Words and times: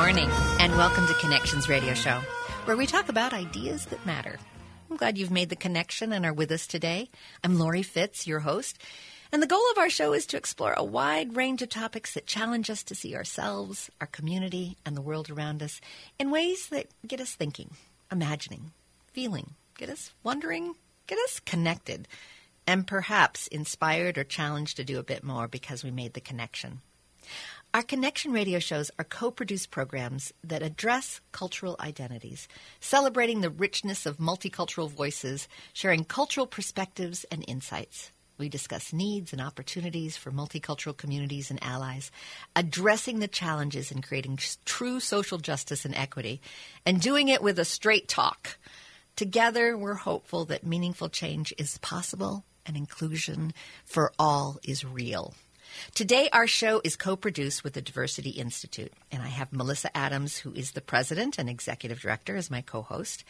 morning, 0.00 0.30
and 0.58 0.74
welcome 0.78 1.06
to 1.06 1.12
Connections 1.12 1.68
Radio 1.68 1.92
Show, 1.92 2.22
where 2.64 2.76
we 2.78 2.86
talk 2.86 3.10
about 3.10 3.34
ideas 3.34 3.84
that 3.84 4.06
matter. 4.06 4.38
I'm 4.90 4.96
glad 4.96 5.18
you've 5.18 5.30
made 5.30 5.50
the 5.50 5.56
connection 5.56 6.10
and 6.14 6.24
are 6.24 6.32
with 6.32 6.50
us 6.52 6.66
today. 6.66 7.10
I'm 7.44 7.58
Lori 7.58 7.82
Fitz, 7.82 8.26
your 8.26 8.40
host, 8.40 8.78
and 9.30 9.42
the 9.42 9.46
goal 9.46 9.62
of 9.70 9.76
our 9.76 9.90
show 9.90 10.14
is 10.14 10.24
to 10.28 10.38
explore 10.38 10.72
a 10.74 10.82
wide 10.82 11.36
range 11.36 11.60
of 11.60 11.68
topics 11.68 12.14
that 12.14 12.26
challenge 12.26 12.70
us 12.70 12.82
to 12.84 12.94
see 12.94 13.14
ourselves, 13.14 13.90
our 14.00 14.06
community, 14.06 14.78
and 14.86 14.96
the 14.96 15.02
world 15.02 15.28
around 15.28 15.62
us 15.62 15.82
in 16.18 16.30
ways 16.30 16.68
that 16.68 16.86
get 17.06 17.20
us 17.20 17.34
thinking, 17.34 17.72
imagining, 18.10 18.70
feeling, 19.12 19.50
get 19.76 19.90
us 19.90 20.12
wondering, 20.24 20.76
get 21.08 21.18
us 21.18 21.40
connected, 21.40 22.08
and 22.66 22.86
perhaps 22.86 23.48
inspired 23.48 24.16
or 24.16 24.24
challenged 24.24 24.78
to 24.78 24.84
do 24.84 24.98
a 24.98 25.02
bit 25.02 25.22
more 25.22 25.46
because 25.46 25.84
we 25.84 25.90
made 25.90 26.14
the 26.14 26.22
connection. 26.22 26.80
Our 27.72 27.84
Connection 27.84 28.32
radio 28.32 28.58
shows 28.58 28.90
are 28.98 29.04
co 29.04 29.30
produced 29.30 29.70
programs 29.70 30.32
that 30.42 30.60
address 30.60 31.20
cultural 31.30 31.76
identities, 31.78 32.48
celebrating 32.80 33.42
the 33.42 33.50
richness 33.50 34.06
of 34.06 34.16
multicultural 34.16 34.90
voices, 34.90 35.46
sharing 35.72 36.04
cultural 36.04 36.48
perspectives 36.48 37.22
and 37.30 37.44
insights. 37.46 38.10
We 38.38 38.48
discuss 38.48 38.92
needs 38.92 39.32
and 39.32 39.40
opportunities 39.40 40.16
for 40.16 40.32
multicultural 40.32 40.96
communities 40.96 41.48
and 41.48 41.62
allies, 41.62 42.10
addressing 42.56 43.20
the 43.20 43.28
challenges 43.28 43.92
in 43.92 44.02
creating 44.02 44.40
true 44.64 44.98
social 44.98 45.38
justice 45.38 45.84
and 45.84 45.94
equity, 45.94 46.40
and 46.84 47.00
doing 47.00 47.28
it 47.28 47.40
with 47.40 47.56
a 47.60 47.64
straight 47.64 48.08
talk. 48.08 48.58
Together, 49.14 49.78
we're 49.78 49.94
hopeful 49.94 50.44
that 50.46 50.66
meaningful 50.66 51.08
change 51.08 51.54
is 51.56 51.78
possible 51.78 52.44
and 52.66 52.76
inclusion 52.76 53.52
for 53.84 54.12
all 54.18 54.58
is 54.64 54.84
real. 54.84 55.34
Today, 55.94 56.28
our 56.32 56.46
show 56.46 56.80
is 56.84 56.96
co 56.96 57.16
produced 57.16 57.64
with 57.64 57.74
the 57.74 57.82
Diversity 57.82 58.30
Institute, 58.30 58.92
and 59.10 59.22
I 59.22 59.28
have 59.28 59.52
Melissa 59.52 59.96
Adams, 59.96 60.38
who 60.38 60.52
is 60.54 60.72
the 60.72 60.80
president 60.80 61.38
and 61.38 61.48
executive 61.48 62.00
director, 62.00 62.36
as 62.36 62.50
my 62.50 62.60
co 62.60 62.82
host. 62.82 63.24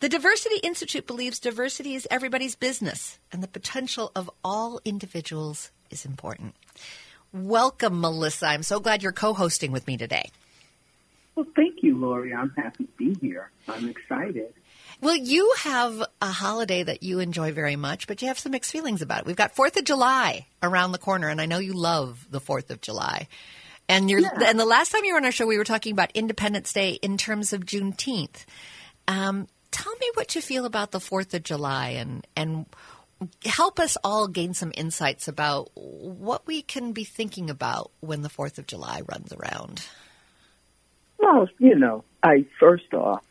The 0.00 0.08
Diversity 0.08 0.56
Institute 0.56 1.06
believes 1.06 1.38
diversity 1.38 1.94
is 1.94 2.06
everybody's 2.10 2.54
business, 2.54 3.18
and 3.32 3.42
the 3.42 3.48
potential 3.48 4.12
of 4.14 4.30
all 4.44 4.80
individuals 4.84 5.70
is 5.90 6.04
important. 6.04 6.54
Welcome, 7.32 8.00
Melissa. 8.00 8.46
I'm 8.46 8.62
so 8.62 8.78
glad 8.78 9.02
you're 9.02 9.12
co 9.12 9.32
hosting 9.32 9.72
with 9.72 9.86
me 9.86 9.96
today. 9.96 10.30
Well, 11.34 11.46
thank 11.54 11.82
you, 11.82 11.96
Lori. 11.96 12.34
I'm 12.34 12.50
happy 12.50 12.84
to 12.84 12.90
be 12.96 13.14
here. 13.20 13.50
I'm 13.68 13.88
excited. 13.88 14.54
Well, 15.00 15.16
you 15.16 15.52
have 15.58 16.02
a 16.22 16.28
holiday 16.28 16.82
that 16.82 17.02
you 17.02 17.20
enjoy 17.20 17.52
very 17.52 17.76
much, 17.76 18.06
but 18.06 18.22
you 18.22 18.28
have 18.28 18.38
some 18.38 18.52
mixed 18.52 18.72
feelings 18.72 19.02
about 19.02 19.20
it. 19.20 19.26
We've 19.26 19.36
got 19.36 19.54
Fourth 19.54 19.76
of 19.76 19.84
July 19.84 20.46
around 20.62 20.92
the 20.92 20.98
corner, 20.98 21.28
and 21.28 21.40
I 21.40 21.46
know 21.46 21.58
you 21.58 21.74
love 21.74 22.26
the 22.30 22.40
Fourth 22.40 22.70
of 22.70 22.80
July. 22.80 23.28
And 23.88 24.10
you're, 24.10 24.20
yeah. 24.20 24.30
and 24.46 24.58
the 24.58 24.64
last 24.64 24.92
time 24.92 25.04
you 25.04 25.12
were 25.12 25.18
on 25.18 25.24
our 25.24 25.32
show, 25.32 25.46
we 25.46 25.58
were 25.58 25.64
talking 25.64 25.92
about 25.92 26.10
Independence 26.14 26.72
Day 26.72 26.92
in 26.92 27.18
terms 27.18 27.52
of 27.52 27.66
Juneteenth. 27.66 28.44
Um, 29.06 29.46
tell 29.70 29.94
me 29.96 30.10
what 30.14 30.34
you 30.34 30.40
feel 30.40 30.64
about 30.64 30.90
the 30.90 31.00
Fourth 31.00 31.34
of 31.34 31.42
July, 31.42 31.90
and 31.90 32.26
and 32.34 32.66
help 33.44 33.78
us 33.78 33.96
all 34.02 34.28
gain 34.28 34.54
some 34.54 34.72
insights 34.74 35.28
about 35.28 35.70
what 35.74 36.46
we 36.46 36.62
can 36.62 36.92
be 36.92 37.04
thinking 37.04 37.50
about 37.50 37.90
when 38.00 38.22
the 38.22 38.28
Fourth 38.28 38.58
of 38.58 38.66
July 38.66 39.02
runs 39.06 39.32
around. 39.32 39.86
Well, 41.18 41.48
you 41.58 41.76
know, 41.76 42.04
I 42.22 42.46
first 42.58 42.92
off 42.92 43.22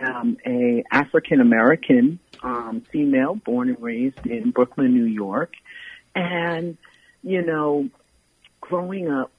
am 0.00 0.36
a 0.46 0.84
African 0.90 1.40
American 1.40 2.18
um, 2.42 2.82
female 2.92 3.34
born 3.34 3.68
and 3.68 3.82
raised 3.82 4.26
in 4.26 4.50
Brooklyn, 4.50 4.94
New 4.94 5.04
York. 5.04 5.52
And, 6.14 6.76
you 7.22 7.42
know, 7.42 7.88
growing 8.60 9.10
up, 9.10 9.30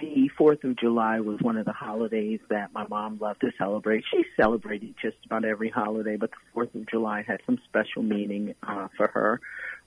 the 0.00 0.30
4th 0.38 0.62
of 0.64 0.76
July 0.76 1.20
was 1.20 1.40
one 1.40 1.56
of 1.56 1.66
the 1.66 1.72
holidays 1.72 2.40
that 2.48 2.72
my 2.72 2.86
mom 2.86 3.18
loved 3.20 3.40
to 3.40 3.50
celebrate. 3.58 4.04
She 4.10 4.24
celebrated 4.36 4.94
just 5.02 5.16
about 5.26 5.44
every 5.44 5.68
holiday, 5.68 6.16
but 6.16 6.30
the 6.30 6.60
4th 6.60 6.74
of 6.74 6.88
July 6.88 7.24
had 7.26 7.40
some 7.44 7.58
special 7.68 8.02
meaning 8.02 8.54
uh, 8.62 8.88
for 8.96 9.08
her. 9.08 9.40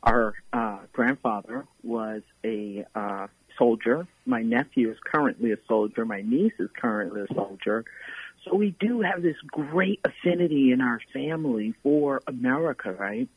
Our 0.03 0.33
uh, 0.51 0.79
grandfather 0.91 1.65
was 1.83 2.21
a 2.43 2.85
uh, 2.93 3.27
soldier. 3.57 4.07
My 4.25 4.41
nephew 4.41 4.91
is 4.91 4.97
currently 5.03 5.51
a 5.51 5.57
soldier. 5.67 6.05
My 6.05 6.21
niece 6.21 6.53
is 6.59 6.69
currently 6.75 7.21
a 7.21 7.33
soldier. 7.33 7.85
So 8.45 8.55
we 8.55 8.75
do 8.79 9.01
have 9.01 9.21
this 9.21 9.37
great 9.47 10.01
affinity 10.03 10.71
in 10.71 10.81
our 10.81 10.99
family 11.13 11.73
for 11.81 12.21
America, 12.27 12.91
right? 12.91 13.29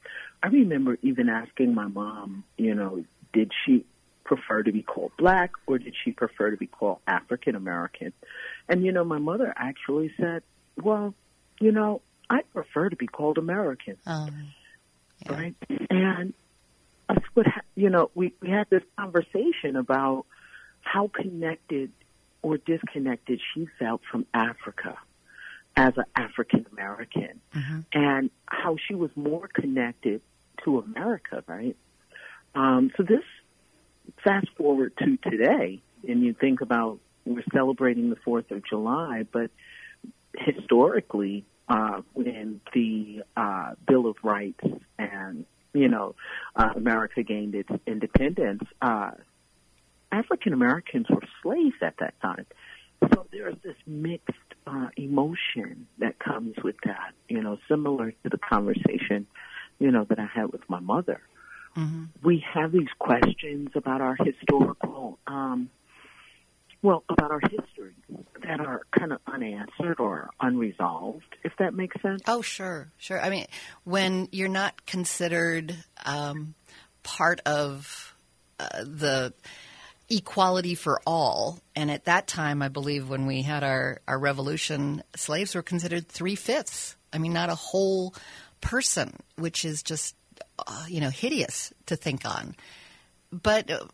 I 0.43 0.49
remember 0.49 0.99
even 1.03 1.28
asking 1.28 1.75
my 1.75 1.87
mom, 1.87 2.44
you 2.56 2.75
know, 2.75 3.05
did 3.33 3.53
she 3.65 3.84
prefer 4.25 4.62
to 4.62 4.72
be 4.72 4.83
called 4.83 5.12
black 5.17 5.53
or 5.67 5.78
did 5.78 5.94
she 6.05 6.11
prefer 6.11 6.50
to 6.50 6.56
be 6.56 6.67
called 6.67 6.99
African 7.06 7.55
American? 7.55 8.12
And, 8.69 8.84
you 8.84 8.93
know, 8.93 9.05
my 9.05 9.19
mother 9.19 9.53
actually 9.56 10.12
said, 10.19 10.43
well, 10.77 11.15
you 11.61 11.73
know, 11.73 12.03
I 12.28 12.43
prefer 12.53 12.88
to 12.88 12.97
be 12.97 13.06
called 13.06 13.38
American. 13.38 13.97
Um, 14.06 14.49
yeah. 15.25 15.33
Right? 15.33 15.55
And 15.88 16.34
us 17.09 17.23
would, 17.34 17.47
ha- 17.47 17.61
you 17.77 17.91
know, 17.91 18.11
we, 18.15 18.34
we 18.41 18.50
had 18.50 18.69
this 18.69 18.83
conversation 18.99 19.77
about 19.77 20.27
how 20.81 21.09
connected 21.09 21.93
or 22.47 22.59
disconnected 22.59 23.41
she 23.53 23.67
felt 23.77 24.01
from 24.09 24.25
Africa 24.33 24.97
as 25.77 25.95
an 25.97 26.05
African 26.15 26.65
American 26.71 27.41
mm-hmm. 27.53 27.81
and 27.93 28.31
how 28.47 28.77
she 28.87 28.95
was 28.95 29.11
more 29.17 29.49
connected 29.53 30.21
to 30.62 30.79
America, 30.79 31.43
right? 31.49 31.77
Um, 32.55 32.93
so 32.97 33.03
this 33.03 33.25
fast 34.23 34.47
forward 34.56 34.93
to 34.99 35.17
today, 35.29 35.83
and 36.06 36.23
you 36.23 36.35
think 36.35 36.61
about 36.61 37.01
we're 37.25 37.43
celebrating 37.53 38.11
the 38.11 38.17
4th 38.25 38.53
of 38.53 38.65
July, 38.65 39.25
but 39.33 39.51
historically, 40.39 41.45
uh, 41.69 42.03
when 42.12 42.61
the 42.73 43.25
uh, 43.37 43.73
Bill 43.89 44.06
of 44.06 44.19
Rights 44.23 44.62
and 45.01 45.47
you 45.75 45.89
know 45.89 46.15
uh, 46.55 46.69
America 46.77 47.25
gained 47.25 47.56
its 47.56 47.71
independence, 47.89 48.62
uh, 48.81 49.11
African 50.12 50.53
Americans 50.53 51.06
were 51.11 51.22
slaves 51.43 51.77
at 51.83 51.94
that 51.99 52.21
time. 52.21 52.47
So 53.12 53.27
there's 53.31 53.56
this 53.62 53.77
mixed 53.87 54.33
uh, 54.67 54.89
emotion 54.97 55.87
that 55.99 56.19
comes 56.19 56.55
with 56.62 56.77
that, 56.84 57.12
you 57.28 57.43
know, 57.43 57.59
similar 57.69 58.11
to 58.11 58.28
the 58.31 58.39
conversation, 58.39 59.27
you 59.78 59.91
know, 59.91 60.05
that 60.05 60.19
I 60.19 60.27
had 60.27 60.53
with 60.53 60.62
my 60.69 60.81
mother. 60.81 61.21
Mm-hmm. 61.77 62.05
We 62.22 62.43
have 62.55 62.72
these 62.72 62.89
questions 62.99 63.69
about 63.75 64.00
our 64.00 64.17
historical, 64.17 65.19
um, 65.27 65.69
well, 66.81 67.05
about 67.09 67.31
our 67.31 67.41
history 67.41 67.94
that 68.43 68.61
are 68.61 68.83
kind 68.99 69.12
of 69.12 69.21
unanswered 69.27 70.00
or 70.00 70.31
unresolved, 70.41 71.37
if 71.44 71.53
that 71.59 71.75
makes 71.75 72.00
sense. 72.00 72.23
Oh, 72.27 72.41
sure, 72.41 72.91
sure. 72.97 73.21
I 73.21 73.28
mean, 73.28 73.47
when 73.84 74.28
you're 74.33 74.49
not 74.49 74.87
considered 74.87 75.77
um, 76.05 76.55
part 77.03 77.41
of 77.44 78.15
uh, 78.59 78.84
the 78.84 79.34
equality 80.09 80.75
for 80.75 81.00
all. 81.06 81.59
And 81.75 81.91
at 81.91 82.05
that 82.05 82.27
time, 82.27 82.62
I 82.62 82.69
believe 82.69 83.09
when 83.09 83.27
we 83.27 83.43
had 83.43 83.65
our, 83.65 84.00
our 84.06 84.19
revolution, 84.19 85.03
slaves 85.17 85.55
were 85.55 85.62
considered 85.62 86.09
three 86.09 86.37
fifths. 86.37 86.97
I 87.12 87.19
mean, 87.19 87.33
not 87.33 87.50
a 87.50 87.55
whole 87.55 88.15
person, 88.61 89.15
which 89.37 89.65
is 89.65 89.83
just, 89.83 90.15
uh, 90.59 90.84
you 90.89 91.00
know, 91.00 91.11
hideous 91.11 91.72
to 91.87 91.97
think 91.97 92.25
on. 92.25 92.55
But 93.33 93.71
uh, 93.71 93.84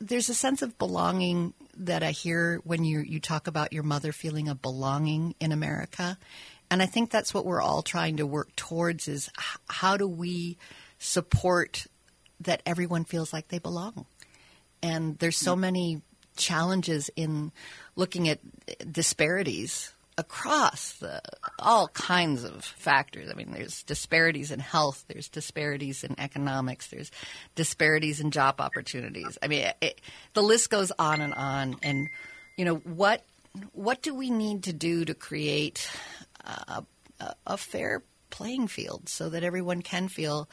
there's 0.00 0.28
a 0.28 0.34
sense 0.34 0.62
of 0.62 0.78
belonging 0.78 1.54
that 1.76 2.02
I 2.02 2.10
hear 2.10 2.60
when 2.64 2.84
you, 2.84 3.00
you 3.00 3.20
talk 3.20 3.46
about 3.46 3.72
your 3.72 3.82
mother 3.82 4.12
feeling 4.12 4.48
a 4.48 4.54
belonging 4.54 5.34
in 5.40 5.52
America. 5.52 6.18
And 6.70 6.82
I 6.82 6.86
think 6.86 7.10
that's 7.10 7.32
what 7.32 7.46
we're 7.46 7.62
all 7.62 7.82
trying 7.82 8.16
to 8.18 8.26
work 8.26 8.54
towards 8.56 9.08
is 9.08 9.30
how 9.68 9.96
do 9.96 10.08
we 10.08 10.58
support 10.98 11.86
that 12.40 12.62
everyone 12.66 13.04
feels 13.04 13.32
like 13.32 13.48
they 13.48 13.58
belong? 13.58 14.06
And 14.82 15.18
there's 15.18 15.36
so 15.36 15.56
many 15.56 16.02
challenges 16.36 17.10
in 17.16 17.52
looking 17.96 18.28
at 18.28 18.38
disparities 18.92 19.92
across 20.18 20.94
the, 20.94 21.22
all 21.60 21.88
kinds 21.88 22.42
of 22.42 22.64
factors. 22.64 23.30
I 23.30 23.34
mean, 23.34 23.52
there's 23.52 23.84
disparities 23.84 24.50
in 24.50 24.58
health, 24.58 25.04
there's 25.08 25.28
disparities 25.28 26.02
in 26.02 26.18
economics, 26.18 26.88
there's 26.88 27.12
disparities 27.54 28.20
in 28.20 28.32
job 28.32 28.60
opportunities. 28.60 29.38
I 29.40 29.46
mean, 29.48 29.70
it, 29.80 30.00
the 30.34 30.42
list 30.42 30.70
goes 30.70 30.90
on 30.98 31.20
and 31.20 31.34
on. 31.34 31.76
And 31.82 32.08
you 32.56 32.64
know 32.64 32.76
what 32.76 33.24
what 33.72 34.02
do 34.02 34.14
we 34.14 34.30
need 34.30 34.64
to 34.64 34.72
do 34.72 35.04
to 35.04 35.14
create 35.14 35.88
a, 36.44 36.84
a, 37.20 37.34
a 37.46 37.56
fair 37.56 38.02
playing 38.30 38.68
field 38.68 39.08
so 39.08 39.28
that 39.30 39.42
everyone 39.42 39.82
can 39.82 40.08
feel 40.08 40.48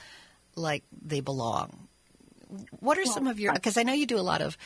like 0.55 0.83
they 0.91 1.19
belong? 1.19 1.87
What 2.79 2.97
are 2.97 3.03
well, 3.03 3.13
some 3.13 3.27
of 3.27 3.39
your 3.39 3.53
because 3.53 3.77
I 3.77 3.83
know 3.83 3.93
you 3.93 4.05
do 4.05 4.17
a 4.17 4.21
lot 4.21 4.41
of 4.41 4.57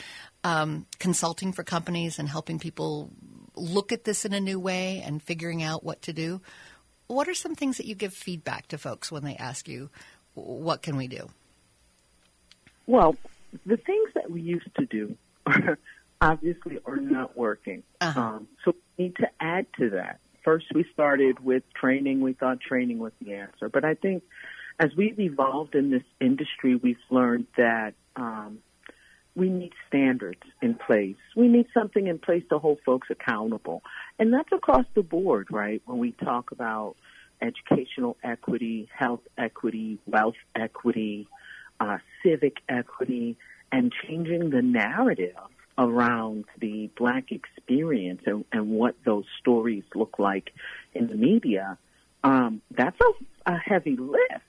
um, 0.44 0.86
consulting 0.98 1.52
for 1.52 1.64
companies 1.64 2.18
and 2.18 2.28
helping 2.28 2.58
people 2.58 3.10
look 3.56 3.92
at 3.92 4.04
this 4.04 4.24
in 4.24 4.32
a 4.32 4.40
new 4.40 4.58
way 4.58 5.02
and 5.04 5.22
figuring 5.22 5.62
out 5.62 5.84
what 5.84 6.02
to 6.02 6.12
do. 6.12 6.40
What 7.06 7.28
are 7.28 7.34
some 7.34 7.54
things 7.54 7.76
that 7.78 7.86
you 7.86 7.94
give 7.94 8.14
feedback 8.14 8.68
to 8.68 8.78
folks 8.78 9.10
when 9.10 9.24
they 9.24 9.36
ask 9.36 9.68
you, 9.68 9.90
"What 10.34 10.82
can 10.82 10.96
we 10.96 11.08
do?" 11.08 11.30
Well, 12.86 13.16
the 13.66 13.76
things 13.76 14.10
that 14.14 14.30
we 14.30 14.40
used 14.40 14.74
to 14.76 14.86
do 14.86 15.16
obviously 16.20 16.78
are 16.84 16.96
not 16.96 17.36
working. 17.36 17.82
Uh-huh. 18.00 18.20
Um, 18.20 18.48
so 18.64 18.74
we 18.96 19.04
need 19.04 19.16
to 19.16 19.28
add 19.40 19.66
to 19.78 19.90
that. 19.90 20.20
First, 20.44 20.66
we 20.74 20.84
started 20.92 21.40
with 21.40 21.62
training. 21.74 22.20
We 22.20 22.32
thought 22.32 22.60
training 22.60 22.98
was 22.98 23.12
the 23.20 23.34
answer. 23.34 23.68
But 23.68 23.84
I 23.84 23.94
think 23.94 24.22
as 24.80 24.96
we've 24.96 25.20
evolved 25.20 25.74
in 25.74 25.90
this 25.90 26.02
industry, 26.20 26.74
we've 26.74 26.96
learned 27.10 27.46
that 27.58 27.92
um, 28.16 28.60
we 29.36 29.50
need 29.50 29.72
standards 29.86 30.40
in 30.62 30.74
place. 30.74 31.16
We 31.36 31.48
need 31.48 31.66
something 31.74 32.06
in 32.06 32.18
place 32.18 32.44
to 32.48 32.58
hold 32.58 32.78
folks 32.84 33.08
accountable. 33.10 33.82
And 34.18 34.32
that's 34.32 34.50
across 34.52 34.86
the 34.94 35.02
board, 35.02 35.48
right? 35.50 35.82
When 35.84 35.98
we 35.98 36.12
talk 36.12 36.50
about 36.50 36.96
educational 37.42 38.16
equity, 38.24 38.88
health 38.96 39.20
equity, 39.36 39.98
wealth 40.06 40.40
equity, 40.56 41.28
uh, 41.78 41.98
civic 42.24 42.56
equity, 42.66 43.36
and 43.70 43.92
changing 44.06 44.48
the 44.48 44.62
narrative 44.62 45.36
around 45.76 46.46
the 46.58 46.90
black 46.96 47.32
experience 47.32 48.22
and, 48.24 48.46
and 48.50 48.70
what 48.70 48.94
those 49.04 49.24
stories 49.40 49.84
look 49.94 50.18
like 50.18 50.52
in 50.94 51.06
the 51.06 51.14
media, 51.14 51.76
um, 52.24 52.62
that's 52.70 52.98
a, 53.00 53.52
a 53.52 53.56
heavy 53.58 53.96
lift, 53.96 54.44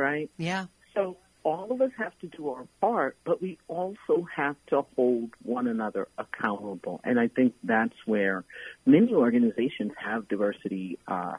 right? 0.00 0.30
Yeah. 0.36 0.66
So 0.94 1.16
all 1.42 1.72
of 1.72 1.80
us 1.80 1.90
have 1.98 2.18
to 2.20 2.26
do 2.26 2.50
our 2.50 2.66
part, 2.80 3.16
but 3.24 3.40
we 3.40 3.58
also 3.68 4.26
have 4.34 4.56
to 4.68 4.82
hold 4.96 5.30
one 5.42 5.66
another 5.66 6.08
accountable. 6.18 7.00
And 7.04 7.18
I 7.18 7.28
think 7.28 7.54
that's 7.64 7.94
where 8.06 8.44
many 8.84 9.14
organizations 9.14 9.92
have 9.98 10.28
diversity 10.28 10.98
uh, 11.06 11.34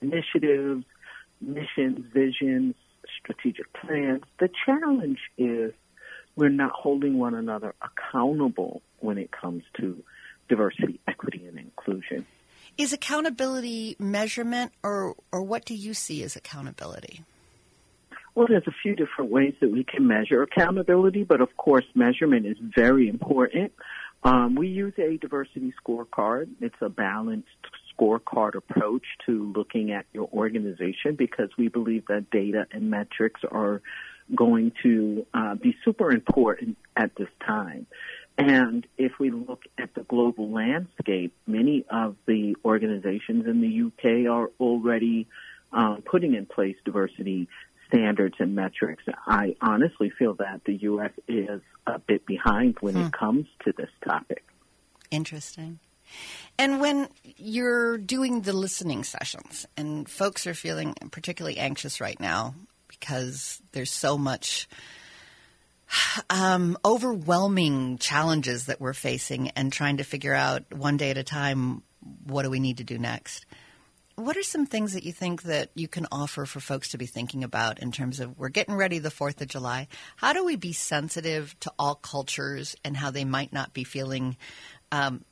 initiatives, 0.00 0.84
missions, 1.40 2.04
visions, 2.12 2.74
strategic 3.22 3.72
plans. 3.72 4.22
The 4.38 4.48
challenge 4.66 5.18
is 5.38 5.72
we're 6.36 6.48
not 6.48 6.72
holding 6.72 7.18
one 7.18 7.34
another 7.34 7.74
accountable 7.82 8.82
when 8.98 9.18
it 9.18 9.30
comes 9.30 9.62
to 9.78 10.02
diversity, 10.48 11.00
equity, 11.06 11.46
and 11.46 11.58
inclusion. 11.58 12.26
Is 12.78 12.92
accountability 12.92 13.96
measurement, 13.98 14.72
or, 14.82 15.14
or 15.32 15.42
what 15.42 15.64
do 15.64 15.74
you 15.74 15.92
see 15.92 16.22
as 16.22 16.36
accountability? 16.36 17.24
Well, 18.40 18.48
there's 18.48 18.66
a 18.66 18.74
few 18.82 18.96
different 18.96 19.30
ways 19.30 19.52
that 19.60 19.70
we 19.70 19.84
can 19.84 20.06
measure 20.06 20.42
accountability, 20.42 21.24
but 21.24 21.42
of 21.42 21.54
course, 21.58 21.84
measurement 21.94 22.46
is 22.46 22.56
very 22.74 23.06
important. 23.06 23.70
Um, 24.22 24.54
we 24.54 24.68
use 24.68 24.94
a 24.96 25.18
diversity 25.18 25.74
scorecard. 25.84 26.48
It's 26.58 26.80
a 26.80 26.88
balanced 26.88 27.48
scorecard 27.92 28.54
approach 28.54 29.04
to 29.26 29.52
looking 29.54 29.92
at 29.92 30.06
your 30.14 30.26
organization 30.32 31.16
because 31.18 31.50
we 31.58 31.68
believe 31.68 32.06
that 32.06 32.30
data 32.30 32.66
and 32.72 32.88
metrics 32.88 33.42
are 33.52 33.82
going 34.34 34.72
to 34.84 35.26
uh, 35.34 35.56
be 35.56 35.76
super 35.84 36.10
important 36.10 36.78
at 36.96 37.14
this 37.16 37.28
time. 37.46 37.86
And 38.38 38.86
if 38.96 39.18
we 39.20 39.30
look 39.30 39.64
at 39.76 39.92
the 39.94 40.04
global 40.04 40.50
landscape, 40.50 41.34
many 41.46 41.84
of 41.90 42.16
the 42.24 42.56
organizations 42.64 43.44
in 43.44 43.60
the 43.60 43.88
UK 43.88 44.32
are 44.32 44.50
already 44.58 45.28
uh, 45.72 45.96
putting 46.10 46.34
in 46.34 46.46
place 46.46 46.76
diversity 46.84 47.48
standards 47.90 48.36
and 48.38 48.54
metrics. 48.54 49.02
I 49.26 49.56
honestly 49.60 50.10
feel 50.18 50.34
that 50.34 50.62
the 50.64 50.74
U.S. 50.74 51.12
is 51.28 51.60
a 51.86 51.98
bit 51.98 52.24
behind 52.26 52.76
when 52.80 52.94
hmm. 52.94 53.02
it 53.02 53.12
comes 53.12 53.46
to 53.64 53.72
this 53.76 53.90
topic. 54.04 54.44
Interesting. 55.10 55.80
And 56.58 56.80
when 56.80 57.08
you're 57.36 57.98
doing 57.98 58.42
the 58.42 58.52
listening 58.52 59.04
sessions 59.04 59.66
and 59.76 60.08
folks 60.08 60.46
are 60.46 60.54
feeling 60.54 60.94
particularly 61.10 61.58
anxious 61.58 62.00
right 62.00 62.18
now 62.18 62.54
because 62.88 63.62
there's 63.72 63.92
so 63.92 64.18
much 64.18 64.68
um, 66.30 66.76
overwhelming 66.84 67.98
challenges 67.98 68.66
that 68.66 68.80
we're 68.80 68.92
facing 68.92 69.50
and 69.50 69.72
trying 69.72 69.98
to 69.98 70.04
figure 70.04 70.34
out 70.34 70.64
one 70.74 70.96
day 70.96 71.10
at 71.10 71.18
a 71.18 71.24
time 71.24 71.82
what 72.24 72.42
do 72.42 72.50
we 72.50 72.60
need 72.60 72.78
to 72.78 72.84
do 72.84 72.98
next. 72.98 73.46
What 74.20 74.36
are 74.36 74.42
some 74.42 74.66
things 74.66 74.92
that 74.92 75.04
you 75.04 75.12
think 75.12 75.44
that 75.44 75.70
you 75.74 75.88
can 75.88 76.06
offer 76.12 76.44
for 76.44 76.60
folks 76.60 76.90
to 76.90 76.98
be 76.98 77.06
thinking 77.06 77.42
about 77.42 77.78
in 77.78 77.90
terms 77.90 78.20
of 78.20 78.38
we're 78.38 78.50
getting 78.50 78.74
ready 78.74 78.98
the 78.98 79.08
4th 79.08 79.40
of 79.40 79.48
July? 79.48 79.88
How 80.16 80.34
do 80.34 80.44
we 80.44 80.56
be 80.56 80.74
sensitive 80.74 81.58
to 81.60 81.72
all 81.78 81.94
cultures 81.94 82.76
and 82.84 82.96
how 82.96 83.10
they 83.10 83.24
might 83.24 83.50
not 83.50 83.72
be 83.72 83.82
feeling 83.82 84.36
um, 84.92 85.24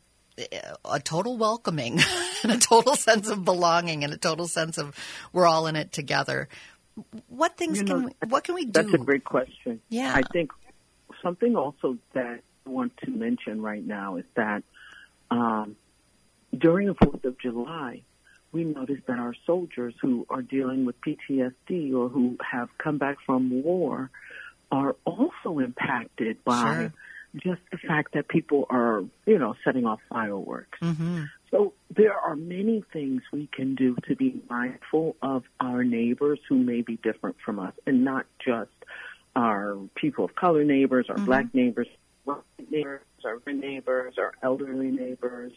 a 0.87 1.01
total 1.01 1.37
welcoming 1.37 2.01
and 2.43 2.53
a 2.53 2.57
total 2.57 2.97
sense 2.97 3.29
of 3.29 3.45
belonging 3.45 4.05
and 4.05 4.13
a 4.15 4.17
total 4.17 4.49
sense 4.49 4.79
of 4.79 4.95
we're 5.35 5.47
all 5.47 5.67
in 5.67 5.77
it 5.77 5.93
together? 5.93 6.49
What 7.29 7.59
things 7.59 7.79
you 7.79 7.85
know, 7.85 7.95
can 7.95 8.05
we, 8.05 8.13
what 8.29 8.45
can 8.45 8.55
we 8.55 8.65
do? 8.65 8.73
That's 8.73 8.95
a 8.95 8.99
great 8.99 9.25
question. 9.25 9.83
Yeah, 9.91 10.15
I 10.15 10.23
think 10.33 10.51
something 11.23 11.57
also 11.57 11.99
that 12.15 12.41
I 12.67 12.71
want 12.71 12.97
to 13.05 13.11
mention 13.11 13.61
right 13.61 13.85
now 13.85 14.17
is 14.17 14.25
that 14.35 14.63
um, 15.31 15.77
during 16.57 16.87
the 16.87 16.95
Fourth 16.95 17.25
of 17.27 17.39
July, 17.39 18.03
we 18.53 18.65
notice 18.65 19.01
that 19.07 19.19
our 19.19 19.35
soldiers 19.47 19.95
who 20.01 20.27
are 20.31 20.43
dealing 20.43 20.87
with 20.87 20.97
PTSD 21.01 21.95
or 21.95 22.09
who 22.09 22.37
have 22.51 22.69
come 22.79 22.99
back 22.99 23.19
from 23.27 23.63
war 23.63 24.11
are 24.71 24.97
also 25.05 25.59
impacted 25.59 26.43
by 26.45 26.75
sure. 26.75 26.93
just 27.37 27.61
the 27.71 27.79
fact 27.79 28.15
that 28.15 28.29
people 28.29 28.67
are, 28.71 29.03
you 29.27 29.39
know, 29.39 29.55
setting 29.65 29.87
off 29.87 30.01
fireworks. 30.09 30.79
Mm-hmm. 30.81 31.25
So 31.51 31.73
there 31.95 32.19
are 32.19 32.37
many 32.37 32.85
things 32.93 33.23
we 33.33 33.49
can 33.53 33.75
do 33.75 33.97
to 34.09 34.17
be 34.17 34.43
mindful 34.49 35.17
of 35.23 35.45
our 35.61 35.85
neighbors 35.85 36.39
who 36.49 36.57
may 36.57 36.83
be 36.83 36.97
different 36.97 37.37
from 37.45 37.59
us 37.59 37.73
and 37.87 38.05
not 38.05 38.27
just 38.45 38.71
our 39.35 39.77
people 39.95 40.25
of 40.25 40.35
color 40.35 40.65
neighbors, 40.65 41.07
our 41.09 41.17
mm-hmm. 41.17 41.25
black 41.25 41.55
neighbors, 41.55 41.87
neighbors, 42.71 43.01
our 43.25 43.41
neighbors, 43.53 44.15
our 44.19 44.33
elderly 44.43 44.91
neighbors, 44.91 45.53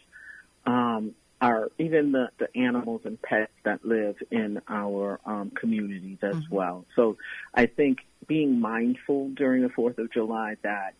um, 0.66 1.14
our 1.42 1.70
even 1.78 2.12
the, 2.12 2.28
the 2.38 2.56
animals 2.56 3.02
and 3.04 3.20
pets 3.20 3.52
that 3.64 3.84
live 3.84 4.16
in 4.30 4.60
our 4.68 5.20
um, 5.26 5.50
communities 5.50 6.18
as 6.22 6.36
mm-hmm. 6.36 6.54
well. 6.54 6.86
So 6.94 7.18
I 7.52 7.66
think 7.66 7.98
being 8.28 8.60
mindful 8.60 9.30
during 9.30 9.62
the 9.62 9.68
Fourth 9.68 9.98
of 9.98 10.10
July 10.12 10.56
that 10.62 10.94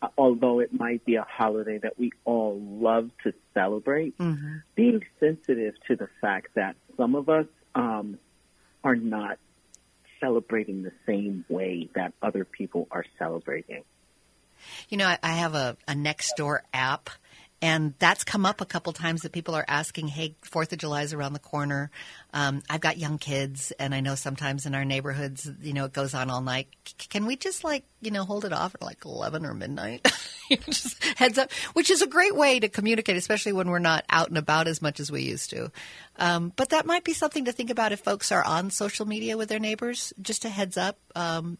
uh, 0.00 0.08
although 0.16 0.60
it 0.60 0.72
might 0.72 1.04
be 1.04 1.16
a 1.16 1.26
holiday 1.28 1.78
that 1.78 1.98
we 1.98 2.10
all 2.24 2.58
love 2.58 3.10
to 3.24 3.34
celebrate, 3.52 4.16
mm-hmm. 4.16 4.56
being 4.74 5.04
sensitive 5.20 5.74
to 5.88 5.94
the 5.94 6.08
fact 6.22 6.48
that 6.54 6.74
some 6.96 7.14
of 7.14 7.28
us 7.28 7.46
um, 7.74 8.18
are 8.82 8.96
not 8.96 9.38
celebrating 10.20 10.82
the 10.82 10.92
same 11.06 11.44
way 11.50 11.90
that 11.94 12.14
other 12.22 12.46
people 12.46 12.88
are 12.90 13.04
celebrating. 13.18 13.82
You 14.88 14.96
know, 14.96 15.06
I, 15.06 15.18
I 15.22 15.32
have 15.32 15.54
a, 15.54 15.76
a 15.86 15.92
Nextdoor 15.92 16.60
app 16.72 17.10
and 17.62 17.94
that's 18.00 18.24
come 18.24 18.44
up 18.44 18.60
a 18.60 18.66
couple 18.66 18.92
times 18.92 19.22
that 19.22 19.30
people 19.30 19.54
are 19.54 19.64
asking, 19.68 20.08
"Hey, 20.08 20.34
Fourth 20.42 20.72
of 20.72 20.80
July 20.80 21.02
is 21.02 21.12
around 21.12 21.32
the 21.32 21.38
corner. 21.38 21.92
Um, 22.34 22.60
I've 22.68 22.80
got 22.80 22.98
young 22.98 23.18
kids, 23.18 23.72
and 23.78 23.94
I 23.94 24.00
know 24.00 24.16
sometimes 24.16 24.66
in 24.66 24.74
our 24.74 24.84
neighborhoods, 24.84 25.48
you 25.60 25.72
know, 25.72 25.84
it 25.84 25.92
goes 25.92 26.12
on 26.12 26.28
all 26.28 26.40
night. 26.40 26.66
C- 26.84 27.08
can 27.08 27.24
we 27.24 27.36
just 27.36 27.62
like, 27.62 27.84
you 28.00 28.10
know, 28.10 28.24
hold 28.24 28.44
it 28.44 28.52
off 28.52 28.74
at 28.74 28.82
like 28.82 29.04
eleven 29.04 29.46
or 29.46 29.54
midnight? 29.54 30.12
just 30.68 31.02
heads 31.16 31.38
up, 31.38 31.52
which 31.72 31.88
is 31.88 32.02
a 32.02 32.06
great 32.08 32.34
way 32.34 32.58
to 32.58 32.68
communicate, 32.68 33.16
especially 33.16 33.52
when 33.52 33.70
we're 33.70 33.78
not 33.78 34.04
out 34.10 34.28
and 34.28 34.38
about 34.38 34.66
as 34.66 34.82
much 34.82 34.98
as 34.98 35.12
we 35.12 35.22
used 35.22 35.50
to. 35.50 35.70
Um, 36.16 36.52
but 36.56 36.70
that 36.70 36.84
might 36.84 37.04
be 37.04 37.12
something 37.12 37.44
to 37.44 37.52
think 37.52 37.70
about 37.70 37.92
if 37.92 38.00
folks 38.00 38.32
are 38.32 38.44
on 38.44 38.70
social 38.70 39.06
media 39.06 39.36
with 39.36 39.48
their 39.48 39.60
neighbors. 39.60 40.12
Just 40.20 40.44
a 40.44 40.48
heads 40.48 40.76
up. 40.76 40.98
Um, 41.14 41.58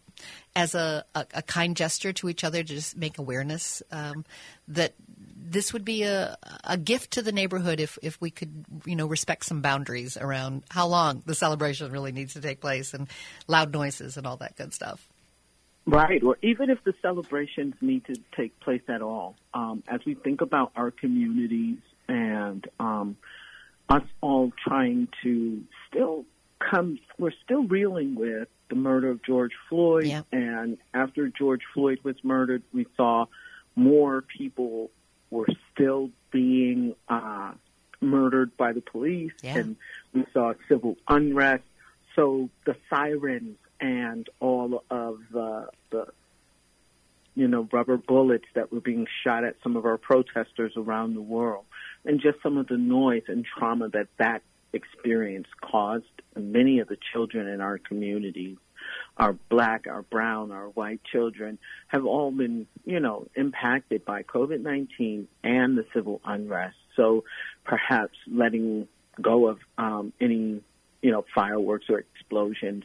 as 0.55 0.75
a, 0.75 1.05
a, 1.15 1.27
a, 1.35 1.43
kind 1.43 1.77
gesture 1.77 2.13
to 2.13 2.29
each 2.29 2.45
other 2.45 2.63
to 2.63 2.75
just 2.75 2.97
make 2.97 3.19
awareness 3.19 3.83
um, 3.91 4.25
that 4.69 4.95
this 5.53 5.73
would 5.73 5.85
be 5.85 6.03
a, 6.03 6.37
a 6.65 6.77
gift 6.77 7.13
to 7.13 7.23
the 7.23 7.33
neighborhood 7.33 7.79
if, 7.79 7.99
if 8.03 8.21
we 8.21 8.31
could, 8.31 8.65
you 8.87 8.97
know, 8.97 9.07
respect 9.07 9.45
some 9.45 9.61
boundaries 9.61 10.17
around 10.17 10.63
how 10.71 10.87
long 10.87 11.23
the 11.27 11.35
celebration 11.35 11.93
really 11.93 12.13
needs 12.13 12.33
to 12.33 12.41
take 12.41 12.61
place 12.61 12.95
and 12.95 13.09
loud 13.47 13.73
noises 13.73 14.17
and 14.17 14.27
all 14.27 14.39
that 14.39 14.57
good 14.57 14.73
stuff. 14.73 15.09
Right, 15.85 16.23
or 16.23 16.39
even 16.43 16.71
if 16.71 16.83
the 16.85 16.95
celebrations 17.03 17.75
need 17.81 18.05
to 18.07 18.15
take 18.37 18.59
place 18.61 18.83
at 18.89 19.03
all, 19.03 19.37
um, 19.53 19.83
as 19.89 20.01
we 20.07 20.15
think 20.15 20.41
about 20.41 20.73
our 20.77 20.91
communities 20.91 21.79
and 22.09 22.65
um, 22.79 23.17
us 23.89 24.05
all 24.21 24.53
trying 24.67 25.09
to 25.25 25.63
still 25.89 26.25
come, 26.71 26.99
we're 27.19 27.33
still 27.45 27.65
reeling 27.65 28.15
with 28.15 28.49
the 28.71 28.77
murder 28.77 29.11
of 29.11 29.25
George 29.25 29.53
Floyd, 29.69 30.07
yeah. 30.07 30.23
and 30.31 30.79
after 30.95 31.29
George 31.29 31.63
Floyd 31.75 31.99
was 32.05 32.15
murdered, 32.23 32.63
we 32.73 32.87
saw 32.97 33.27
more 33.75 34.23
people 34.23 34.91
were 35.33 35.49
still 35.73 36.11
being 36.31 36.95
uh, 37.09 37.53
murdered 38.01 38.57
by 38.57 38.73
the 38.73 38.83
police, 38.83 39.33
yeah. 39.43 39.59
and 39.59 39.77
we 40.13 40.25
saw 40.33 40.53
civil 40.69 40.97
unrest. 41.09 41.65
So 42.15 42.51
the 42.67 42.77
sirens 42.91 43.57
and 43.81 44.29
all 44.39 44.85
of 44.91 45.21
the, 45.33 45.69
the 45.91 46.07
you 47.35 47.49
know 47.49 47.67
rubber 47.73 47.97
bullets 47.97 48.45
that 48.55 48.71
were 48.71 48.81
being 48.81 49.07
shot 49.25 49.45
at 49.45 49.57
some 49.63 49.77
of 49.77 49.87
our 49.87 49.97
protesters 49.97 50.75
around 50.77 51.15
the 51.15 51.23
world, 51.23 51.65
and 52.05 52.21
just 52.21 52.43
some 52.43 52.59
of 52.59 52.69
the 52.69 52.77
noise 52.77 53.23
and 53.29 53.47
trauma 53.47 53.89
that 53.89 54.09
that 54.19 54.43
experience 54.75 55.49
caused 55.63 56.05
many 56.37 56.81
of 56.81 56.89
the 56.89 56.99
children 57.13 57.47
in 57.47 57.61
our 57.61 57.79
communities. 57.79 58.59
Our 59.17 59.35
black, 59.49 59.87
our 59.87 60.03
brown, 60.03 60.53
our 60.53 60.69
white 60.69 61.01
children 61.05 61.59
have 61.89 62.05
all 62.07 62.31
been, 62.31 62.67
you 62.85 63.01
know, 63.01 63.29
impacted 63.35 64.05
by 64.05 64.23
COVID-19 64.23 65.27
and 65.43 65.79
the 65.79 65.85
civil 65.95 66.21
unrest. 66.25 66.77
So 66.97 67.25
perhaps 67.65 68.17
letting 68.31 68.89
go 69.21 69.49
of 69.49 69.59
um, 69.79 70.13
any, 70.21 70.63
you 71.03 71.11
know, 71.11 71.25
fireworks 71.35 71.87
or 71.89 71.99
explosions 71.99 72.85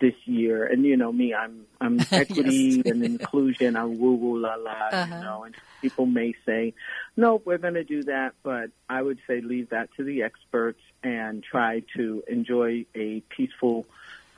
this 0.00 0.14
year. 0.24 0.66
And 0.66 0.84
you 0.84 0.96
know 0.96 1.12
me, 1.12 1.34
I'm 1.34 1.66
I'm 1.80 2.00
equity 2.10 2.82
and 2.84 3.04
inclusion. 3.04 3.76
I'm 3.76 3.98
woo 3.98 4.14
woo 4.14 4.38
la 4.38 4.54
la. 4.54 4.88
Uh-huh. 4.92 5.14
You 5.14 5.22
know, 5.22 5.44
and 5.44 5.54
people 5.80 6.06
may 6.06 6.34
say, 6.44 6.74
no, 7.16 7.40
we're 7.44 7.58
going 7.58 7.74
to 7.74 7.84
do 7.84 8.02
that, 8.04 8.34
but 8.42 8.70
I 8.88 9.02
would 9.02 9.18
say 9.26 9.40
leave 9.40 9.70
that 9.70 9.88
to 9.96 10.04
the 10.04 10.22
experts 10.22 10.80
and 11.02 11.42
try 11.42 11.82
to 11.96 12.22
enjoy 12.28 12.86
a 12.94 13.20
peaceful 13.28 13.86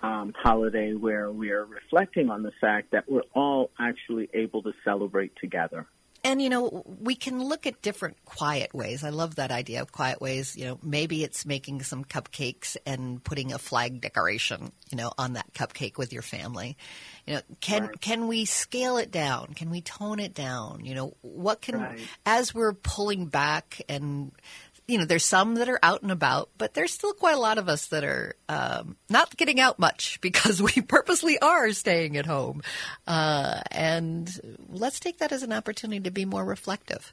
um, 0.03 0.33
holiday 0.37 0.95
where 0.95 1.31
we 1.31 1.51
are 1.51 1.65
reflecting 1.65 2.31
on 2.31 2.43
the 2.43 2.53
fact 2.61 2.93
that 2.93 3.11
we're 3.11 3.23
all 3.35 3.71
actually 3.79 4.29
able 4.33 4.63
to 4.63 4.73
celebrate 4.85 5.33
together. 5.37 5.87
And 6.25 6.43
you 6.43 6.49
know, 6.49 6.83
we 7.01 7.15
can 7.15 7.43
look 7.43 7.67
at 7.67 7.81
different 7.81 8.25
quiet 8.25 8.75
ways. 8.75 9.05
I 9.05 9.11
love 9.11 9.37
that 9.37 9.53
idea 9.53 9.81
of 9.81 9.93
quiet 9.93 10.21
ways. 10.21 10.57
You 10.57 10.67
know, 10.67 10.79
maybe 10.83 11.23
it's 11.23 11.47
making 11.47 11.83
some 11.83 12.05
cupcakes 12.05 12.77
and 12.85 13.23
putting 13.23 13.53
a 13.53 13.59
flag 13.59 14.01
decoration, 14.01 14.73
you 14.91 14.99
know, 14.99 15.13
on 15.17 15.35
that 15.35 15.53
cupcake 15.53 15.97
with 15.97 16.13
your 16.13 16.23
family. 16.23 16.77
You 17.27 17.35
know, 17.35 17.41
can 17.61 17.85
right. 17.85 18.01
can 18.01 18.27
we 18.27 18.47
scale 18.47 18.97
it 18.97 19.13
down? 19.13 19.55
Can 19.55 19.71
we 19.71 19.81
tone 19.81 20.19
it 20.19 20.35
down? 20.35 20.85
You 20.85 20.95
know, 20.97 21.15
what 21.23 21.61
can 21.61 21.81
right. 21.81 22.01
as 22.27 22.53
we're 22.53 22.73
pulling 22.73 23.27
back 23.27 23.81
and 23.89 24.33
you 24.89 24.97
know, 24.97 25.05
there's 25.05 25.25
some 25.25 25.57
that 25.57 25.69
are 25.69 25.79
out 25.83 26.03
and 26.03 26.11
about, 26.11 26.49
but 26.57 26.73
there's 26.73 26.93
still 26.93 27.13
quite 27.13 27.37
a 27.37 27.41
lot 27.41 27.59
of 27.59 27.69
us 27.69 27.89
that 27.89 28.05
are 28.05 28.35
um, 28.49 28.97
not 29.11 29.37
getting 29.37 29.61
out 29.61 29.79
much 29.79 30.19
because 30.23 30.61
we 30.61 30.73
purposely 30.81 31.39
are 31.39 31.71
staying 31.73 32.17
at 32.17 32.27
home. 32.27 32.63
Uh, 33.07 33.61
and 33.71 34.59
let's 34.69 34.99
take 34.99 35.19
that 35.19 35.31
as 35.31 35.43
an 35.43 35.53
opportunity 35.53 36.01
to 36.01 36.11
be 36.11 36.25
more 36.25 36.45
reflective 36.45 37.13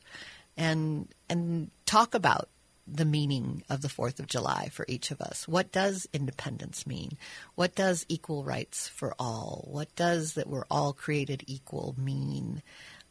and 0.57 1.09
and 1.29 1.69
talk 1.85 2.15
about 2.15 2.47
the 2.87 3.03
meaning 3.03 3.63
of 3.67 3.81
the 3.81 3.87
4th 3.87 4.19
of 4.19 4.27
July 4.27 4.69
for 4.71 4.85
each 4.87 5.11
of 5.11 5.19
us. 5.19 5.47
What 5.47 5.71
does 5.71 6.07
independence 6.13 6.85
mean? 6.85 7.17
What 7.55 7.75
does 7.75 8.05
equal 8.07 8.43
rights 8.43 8.87
for 8.87 9.15
all? 9.17 9.67
What 9.69 9.93
does 9.95 10.35
that 10.35 10.47
we're 10.47 10.67
all 10.69 10.93
created 10.93 11.43
equal 11.47 11.95
mean? 11.97 12.61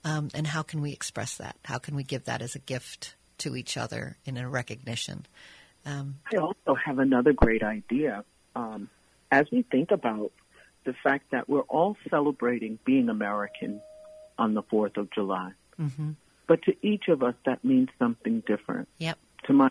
Um, 0.04 0.30
and 0.33 0.47
how 0.47 0.62
can 0.62 0.80
we 0.80 0.92
express 0.92 1.37
that? 1.38 1.56
How 1.64 1.78
can 1.78 1.97
we 1.97 2.04
give 2.04 2.25
that 2.26 2.40
as 2.40 2.54
a 2.54 2.61
gift 2.61 3.16
to 3.38 3.56
each 3.56 3.76
other 3.76 4.16
in 4.24 4.36
a 4.36 4.48
recognition. 4.48 5.26
Um, 5.86 6.16
I 6.32 6.38
also 6.38 6.74
have 6.74 6.98
another 6.98 7.32
great 7.32 7.62
idea. 7.62 8.24
Um, 8.56 8.88
as 9.30 9.46
we 9.50 9.62
think 9.62 9.90
about 9.90 10.32
the 10.84 10.94
fact 11.02 11.30
that 11.32 11.48
we're 11.48 11.60
all 11.62 11.96
celebrating 12.08 12.78
being 12.84 13.08
American 13.08 13.80
on 14.38 14.54
the 14.54 14.62
4th 14.62 14.96
of 14.96 15.10
July, 15.10 15.52
mm-hmm. 15.80 16.12
but 16.46 16.62
to 16.62 16.74
each 16.82 17.08
of 17.08 17.22
us 17.22 17.34
that 17.46 17.64
means 17.64 17.88
something 17.98 18.42
different. 18.46 18.88
Yep. 18.98 19.18
To 19.46 19.52
my 19.52 19.70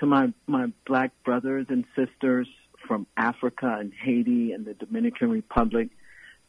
to 0.00 0.06
my, 0.06 0.32
my 0.46 0.72
black 0.86 1.12
brothers 1.24 1.66
and 1.70 1.84
sisters 1.94 2.48
from 2.86 3.06
Africa 3.16 3.76
and 3.80 3.92
Haiti 3.94 4.52
and 4.52 4.64
the 4.64 4.74
Dominican 4.74 5.30
Republic, 5.30 5.88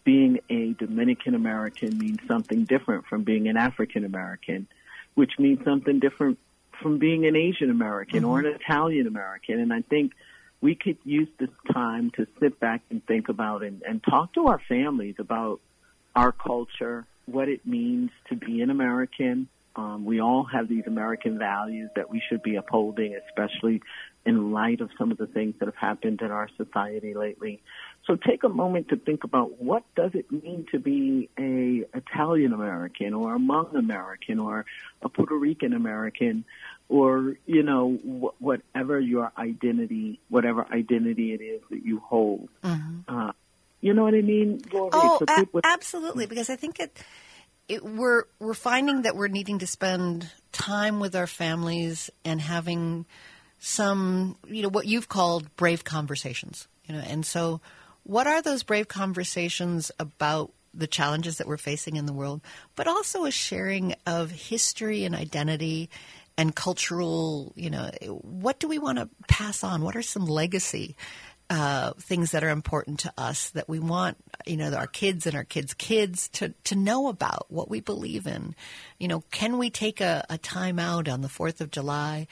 being 0.03 0.39
a 0.49 0.73
Dominican 0.73 1.35
American 1.35 1.97
means 1.97 2.19
something 2.27 2.65
different 2.65 3.05
from 3.07 3.23
being 3.23 3.47
an 3.47 3.57
African 3.57 4.05
American, 4.05 4.67
which 5.15 5.33
means 5.39 5.63
something 5.63 5.99
different 5.99 6.39
from 6.81 6.97
being 6.99 7.25
an 7.25 7.35
Asian 7.35 7.69
American 7.69 8.19
mm-hmm. 8.19 8.29
or 8.29 8.39
an 8.39 8.45
Italian 8.45 9.07
American. 9.07 9.59
And 9.59 9.73
I 9.73 9.81
think 9.81 10.13
we 10.61 10.75
could 10.75 10.97
use 11.03 11.27
this 11.39 11.49
time 11.71 12.11
to 12.11 12.27
sit 12.39 12.59
back 12.59 12.81
and 12.89 13.05
think 13.05 13.29
about 13.29 13.63
and, 13.63 13.81
and 13.83 14.03
talk 14.03 14.33
to 14.33 14.47
our 14.47 14.61
families 14.67 15.15
about 15.19 15.59
our 16.15 16.31
culture, 16.31 17.05
what 17.25 17.47
it 17.47 17.65
means 17.65 18.09
to 18.29 18.35
be 18.35 18.61
an 18.61 18.69
American. 18.69 19.47
Um, 19.75 20.05
we 20.05 20.19
all 20.19 20.43
have 20.45 20.67
these 20.67 20.85
American 20.87 21.37
values 21.37 21.91
that 21.95 22.09
we 22.09 22.21
should 22.27 22.41
be 22.41 22.55
upholding, 22.55 23.15
especially 23.27 23.81
in 24.25 24.51
light 24.51 24.81
of 24.81 24.89
some 24.97 25.11
of 25.11 25.17
the 25.17 25.27
things 25.27 25.53
that 25.59 25.67
have 25.67 25.75
happened 25.75 26.21
in 26.21 26.31
our 26.31 26.49
society 26.57 27.13
lately. 27.13 27.61
So 28.07 28.15
take 28.15 28.43
a 28.43 28.49
moment 28.49 28.87
to 28.89 28.95
think 28.95 29.25
about 29.25 29.61
what 29.61 29.83
does 29.95 30.11
it 30.13 30.31
mean 30.31 30.65
to 30.71 30.79
be 30.79 31.29
a 31.37 31.85
Italian 31.95 32.53
American 32.53 33.13
or 33.13 33.35
a 33.35 33.37
Hmong 33.37 33.77
American 33.77 34.39
or 34.39 34.65
a 35.01 35.09
Puerto 35.09 35.35
Rican 35.35 35.73
American 35.73 36.45
or 36.87 37.35
you 37.45 37.63
know 37.63 37.91
wh- 37.95 38.41
whatever 38.41 38.97
your 38.97 39.31
identity, 39.37 40.21
whatever 40.29 40.65
identity 40.71 41.33
it 41.33 41.41
is 41.41 41.61
that 41.69 41.85
you 41.85 41.99
hold. 41.99 42.47
Mm-hmm. 42.63 43.13
Uh, 43.13 43.33
you 43.81 43.93
know 43.93 44.03
what 44.03 44.15
I 44.15 44.21
mean? 44.21 44.61
Lori? 44.71 44.89
Oh, 44.93 45.19
so 45.19 45.45
a- 45.53 45.61
absolutely. 45.65 46.25
Because 46.27 46.49
I 46.49 46.55
think 46.55 46.79
it, 46.79 46.97
it, 47.67 47.83
we're 47.83 48.23
we're 48.39 48.53
finding 48.53 49.01
that 49.01 49.15
we're 49.15 49.27
needing 49.27 49.59
to 49.59 49.67
spend 49.67 50.31
time 50.51 51.01
with 51.01 51.15
our 51.15 51.27
families 51.27 52.09
and 52.23 52.39
having 52.39 53.05
some, 53.59 54.37
you 54.47 54.63
know, 54.63 54.69
what 54.69 54.87
you've 54.87 55.09
called 55.09 55.53
brave 55.57 55.83
conversations. 55.83 56.67
You 56.85 56.95
know, 56.95 57.01
and 57.01 57.25
so 57.25 57.59
what 58.07 58.25
are 58.25 58.41
those 58.41 58.63
brave 58.63 58.87
conversations 58.87 59.91
about 59.99 60.53
the 60.73 60.87
challenges 60.87 61.39
that 61.39 61.47
we're 61.47 61.57
facing 61.57 61.97
in 61.97 62.05
the 62.05 62.13
world, 62.13 62.41
but 62.77 62.87
also 62.87 63.25
a 63.25 63.31
sharing 63.31 63.95
of 64.05 64.31
history 64.31 65.03
and 65.03 65.13
identity 65.13 65.89
and 66.37 66.55
cultural, 66.55 67.51
you 67.57 67.69
know, 67.69 67.89
what 68.21 68.59
do 68.59 68.67
we 68.69 68.79
want 68.79 68.97
to 68.97 69.09
pass 69.27 69.61
on? 69.61 69.81
What 69.81 69.97
are 69.97 70.01
some 70.01 70.25
legacy 70.25 70.95
uh, 71.49 71.93
things 71.99 72.31
that 72.31 72.45
are 72.45 72.49
important 72.49 72.99
to 73.01 73.13
us 73.17 73.49
that 73.49 73.67
we 73.67 73.79
want, 73.79 74.17
you 74.45 74.55
know, 74.55 74.71
our 74.73 74.87
kids 74.87 75.27
and 75.27 75.35
our 75.35 75.43
kids' 75.43 75.73
kids 75.73 76.29
to, 76.29 76.53
to 76.63 76.75
know 76.75 77.09
about 77.09 77.47
what 77.49 77.69
we 77.69 77.81
believe 77.81 78.25
in? 78.25 78.55
You 78.99 79.09
know, 79.09 79.23
can 79.31 79.57
we 79.57 79.69
take 79.69 79.99
a, 79.99 80.25
a 80.29 80.37
time 80.37 80.79
out 80.79 81.09
on 81.09 81.21
the 81.21 81.27
4th 81.27 81.59
of 81.59 81.71
July 81.71 82.27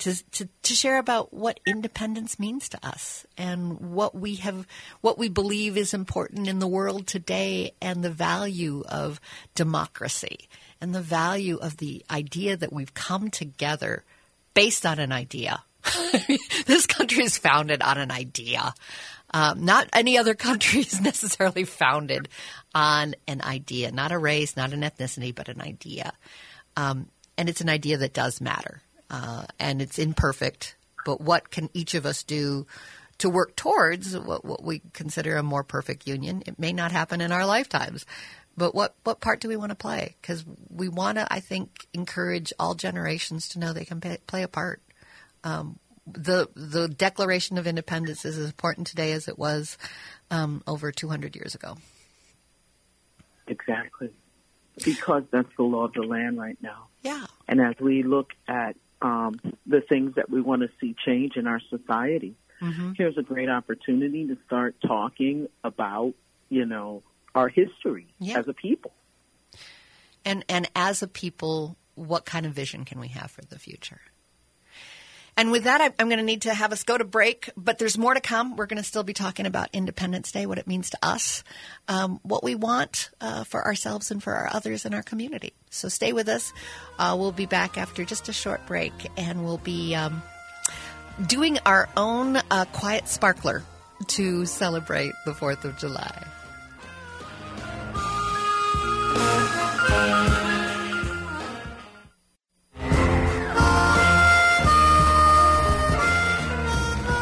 to, 0.00 0.30
to, 0.30 0.48
to 0.62 0.74
share 0.74 0.98
about 0.98 1.32
what 1.32 1.60
independence 1.66 2.38
means 2.38 2.68
to 2.70 2.86
us 2.86 3.26
and 3.36 3.78
what 3.78 4.14
we 4.14 4.36
have, 4.36 4.66
what 5.00 5.18
we 5.18 5.28
believe 5.28 5.76
is 5.76 5.94
important 5.94 6.48
in 6.48 6.58
the 6.58 6.66
world 6.66 7.06
today 7.06 7.72
and 7.80 8.02
the 8.02 8.10
value 8.10 8.82
of 8.88 9.20
democracy 9.54 10.48
and 10.80 10.94
the 10.94 11.02
value 11.02 11.58
of 11.58 11.76
the 11.76 12.04
idea 12.10 12.56
that 12.56 12.72
we've 12.72 12.94
come 12.94 13.30
together 13.30 14.02
based 14.54 14.86
on 14.86 14.98
an 14.98 15.12
idea. 15.12 15.62
this 16.66 16.86
country 16.86 17.24
is 17.24 17.38
founded 17.38 17.82
on 17.82 17.98
an 17.98 18.10
idea. 18.10 18.74
Um, 19.32 19.64
not 19.64 19.88
any 19.92 20.18
other 20.18 20.34
country 20.34 20.80
is 20.80 21.00
necessarily 21.02 21.64
founded 21.64 22.28
on 22.74 23.14
an 23.28 23.42
idea, 23.42 23.92
not 23.92 24.12
a 24.12 24.18
race, 24.18 24.56
not 24.56 24.72
an 24.72 24.80
ethnicity, 24.80 25.34
but 25.34 25.48
an 25.48 25.60
idea. 25.60 26.12
Um, 26.76 27.08
and 27.36 27.48
it's 27.48 27.60
an 27.60 27.68
idea 27.68 27.98
that 27.98 28.14
does 28.14 28.40
matter 28.40 28.82
uh, 29.10 29.39
and 29.60 29.80
it's 29.80 29.98
imperfect. 29.98 30.76
But 31.04 31.20
what 31.20 31.50
can 31.50 31.70
each 31.72 31.94
of 31.94 32.06
us 32.06 32.22
do 32.22 32.66
to 33.18 33.30
work 33.30 33.56
towards 33.56 34.16
what, 34.18 34.44
what 34.44 34.64
we 34.64 34.82
consider 34.92 35.36
a 35.36 35.42
more 35.42 35.62
perfect 35.62 36.06
union? 36.06 36.42
It 36.46 36.58
may 36.58 36.72
not 36.72 36.92
happen 36.92 37.20
in 37.20 37.32
our 37.32 37.46
lifetimes, 37.46 38.04
but 38.56 38.74
what 38.74 38.94
what 39.04 39.20
part 39.20 39.40
do 39.40 39.48
we 39.48 39.56
want 39.56 39.70
to 39.70 39.76
play? 39.76 40.16
Because 40.20 40.44
we 40.68 40.88
want 40.88 41.18
to, 41.18 41.32
I 41.32 41.40
think, 41.40 41.86
encourage 41.94 42.52
all 42.58 42.74
generations 42.74 43.48
to 43.50 43.58
know 43.58 43.72
they 43.72 43.84
can 43.84 44.00
pay, 44.00 44.18
play 44.26 44.42
a 44.42 44.48
part. 44.48 44.82
Um, 45.44 45.78
the 46.06 46.48
the 46.54 46.88
Declaration 46.88 47.58
of 47.58 47.66
Independence 47.66 48.24
is 48.24 48.36
as 48.36 48.46
important 48.46 48.86
today 48.86 49.12
as 49.12 49.28
it 49.28 49.38
was 49.38 49.78
um, 50.30 50.62
over 50.66 50.92
200 50.92 51.36
years 51.36 51.54
ago. 51.54 51.76
Exactly, 53.46 54.10
because 54.84 55.24
that's 55.30 55.48
the 55.56 55.62
law 55.62 55.86
of 55.86 55.92
the 55.94 56.02
land 56.02 56.38
right 56.38 56.58
now. 56.60 56.88
Yeah. 57.02 57.26
And 57.48 57.60
as 57.60 57.74
we 57.80 58.02
look 58.02 58.30
at 58.46 58.76
um, 59.02 59.40
the 59.66 59.80
things 59.80 60.14
that 60.16 60.30
we 60.30 60.40
want 60.40 60.62
to 60.62 60.68
see 60.80 60.94
change 61.04 61.36
in 61.36 61.46
our 61.46 61.60
society. 61.70 62.34
Mm-hmm. 62.60 62.92
Here's 62.96 63.16
a 63.16 63.22
great 63.22 63.48
opportunity 63.48 64.26
to 64.26 64.36
start 64.46 64.76
talking 64.86 65.48
about, 65.64 66.14
you 66.48 66.66
know, 66.66 67.02
our 67.34 67.48
history 67.48 68.12
yeah. 68.18 68.38
as 68.38 68.48
a 68.48 68.52
people. 68.52 68.92
And 70.24 70.44
and 70.48 70.70
as 70.76 71.02
a 71.02 71.08
people, 71.08 71.76
what 71.94 72.26
kind 72.26 72.44
of 72.44 72.52
vision 72.52 72.84
can 72.84 73.00
we 73.00 73.08
have 73.08 73.30
for 73.30 73.42
the 73.42 73.58
future? 73.58 74.00
And 75.40 75.50
with 75.50 75.64
that, 75.64 75.94
I'm 75.98 76.08
going 76.08 76.18
to 76.18 76.22
need 76.22 76.42
to 76.42 76.52
have 76.52 76.70
us 76.70 76.82
go 76.82 76.98
to 76.98 77.04
break, 77.04 77.48
but 77.56 77.78
there's 77.78 77.96
more 77.96 78.12
to 78.12 78.20
come. 78.20 78.56
We're 78.56 78.66
going 78.66 78.76
to 78.76 78.86
still 78.86 79.04
be 79.04 79.14
talking 79.14 79.46
about 79.46 79.70
Independence 79.72 80.30
Day, 80.32 80.44
what 80.44 80.58
it 80.58 80.66
means 80.66 80.90
to 80.90 80.98
us, 81.02 81.44
um, 81.88 82.20
what 82.22 82.44
we 82.44 82.54
want 82.54 83.08
uh, 83.22 83.44
for 83.44 83.64
ourselves 83.64 84.10
and 84.10 84.22
for 84.22 84.34
our 84.34 84.50
others 84.52 84.84
in 84.84 84.92
our 84.92 85.02
community. 85.02 85.54
So 85.70 85.88
stay 85.88 86.12
with 86.12 86.28
us. 86.28 86.52
Uh, 86.98 87.16
we'll 87.18 87.32
be 87.32 87.46
back 87.46 87.78
after 87.78 88.04
just 88.04 88.28
a 88.28 88.34
short 88.34 88.66
break, 88.66 88.92
and 89.16 89.42
we'll 89.42 89.56
be 89.56 89.94
um, 89.94 90.22
doing 91.26 91.58
our 91.64 91.88
own 91.96 92.36
uh, 92.36 92.66
quiet 92.74 93.08
sparkler 93.08 93.62
to 94.08 94.44
celebrate 94.44 95.14
the 95.24 95.32
4th 95.32 95.64
of 95.64 95.78
July. 95.78 96.22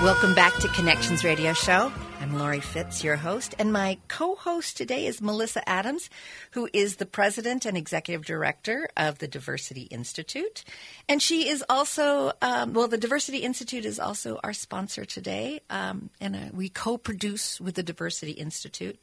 Welcome 0.03 0.33
back 0.33 0.55
to 0.59 0.69
Connections 0.69 1.25
Radio 1.25 1.53
Show. 1.53 1.91
I'm 2.21 2.39
Laurie 2.39 2.61
Fitz, 2.61 3.03
your 3.03 3.17
host, 3.17 3.57
and 3.59 3.73
my 3.73 3.99
co 4.07 4.37
host 4.37 4.77
today 4.77 5.07
is 5.07 5.21
Melissa 5.21 5.69
Adams, 5.69 6.09
who 6.53 6.69
is 6.73 6.97
the 6.97 7.05
president 7.05 7.67
and 7.67 7.77
executive 7.77 8.25
director 8.25 8.89
of 8.97 9.19
the 9.19 9.27
Diversity 9.27 9.83
Institute. 9.83 10.63
And 11.09 11.21
she 11.21 11.49
is 11.49 11.65
also, 11.69 12.31
um, 12.41 12.75
well, 12.75 12.87
the 12.87 12.97
Diversity 12.97 13.39
Institute 13.39 13.85
is 13.85 13.99
also 13.99 14.39
our 14.45 14.53
sponsor 14.53 15.05
today, 15.05 15.63
um, 15.69 16.11
and 16.21 16.37
uh, 16.37 16.39
we 16.53 16.69
co 16.69 16.97
produce 16.97 17.61
with 17.61 17.75
the 17.75 17.83
Diversity 17.83 18.33
Institute. 18.33 19.01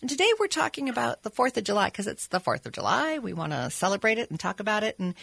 And 0.00 0.08
today 0.08 0.32
we're 0.38 0.46
talking 0.46 0.88
about 0.88 1.22
the 1.22 1.30
4th 1.30 1.58
of 1.58 1.64
July 1.64 1.88
because 1.88 2.06
it's 2.06 2.28
the 2.28 2.40
4th 2.40 2.64
of 2.64 2.72
July. 2.72 3.18
We 3.18 3.34
want 3.34 3.52
to 3.52 3.68
celebrate 3.68 4.16
it 4.16 4.30
and 4.30 4.40
talk 4.40 4.58
about 4.58 4.84
it. 4.84 4.98
And 4.98 5.14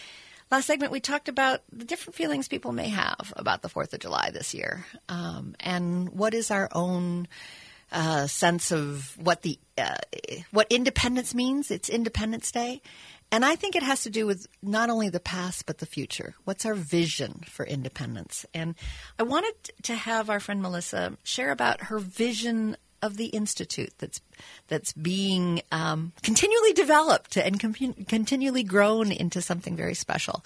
last 0.52 0.66
segment 0.66 0.92
we 0.92 1.00
talked 1.00 1.30
about 1.30 1.62
the 1.72 1.86
different 1.86 2.16
feelings 2.16 2.48
people 2.48 2.72
may 2.72 2.90
have 2.90 3.34
about 3.36 3.62
the 3.62 3.70
Fourth 3.70 3.94
of 3.94 4.00
July 4.00 4.32
this 4.32 4.54
year, 4.54 4.86
um, 5.10 5.56
and 5.60 6.10
what 6.10 6.34
is 6.34 6.52
our 6.52 6.70
own 6.72 7.28
uh, 7.92 8.28
sense 8.28 8.72
of 8.72 9.18
what 9.18 9.42
the 9.42 9.58
uh, 9.78 9.96
what 10.52 10.68
independence 10.70 11.34
means. 11.34 11.72
It's 11.72 11.90
Independence 11.90 12.52
Day, 12.52 12.82
and 13.32 13.46
I 13.46 13.56
think 13.56 13.76
it 13.76 13.84
has 13.84 14.04
to 14.04 14.10
do 14.10 14.26
with 14.26 14.48
not 14.62 14.90
only 14.90 15.10
the 15.10 15.20
past 15.20 15.66
but 15.66 15.78
the 15.80 15.86
future. 15.86 16.36
What's 16.44 16.66
our 16.66 16.74
vision 16.74 17.44
for 17.48 17.66
independence? 17.66 18.46
And 18.54 18.76
I 19.20 19.24
wanted 19.24 19.54
to 19.84 19.96
have 19.96 20.30
our 20.30 20.40
friend 20.40 20.62
Melissa 20.62 21.18
share 21.24 21.52
about 21.52 21.84
her 21.84 22.00
vision 22.00 22.78
of 23.02 23.18
the 23.18 23.28
institute 23.28 23.94
that's 23.98 24.22
that's 24.68 24.94
being 24.94 25.62
um, 25.72 26.14
continually 26.24 26.74
developed 26.74 27.38
and 27.38 27.60
com- 27.60 27.74
continually 28.08 28.64
grown 28.64 29.12
into 29.12 29.42
something 29.42 29.76
very 29.76 29.94
special, 29.94 30.44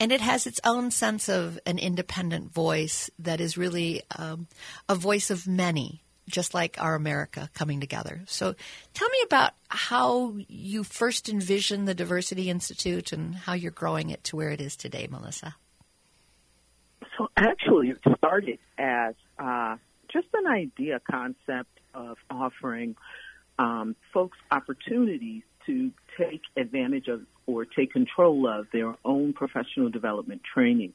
and 0.00 0.12
it 0.12 0.20
has 0.20 0.46
its 0.46 0.60
own 0.64 0.90
sense 0.90 1.28
of 1.28 1.58
an 1.66 1.78
independent 1.78 2.52
voice 2.52 3.10
that 3.18 3.40
is 3.40 3.56
really 3.56 4.02
um, 4.16 4.46
a 4.88 4.94
voice 4.94 5.30
of 5.30 5.46
many, 5.46 6.02
just 6.28 6.54
like 6.54 6.76
our 6.80 6.94
America 6.94 7.50
coming 7.54 7.80
together. 7.80 8.22
So, 8.26 8.54
tell 8.94 9.08
me 9.08 9.18
about 9.24 9.52
how 9.68 10.34
you 10.48 10.84
first 10.84 11.28
envisioned 11.28 11.86
the 11.86 11.94
Diversity 11.94 12.50
Institute 12.50 13.12
and 13.12 13.34
how 13.34 13.54
you're 13.54 13.70
growing 13.70 14.10
it 14.10 14.24
to 14.24 14.36
where 14.36 14.50
it 14.50 14.60
is 14.60 14.76
today, 14.76 15.08
Melissa. 15.10 15.56
So, 17.16 17.28
actually, 17.36 17.90
it 17.90 17.98
started 18.16 18.58
as 18.78 19.14
uh, 19.38 19.76
just 20.12 20.28
an 20.34 20.46
idea 20.46 21.00
concept 21.10 21.78
of 21.94 22.16
offering 22.30 22.96
um, 23.58 23.96
folks 24.12 24.38
opportunities 24.50 25.42
to 25.66 25.90
take 26.18 26.42
advantage 26.56 27.08
of 27.08 27.22
or 27.46 27.64
take 27.64 27.92
control 27.92 28.48
of 28.48 28.66
their 28.72 28.94
own 29.04 29.32
professional 29.32 29.90
development 29.90 30.42
training. 30.54 30.92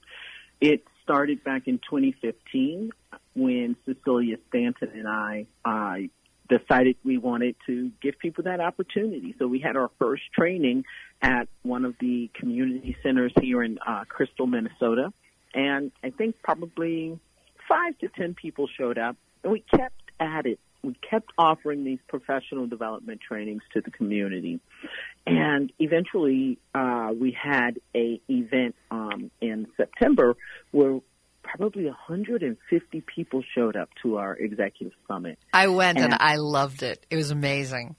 It 0.60 0.84
started 1.04 1.44
back 1.44 1.68
in 1.68 1.77
2015 1.77 2.92
when 3.36 3.75
Cecilia 3.86 4.38
Stanton 4.50 4.92
and 4.94 5.08
I 5.08 5.46
uh, 5.63 6.08
decided 6.50 6.96
we 7.04 7.18
wanted 7.18 7.56
to 7.68 7.92
give 8.01 8.18
people 8.20 8.46
that 8.46 8.60
opportunity. 8.60 9.36
So 9.38 9.48
we 9.48 9.60
had 9.60 9.75
our 9.75 9.92
first 10.00 10.24
training 10.34 10.86
at 11.22 11.48
one 11.63 11.86
of 11.86 11.96
the 12.00 12.30
community 12.34 12.96
centers 13.04 13.34
here 13.42 13.62
in 13.63 13.77
uh, 13.86 14.06
Crystal, 14.08 14.48
Minnesota. 14.48 15.13
And 15.54 15.92
I 16.04 16.10
think 16.10 16.42
probably 16.42 17.20
five 17.68 17.98
to 18.00 18.08
ten 18.10 18.34
people 18.34 18.68
showed 18.77 18.98
up, 18.98 19.18
and 19.44 19.51
we 19.51 19.60
kept 19.60 20.01
at 20.20 20.46
it 20.46 20.60
we 20.88 20.96
kept 21.08 21.34
offering 21.38 21.84
these 21.84 22.00
professional 22.08 22.65
development 22.65 23.20
trainings 23.20 23.62
to 23.74 23.82
the 23.82 23.91
community, 23.91 24.62
and 25.25 25.70
eventually 25.79 26.60
uh, 26.74 27.10
we 27.20 27.38
had 27.39 27.82
a 27.94 28.22
event 28.29 28.74
um, 28.89 29.29
in 29.41 29.67
September 29.75 30.38
where 30.72 31.01
probably 31.44 31.86
150 31.86 33.01
people 33.01 33.44
showed 33.53 33.75
up 33.75 33.89
to 34.01 34.17
our 34.17 34.34
executive 34.34 34.94
summit. 35.10 35.38
I 35.51 35.67
went 35.67 35.98
and, 35.98 36.13
and 36.13 36.22
I 36.22 36.38
loved 36.38 36.84
it. 36.84 37.06
It 37.10 37.17
was 37.17 37.32
amazing. 37.32 37.98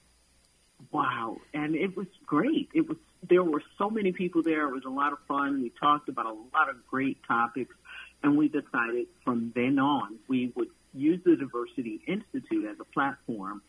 Wow, 0.91 1.37
and 1.53 1.75
it 1.75 1.95
was 1.95 2.07
great. 2.25 2.71
It 2.73 2.89
was 2.89 2.97
there 3.29 3.45
were 3.45 3.63
so 3.77 3.91
many 3.91 4.13
people 4.13 4.43
there. 4.43 4.67
It 4.67 4.73
was 4.73 4.85
a 4.87 4.91
lot 4.91 5.13
of 5.13 5.19
fun. 5.29 5.61
We 5.61 5.73
talked 5.79 6.09
about 6.09 6.25
a 6.25 6.33
lot 6.55 6.71
of 6.71 6.87
great 6.87 7.19
topics, 7.29 7.75
and 8.23 8.39
we 8.39 8.49
decided 8.49 9.09
from 9.27 9.53
then 9.55 9.79
on 9.79 10.17
we 10.27 10.53
would 10.57 10.69
use 10.99 11.21
the 11.25 11.37
Diversity 11.37 12.01
Institute 12.07 12.67
as 12.71 12.77
a 12.81 12.85
platform 12.85 13.63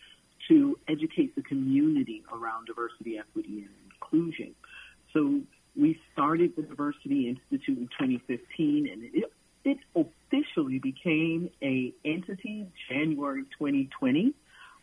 to 0.48 0.78
educate 0.88 1.36
the 1.36 1.42
community 1.42 2.24
around 2.34 2.66
diversity, 2.66 3.18
equity, 3.18 3.66
and 3.66 3.70
inclusion. 3.92 4.56
So 5.14 5.42
we 5.76 6.00
started 6.14 6.54
the 6.56 6.64
Diversity 6.64 7.30
Institute 7.30 7.78
in 7.78 7.88
2015, 7.88 8.90
and 8.92 9.04
it, 9.14 9.32
it 9.64 9.78
officially 9.96 10.80
became 10.80 11.50
a 11.62 11.94
entity 12.06 12.68
January 12.90 13.44
2020, 13.58 14.34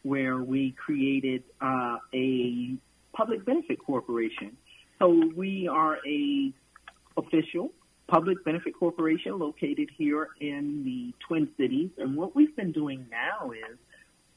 where 0.02 0.36
we 0.36 0.72
created 0.72 1.42
uh, 1.60 1.96
a 2.14 2.76
public 3.12 3.44
benefit 3.44 3.78
corporation. 3.84 4.56
So 4.98 5.30
we 5.34 5.68
are 5.68 5.98
a 6.06 6.52
official 7.16 7.72
public 8.08 8.44
benefit 8.44 8.74
corporation 8.78 9.38
located 9.38 9.90
here 9.96 10.28
in 10.40 10.84
the 10.84 11.12
Twin 11.26 11.48
Cities. 11.56 11.90
And 11.98 12.16
what 12.16 12.36
we've 12.36 12.54
been 12.54 12.72
doing 12.72 13.06
now 13.10 13.50
is 13.50 13.78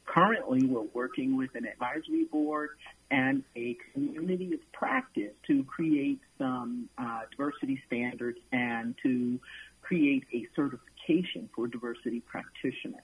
currently 0.05 0.65
we're 0.65 0.88
working 0.93 1.38
with 1.38 1.53
an 1.55 1.65
advisory 1.65 2.23
board 2.25 2.71
and 3.12 3.43
a 3.55 3.77
community 3.93 4.53
of 4.53 4.71
practice 4.71 5.34
to 5.47 5.63
create 5.63 6.19
some 6.38 6.89
uh, 6.97 7.21
diversity 7.32 7.82
standards 7.86 8.39
and 8.51 8.95
to 9.03 9.39
create 9.82 10.23
a 10.34 10.47
certification 10.55 11.49
for 11.55 11.67
diversity 11.67 12.21
practitioners. 12.21 13.01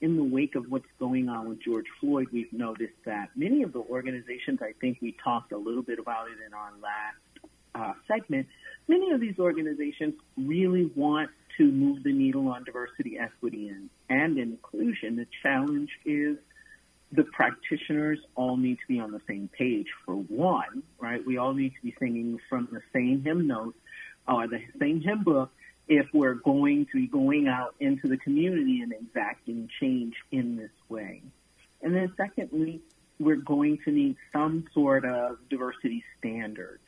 In 0.00 0.16
the 0.16 0.24
wake 0.24 0.54
of 0.54 0.70
what's 0.70 0.90
going 0.98 1.28
on 1.28 1.48
with 1.48 1.62
George 1.62 1.86
Floyd, 2.00 2.28
we've 2.32 2.52
noticed 2.52 2.94
that 3.06 3.30
many 3.36 3.62
of 3.62 3.72
the 3.72 3.78
organizations, 3.78 4.60
I 4.60 4.72
think 4.80 4.98
we 5.00 5.16
talked 5.22 5.52
a 5.52 5.56
little 5.56 5.82
bit 5.82 5.98
about 5.98 6.26
it 6.28 6.38
in 6.44 6.52
our 6.52 6.72
last 6.82 7.16
uh, 7.74 7.92
segment, 8.06 8.46
many 8.88 9.12
of 9.12 9.20
these 9.20 9.38
organizations 9.38 10.14
really 10.36 10.90
want 10.94 11.30
to 11.58 11.64
move 11.64 12.02
the 12.02 12.12
needle 12.12 12.48
on 12.48 12.64
diversity, 12.64 13.18
equity, 13.18 13.68
and, 13.68 13.90
and 14.08 14.38
inclusion. 14.38 15.16
The 15.16 15.26
challenge 15.42 15.90
is 16.04 16.36
the 17.12 17.24
practitioners 17.24 18.18
all 18.34 18.56
need 18.56 18.76
to 18.76 18.86
be 18.88 18.98
on 18.98 19.12
the 19.12 19.20
same 19.28 19.48
page 19.56 19.86
for 20.04 20.14
one, 20.14 20.82
right? 20.98 21.24
We 21.24 21.38
all 21.38 21.54
need 21.54 21.70
to 21.70 21.82
be 21.82 21.94
singing 21.98 22.40
from 22.48 22.68
the 22.72 22.80
same 22.92 23.22
hymn 23.22 23.46
notes 23.46 23.78
or 24.26 24.48
the 24.48 24.60
same 24.80 25.00
hymn 25.00 25.22
book 25.22 25.50
if 25.86 26.06
we're 26.12 26.34
going 26.34 26.86
to 26.86 26.92
be 26.94 27.06
going 27.06 27.46
out 27.46 27.74
into 27.78 28.08
the 28.08 28.16
community 28.16 28.80
and 28.80 28.92
exacting 28.92 29.68
change 29.80 30.14
in 30.32 30.56
this 30.56 30.70
way. 30.88 31.22
And 31.82 31.94
then 31.94 32.12
secondly, 32.16 32.80
we're 33.20 33.36
going 33.36 33.78
to 33.84 33.92
need 33.92 34.16
some 34.32 34.64
sort 34.72 35.04
of 35.04 35.36
diversity 35.50 36.02
standards 36.18 36.82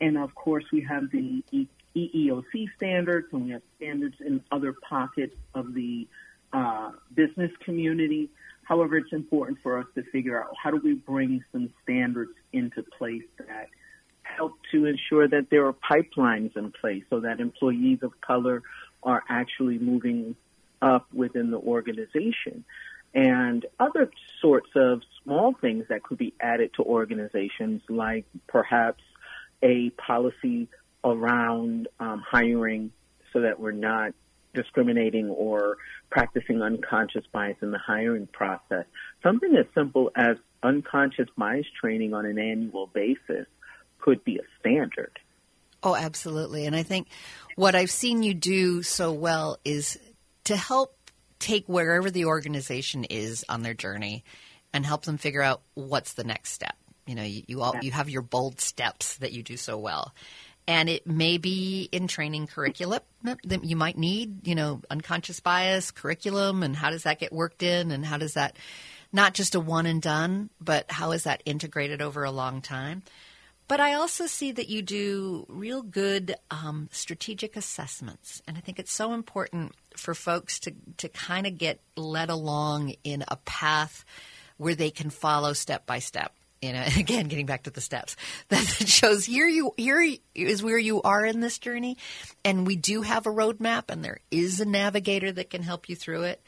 and 0.00 0.16
of 0.18 0.34
course, 0.34 0.64
we 0.72 0.82
have 0.82 1.10
the 1.10 1.42
EEOC 1.96 2.68
standards, 2.76 3.28
and 3.32 3.44
we 3.44 3.50
have 3.50 3.62
standards 3.76 4.16
in 4.20 4.42
other 4.50 4.74
pockets 4.88 5.34
of 5.54 5.74
the 5.74 6.06
uh, 6.52 6.92
business 7.14 7.50
community. 7.64 8.30
However, 8.62 8.96
it's 8.96 9.12
important 9.12 9.58
for 9.62 9.78
us 9.78 9.86
to 9.94 10.02
figure 10.04 10.40
out 10.40 10.54
how 10.62 10.70
do 10.70 10.80
we 10.82 10.94
bring 10.94 11.44
some 11.52 11.70
standards 11.82 12.32
into 12.52 12.82
place 12.82 13.24
that 13.38 13.68
help 14.22 14.52
to 14.72 14.84
ensure 14.84 15.26
that 15.26 15.48
there 15.50 15.66
are 15.66 15.72
pipelines 15.72 16.56
in 16.56 16.70
place 16.70 17.02
so 17.10 17.20
that 17.20 17.40
employees 17.40 18.00
of 18.02 18.20
color 18.20 18.62
are 19.02 19.22
actually 19.28 19.78
moving 19.78 20.36
up 20.82 21.06
within 21.12 21.50
the 21.50 21.58
organization. 21.58 22.64
And 23.14 23.64
other 23.80 24.10
sorts 24.40 24.70
of 24.76 25.00
small 25.24 25.54
things 25.54 25.86
that 25.88 26.02
could 26.02 26.18
be 26.18 26.34
added 26.40 26.74
to 26.74 26.82
organizations, 26.82 27.82
like 27.88 28.26
perhaps 28.46 29.02
a 29.62 29.90
policy 29.90 30.68
around 31.04 31.88
um, 32.00 32.22
hiring 32.28 32.92
so 33.32 33.42
that 33.42 33.60
we're 33.60 33.72
not 33.72 34.12
discriminating 34.54 35.28
or 35.28 35.76
practicing 36.10 36.62
unconscious 36.62 37.24
bias 37.32 37.56
in 37.62 37.70
the 37.70 37.78
hiring 37.78 38.26
process. 38.26 38.84
Something 39.22 39.56
as 39.56 39.66
simple 39.74 40.10
as 40.16 40.36
unconscious 40.62 41.28
bias 41.36 41.66
training 41.80 42.14
on 42.14 42.26
an 42.26 42.38
annual 42.38 42.86
basis 42.86 43.46
could 43.98 44.24
be 44.24 44.36
a 44.36 44.42
standard. 44.60 45.18
Oh, 45.82 45.94
absolutely. 45.94 46.66
And 46.66 46.74
I 46.74 46.82
think 46.82 47.08
what 47.54 47.74
I've 47.74 47.90
seen 47.90 48.22
you 48.22 48.34
do 48.34 48.82
so 48.82 49.12
well 49.12 49.58
is 49.64 49.98
to 50.44 50.56
help 50.56 50.96
take 51.38 51.68
wherever 51.68 52.10
the 52.10 52.24
organization 52.24 53.04
is 53.04 53.44
on 53.48 53.62
their 53.62 53.74
journey 53.74 54.24
and 54.72 54.84
help 54.84 55.04
them 55.04 55.18
figure 55.18 55.42
out 55.42 55.62
what's 55.74 56.14
the 56.14 56.24
next 56.24 56.50
step. 56.52 56.76
You 57.08 57.14
know, 57.14 57.22
you, 57.22 57.42
you 57.46 57.62
all 57.62 57.74
you 57.80 57.90
have 57.90 58.08
your 58.08 58.22
bold 58.22 58.60
steps 58.60 59.16
that 59.16 59.32
you 59.32 59.42
do 59.42 59.56
so 59.56 59.78
well. 59.78 60.14
And 60.66 60.90
it 60.90 61.06
may 61.06 61.38
be 61.38 61.88
in 61.90 62.08
training 62.08 62.46
curriculum 62.46 63.00
that 63.22 63.64
you 63.64 63.74
might 63.74 63.96
need, 63.96 64.46
you 64.46 64.54
know, 64.54 64.82
unconscious 64.90 65.40
bias 65.40 65.90
curriculum 65.90 66.62
and 66.62 66.76
how 66.76 66.90
does 66.90 67.04
that 67.04 67.18
get 67.18 67.32
worked 67.32 67.62
in 67.62 67.90
and 67.90 68.04
how 68.04 68.18
does 68.18 68.34
that 68.34 68.54
not 69.10 69.32
just 69.32 69.54
a 69.54 69.60
one 69.60 69.86
and 69.86 70.02
done, 70.02 70.50
but 70.60 70.84
how 70.90 71.12
is 71.12 71.24
that 71.24 71.42
integrated 71.46 72.02
over 72.02 72.22
a 72.22 72.30
long 72.30 72.60
time? 72.60 73.02
But 73.66 73.80
I 73.80 73.94
also 73.94 74.26
see 74.26 74.52
that 74.52 74.68
you 74.68 74.80
do 74.80 75.44
real 75.48 75.82
good 75.82 76.34
um, 76.50 76.88
strategic 76.90 77.54
assessments. 77.54 78.42
And 78.46 78.56
I 78.56 78.60
think 78.60 78.78
it's 78.78 78.92
so 78.92 79.12
important 79.12 79.74
for 79.96 80.14
folks 80.14 80.58
to, 80.60 80.74
to 80.98 81.08
kind 81.08 81.46
of 81.46 81.58
get 81.58 81.80
led 81.94 82.30
along 82.30 82.94
in 83.04 83.24
a 83.28 83.36
path 83.36 84.06
where 84.56 84.74
they 84.74 84.90
can 84.90 85.10
follow 85.10 85.52
step 85.52 85.86
by 85.86 85.98
step. 85.98 86.34
You 86.62 86.72
know, 86.74 86.84
again, 86.96 87.28
getting 87.28 87.46
back 87.46 87.64
to 87.64 87.70
the 87.70 87.80
steps 87.80 88.16
that 88.48 88.64
shows 88.64 89.24
here 89.26 89.48
you 89.48 89.74
here 89.76 90.16
is 90.34 90.62
where 90.62 90.78
you 90.78 91.02
are 91.02 91.24
in 91.24 91.40
this 91.40 91.58
journey, 91.58 91.96
and 92.44 92.66
we 92.66 92.76
do 92.76 93.02
have 93.02 93.26
a 93.26 93.30
roadmap, 93.30 93.84
and 93.88 94.04
there 94.04 94.20
is 94.30 94.60
a 94.60 94.64
navigator 94.64 95.30
that 95.32 95.50
can 95.50 95.62
help 95.62 95.88
you 95.88 95.96
through 95.96 96.22
it. 96.22 96.42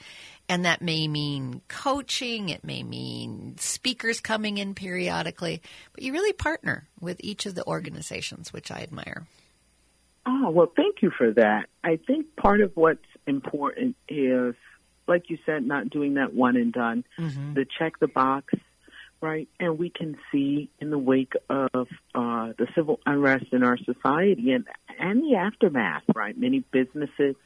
And 0.48 0.64
that 0.64 0.82
may 0.82 1.06
mean 1.06 1.60
coaching, 1.68 2.48
it 2.48 2.64
may 2.64 2.82
mean 2.82 3.56
speakers 3.58 4.18
coming 4.18 4.58
in 4.58 4.74
periodically, 4.74 5.62
but 5.92 6.02
you 6.02 6.12
really 6.12 6.32
partner 6.32 6.88
with 7.00 7.18
each 7.20 7.46
of 7.46 7.54
the 7.54 7.64
organizations, 7.68 8.52
which 8.52 8.72
I 8.72 8.80
admire. 8.80 9.28
Oh, 10.26 10.50
well, 10.50 10.72
thank 10.74 11.02
you 11.02 11.12
for 11.16 11.30
that. 11.34 11.66
I 11.84 12.00
think 12.04 12.34
part 12.34 12.62
of 12.62 12.72
what's 12.74 12.98
important 13.28 13.94
is, 14.08 14.56
like 15.06 15.30
you 15.30 15.38
said, 15.46 15.64
not 15.64 15.88
doing 15.88 16.14
that 16.14 16.34
one 16.34 16.56
and 16.56 16.72
done, 16.72 17.04
mm-hmm. 17.16 17.54
the 17.54 17.64
check 17.78 18.00
the 18.00 18.08
box, 18.08 18.52
right? 19.20 19.48
And 19.58 19.78
we 19.78 19.90
can 19.90 20.16
see 20.32 20.70
in 20.78 20.90
the 20.90 20.98
wake 20.98 21.34
of 21.48 21.88
uh, 22.14 22.52
the 22.58 22.66
civil 22.74 23.00
unrest 23.04 23.46
in 23.52 23.62
our 23.62 23.76
society 23.78 24.52
and, 24.52 24.66
and 24.98 25.22
the 25.22 25.36
aftermath, 25.36 26.04
right? 26.14 26.36
Many 26.36 26.64
businesses 26.72 27.36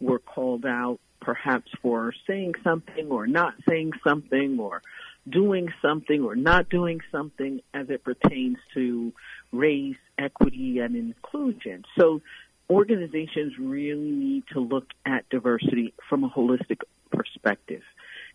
were 0.00 0.18
called 0.18 0.64
out 0.66 0.98
perhaps 1.20 1.70
for 1.82 2.12
saying 2.26 2.54
something 2.64 3.08
or 3.10 3.26
not 3.26 3.54
saying 3.68 3.92
something 4.02 4.58
or 4.58 4.82
doing 5.28 5.68
something 5.82 6.22
or 6.22 6.34
not 6.34 6.68
doing 6.70 7.00
something 7.12 7.60
as 7.74 7.90
it 7.90 8.02
pertains 8.02 8.56
to 8.74 9.12
race, 9.52 9.98
equity, 10.18 10.78
and 10.78 10.96
inclusion. 10.96 11.84
So 11.98 12.22
organizations 12.70 13.52
really 13.58 14.10
need 14.10 14.44
to 14.52 14.60
look 14.60 14.86
at 15.04 15.28
diversity 15.28 15.92
from 16.08 16.24
a 16.24 16.30
holistic 16.30 16.80
perspective. 17.10 17.82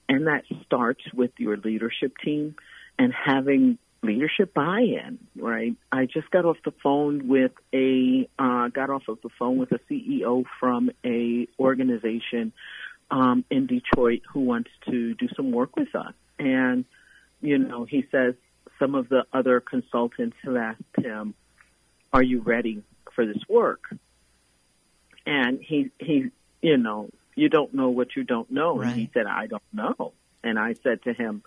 And 0.08 0.28
that 0.28 0.44
starts 0.66 1.02
with 1.14 1.32
your 1.38 1.58
leadership 1.58 2.14
team 2.24 2.56
and 2.98 3.14
having 3.14 3.78
leadership 4.06 4.54
buy-in, 4.54 5.20
right? 5.36 5.76
I 5.92 6.06
just 6.06 6.30
got 6.30 6.46
off 6.46 6.58
the 6.64 6.74
phone 6.84 7.28
with 7.28 7.52
a 7.74 8.30
uh, 8.38 8.70
got 8.70 8.90
off 8.90 9.04
of 9.08 9.20
the 9.22 9.30
phone 9.38 9.58
with 9.58 9.72
a 9.72 9.80
CEO 9.90 10.46
from 10.60 10.92
a 11.04 11.48
organization 11.60 12.54
um, 13.12 13.44
in 13.50 13.68
Detroit 13.68 14.22
who 14.32 14.42
wants 14.42 14.70
to 14.90 15.14
do 15.16 15.28
some 15.36 15.52
work 15.52 15.76
with 15.76 15.94
us, 15.96 16.14
and 16.40 16.86
you 17.42 17.58
know 17.58 17.86
he 17.86 18.06
says 18.12 18.36
some 18.80 18.96
of 18.96 19.10
the 19.10 19.26
other 19.34 19.60
consultants 19.60 20.38
have 20.44 20.56
asked 20.56 20.82
him, 20.98 21.34
"Are 22.14 22.24
you 22.24 22.42
ready 22.42 22.84
for 23.14 23.26
this 23.26 23.42
work?" 23.50 23.94
And 25.26 25.60
he 25.62 25.92
he 26.00 26.30
you 26.62 26.78
know 26.78 27.10
you 27.36 27.50
don't 27.50 27.74
know 27.74 27.90
what 27.90 28.16
you 28.16 28.24
don't 28.24 28.50
know, 28.52 28.78
right. 28.78 28.88
and 28.88 28.96
he 28.96 29.10
said, 29.14 29.26
"I 29.26 29.48
don't 29.48 29.64
know," 29.74 30.14
and 30.44 30.58
I 30.58 30.76
said 30.84 31.04
to 31.04 31.14
him 31.14 31.44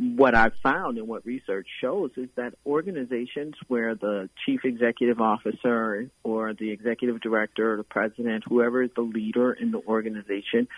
what 0.00 0.34
I've 0.34 0.54
found 0.62 0.96
and 0.96 1.06
what 1.06 1.26
research 1.26 1.68
shows 1.78 2.12
is 2.16 2.30
that 2.36 2.54
organizations 2.64 3.54
where 3.68 3.94
the 3.94 4.30
chief 4.46 4.64
executive 4.64 5.20
officer 5.20 6.08
or 6.22 6.54
the 6.54 6.70
executive 6.70 7.20
director 7.20 7.74
or 7.74 7.76
the 7.76 7.84
president, 7.84 8.44
whoever 8.48 8.82
is 8.82 8.90
the 8.96 9.02
leader 9.02 9.52
in 9.52 9.72
the 9.72 9.80
organization, 9.86 10.68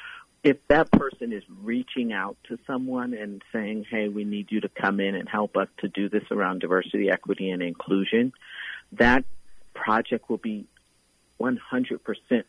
if 0.42 0.56
that 0.66 0.90
person 0.90 1.32
is 1.32 1.44
reaching 1.62 2.12
out 2.12 2.36
to 2.48 2.58
someone 2.66 3.14
and 3.14 3.42
saying, 3.52 3.86
hey, 3.88 4.08
we 4.08 4.24
need 4.24 4.48
you 4.50 4.60
to 4.60 4.68
come 4.68 4.98
in 4.98 5.14
and 5.14 5.28
help 5.28 5.56
us 5.56 5.68
to 5.78 5.88
do 5.88 6.08
this 6.08 6.24
around 6.32 6.60
diversity, 6.60 7.08
equity, 7.08 7.50
and 7.50 7.62
inclusion, 7.62 8.32
that 8.90 9.24
project 9.72 10.28
will 10.28 10.38
be 10.38 10.66
100% 11.40 11.60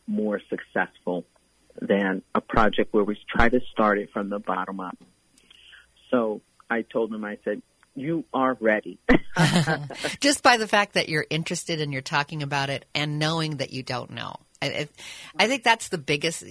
more 0.07 0.41
successful 0.49 1.23
than 1.79 2.23
a 2.33 2.41
project 2.41 2.95
where 2.95 3.03
we 3.03 3.15
try 3.29 3.47
to 3.47 3.61
start 3.71 3.99
it 3.99 4.09
from 4.11 4.29
the 4.29 4.39
bottom 4.39 4.79
up. 4.79 4.97
So 6.09 6.41
I 6.73 6.81
told 6.81 7.13
him, 7.13 7.23
I 7.23 7.37
said, 7.43 7.61
you 7.95 8.25
are 8.33 8.57
ready. 8.59 8.99
Just 10.19 10.43
by 10.43 10.57
the 10.57 10.67
fact 10.67 10.93
that 10.93 11.09
you're 11.09 11.25
interested 11.29 11.79
and 11.79 11.93
you're 11.93 12.01
talking 12.01 12.43
about 12.43 12.69
it 12.69 12.85
and 12.95 13.19
knowing 13.19 13.57
that 13.57 13.71
you 13.71 13.83
don't 13.83 14.11
know. 14.11 14.35
I, 14.61 14.87
I 15.37 15.47
think 15.47 15.63
that's 15.63 15.89
the 15.89 15.97
biggest. 15.97 16.43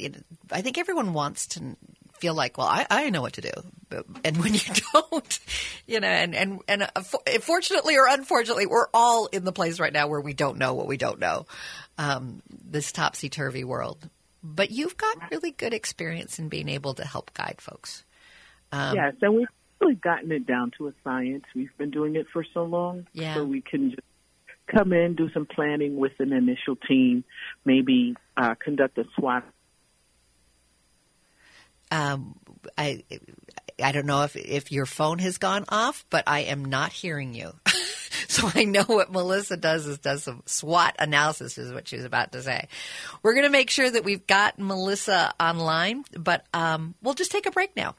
I 0.51 0.61
think 0.61 0.79
everyone 0.79 1.15
wants 1.15 1.47
to 1.49 1.77
feel 2.19 2.35
like, 2.35 2.59
well, 2.59 2.69
I, 2.69 2.87
I 2.89 3.11
know 3.11 3.23
what 3.23 3.33
to 3.35 3.41
do, 3.41 3.51
but, 3.89 4.07
and 4.23 4.37
when 4.37 4.55
you 4.55 4.61
don't, 4.93 5.39
you 5.87 5.99
know, 5.99 6.09
and 6.09 6.35
and 6.35 6.61
and 6.69 6.83
uh, 6.95 7.01
fortunately 7.41 7.97
or 7.97 8.07
unfortunately, 8.09 8.67
we're 8.67 8.89
all 8.93 9.27
in 9.27 9.45
the 9.45 9.53
place 9.53 9.81
right 9.81 9.93
now 9.93 10.09
where 10.09 10.21
we 10.21 10.35
don't 10.35 10.59
know 10.59 10.75
what 10.75 10.87
we 10.87 10.99
don't 10.99 11.19
know. 11.19 11.47
Um, 11.99 12.43
this 12.49 12.93
topsy 12.93 13.31
turvy 13.31 13.65
world, 13.65 14.09
but 14.43 14.71
you've 14.71 14.97
got 14.97 15.31
really 15.31 15.51
good 15.51 15.73
experience 15.73 16.39
in 16.39 16.49
being 16.49 16.69
able 16.69 16.95
to 16.95 17.05
help 17.05 17.33
guide 17.33 17.61
folks. 17.61 18.05
Um, 18.71 18.95
yes, 18.95 19.15
and 19.23 19.37
we've 19.37 19.49
really 19.83 19.95
gotten 19.97 20.33
it 20.33 20.47
down 20.47 20.73
to 20.79 20.89
a 20.89 20.93
science. 21.05 21.45
We've 21.55 21.77
been 21.79 21.91
doing 21.91 22.17
it 22.17 22.27
for 22.33 22.45
so 22.55 22.65
long, 22.65 23.07
yeah. 23.13 23.35
so 23.35 23.45
we 23.45 23.61
can 23.61 23.91
just 23.91 24.03
come 24.67 24.93
in, 24.93 25.15
do 25.15 25.31
some 25.33 25.47
planning 25.47 25.97
with 25.97 26.13
an 26.19 26.33
initial 26.33 26.77
team, 26.77 27.25
maybe 27.65 28.15
uh, 28.37 28.55
conduct 28.55 28.99
a 28.99 29.05
SWOT. 29.17 29.45
Um, 31.91 32.37
I 32.79 33.05
I 33.83 33.93
don't 33.93 34.07
know 34.07 34.23
if 34.23 34.35
if 34.35 34.73
your 34.73 34.87
phone 34.87 35.19
has 35.19 35.37
gone 35.39 35.65
off, 35.69 36.07
but 36.09 36.25
I 36.27 36.41
am 36.41 36.65
not 36.65 36.93
hearing 36.93 37.35
you. 37.35 37.53
so 38.29 38.51
I 38.55 38.65
know 38.65 38.85
what 38.85 39.13
Melissa 39.13 39.59
does 39.59 39.87
is 39.87 39.99
does 39.99 40.23
some 40.23 40.43
SWOT 40.47 40.95
analysis, 40.99 41.59
is 41.59 41.73
what 41.73 41.89
she 41.89 41.97
was 41.97 42.07
about 42.07 42.33
to 42.33 42.43
say. 42.43 42.69
We're 43.23 43.35
going 43.35 43.45
to 43.45 43.51
make 43.51 43.69
sure 43.69 43.91
that 43.91 44.05
we've 44.05 44.27
got 44.27 44.59
Melissa 44.59 45.35
online, 45.39 46.05
but 46.19 46.47
um, 46.55 46.95
we'll 47.03 47.15
just 47.15 47.31
take 47.31 47.45
a 47.45 47.51
break 47.51 47.77
now. 47.77 47.95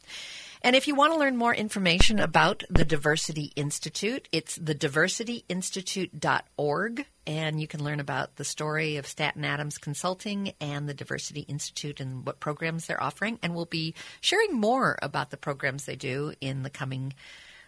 And 0.66 0.78
if 0.78 0.88
you 0.88 0.96
want 0.96 1.12
to 1.12 1.20
learn 1.20 1.36
more 1.36 1.54
information 1.54 2.20
about 2.20 2.64
the 2.70 2.86
Diversity 2.86 3.52
Institute, 3.58 4.30
it's 4.32 4.58
thediversityinstitute.org. 4.58 7.06
And 7.28 7.60
you 7.60 7.68
can 7.68 7.84
learn 7.84 8.00
about 8.00 8.38
the 8.38 8.46
story 8.46 8.96
of 8.96 9.06
Stanton 9.06 9.44
Adams 9.44 9.78
Consulting 9.78 10.54
and 10.62 10.88
the 10.88 10.94
Diversity 10.94 11.42
Institute 11.42 12.00
and 12.00 12.26
what 12.26 12.40
programs 12.40 12.88
they're 12.88 13.04
offering. 13.04 13.40
And 13.44 13.54
we'll 13.54 13.66
be 13.66 13.94
sharing 14.22 14.58
more 14.58 14.98
about 15.02 15.32
the 15.32 15.38
programs 15.38 15.84
they 15.84 15.98
do 15.98 16.32
in 16.40 16.64
the 16.64 16.70
coming 16.70 17.14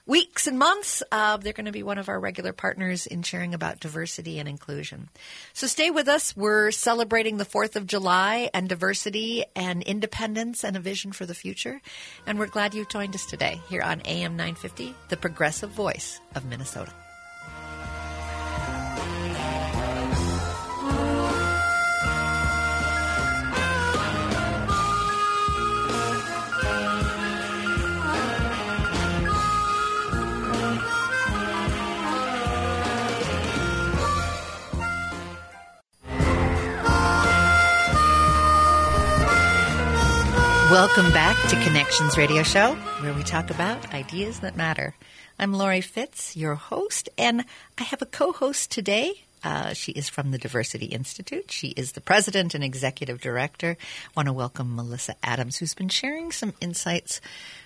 weeks 0.06 0.48
and 0.48 0.60
months. 0.60 1.04
Uh, 1.12 1.38
they're 1.38 1.54
going 1.54 1.66
to 1.66 1.72
be 1.72 1.84
one 1.84 1.98
of 1.98 2.10
our 2.10 2.20
regular 2.20 2.54
partners 2.54 3.08
in 3.08 3.24
sharing 3.24 3.54
about 3.54 3.80
diversity 3.80 4.40
and 4.40 4.48
inclusion. 4.48 5.10
So 5.54 5.68
stay 5.68 5.90
with 5.90 6.08
us. 6.08 6.36
We're 6.36 6.72
celebrating 6.72 7.38
the 7.38 7.46
4th 7.46 7.76
of 7.76 7.88
July 7.88 8.50
and 8.54 8.70
diversity 8.70 9.46
and 9.56 9.84
independence 9.84 10.64
and 10.64 10.76
a 10.76 10.80
vision 10.80 11.12
for 11.12 11.26
the 11.26 11.36
future. 11.36 11.82
And 12.26 12.40
we're 12.40 12.48
glad 12.48 12.74
you 12.74 12.86
joined 12.86 13.16
us 13.16 13.26
today 13.26 13.62
here 13.70 13.82
on 13.82 14.02
AM 14.06 14.36
950, 14.36 14.96
the 15.10 15.18
progressive 15.18 15.72
voice 15.72 16.20
of 16.36 16.46
Minnesota. 16.46 16.94
Welcome 40.76 41.14
back 41.14 41.38
to 41.48 41.64
Connections 41.64 42.18
Radio 42.18 42.44
Show, 42.44 42.74
where 43.00 43.14
we 43.14 43.24
talk 43.24 43.50
about 43.50 43.94
ideas 43.94 44.42
that 44.42 44.58
matter. 44.58 44.94
I'm 45.40 45.54
Laurie 45.54 45.80
Fitz, 45.80 46.36
your 46.36 46.56
host, 46.56 47.08
and 47.18 47.46
I 47.80 47.84
have 47.84 48.02
a 48.02 48.06
co 48.06 48.34
host 48.34 48.72
today. 48.72 49.22
Uh, 49.42 49.72
she 49.72 49.94
is 49.94 50.10
from 50.10 50.32
the 50.32 50.38
Diversity 50.38 50.88
Institute. 50.88 51.50
She 51.50 51.70
is 51.70 51.94
the 51.94 52.02
president 52.02 52.56
and 52.56 52.62
executive 52.62 53.22
director. 53.22 53.78
I 53.80 54.12
want 54.18 54.28
to 54.28 54.34
welcome 54.34 54.76
Melissa 54.76 55.16
Adams, 55.24 55.56
who's 55.56 55.74
been 55.74 55.88
sharing 55.88 56.34
some 56.34 56.54
insights 56.60 57.22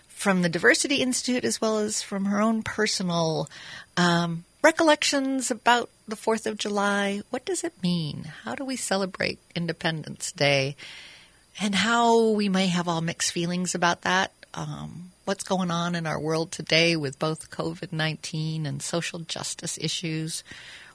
from 0.08 0.43
the 0.43 0.50
Diversity 0.50 0.98
Institute 0.98 1.43
as 1.43 1.60
well 1.60 1.80
as 1.80 2.04
from 2.04 2.26
her 2.26 2.39
own 2.39 2.62
personal 2.62 3.50
um, 3.98 4.45
recollections 4.62 5.50
about 5.50 5.89
the 6.08 6.15
4th 6.15 6.45
of 6.45 6.60
July. 6.60 7.24
What 7.32 7.43
does 7.43 7.63
it 7.63 7.74
mean? 7.82 8.26
How 8.43 8.54
do 8.54 8.63
we 8.63 8.76
celebrate 8.76 9.39
Independence 9.56 10.32
Day? 10.32 10.76
And 11.60 11.76
how 11.76 12.30
we 12.30 12.50
may 12.50 12.67
have 12.67 12.88
all 12.88 13.02
mixed 13.02 13.32
feelings 13.32 13.76
about 13.76 14.02
that. 14.02 14.32
Um, 14.54 15.12
what's 15.26 15.43
going 15.43 15.72
on 15.72 15.93
in 15.93 16.08
our 16.08 16.19
world 16.19 16.52
today 16.52 16.95
with 16.95 17.19
both 17.19 17.52
COVID 17.52 17.91
19 17.91 18.65
and 18.65 18.82
social 18.82 19.19
justice 19.19 19.78
issues. 19.80 20.43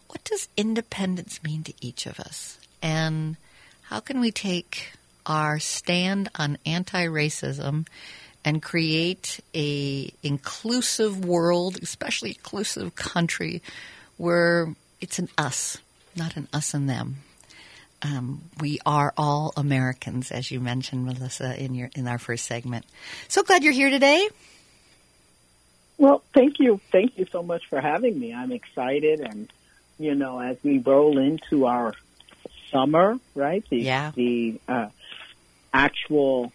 What 0.09 0.24
does 0.24 0.48
independence 0.57 1.42
mean 1.42 1.62
to 1.64 1.74
each 1.81 2.07
of 2.07 2.18
us? 2.18 2.59
And 2.83 3.37
how 3.83 4.00
can 4.00 4.20
we 4.20 4.31
take 4.31 4.92
our 5.27 5.59
stand 5.59 6.29
on 6.37 6.59
anti 6.66 7.07
racism 7.07 7.87
and 8.44 8.62
create 8.62 9.40
a 9.55 10.12
inclusive 10.22 11.24
world, 11.24 11.79
especially 11.83 12.31
inclusive 12.31 12.94
country, 12.94 13.62
we're 14.18 14.74
it's 15.00 15.18
an 15.18 15.29
us, 15.38 15.79
not 16.16 16.37
an 16.37 16.48
us 16.53 16.74
and 16.74 16.88
them. 16.88 17.16
Um, 18.05 18.43
we 18.61 18.79
are 18.85 19.14
all 19.17 19.55
Americans, 19.57 20.31
as 20.31 20.51
you 20.51 20.61
mentioned, 20.61 21.07
Melissa, 21.07 21.59
in 21.61 21.75
your 21.75 21.88
in 21.97 22.07
our 22.07 22.19
first 22.19 22.45
segment. 22.45 22.85
So 23.29 23.43
glad 23.43 23.64
you're 23.64 23.73
here 23.73 23.90
today. 23.90 24.29
Well, 25.97 26.23
thank 26.35 26.59
you, 26.59 26.81
thank 26.93 27.19
you 27.19 27.27
so 27.31 27.43
much 27.43 27.67
for 27.67 27.81
having 27.81 28.19
me. 28.19 28.35
I'm 28.35 28.53
excited, 28.53 29.21
and 29.21 29.51
you 29.99 30.14
know, 30.14 30.38
as 30.38 30.59
we 30.62 30.79
roll 30.79 31.19
into 31.19 31.67
our 31.67 31.95
summer, 32.71 33.19
right? 33.35 33.64
The, 33.71 33.79
yeah. 33.79 34.11
The 34.14 34.61
uh, 34.69 34.88
actual 35.73 36.53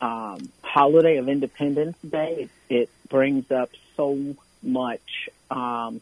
um, 0.00 0.48
holiday 0.62 1.16
of 1.18 1.28
Independence 1.28 1.96
Day, 2.08 2.48
it, 2.70 2.74
it 2.74 2.90
brings 3.08 3.50
up 3.50 3.70
so 3.96 4.36
much 4.62 5.28
um, 5.50 6.00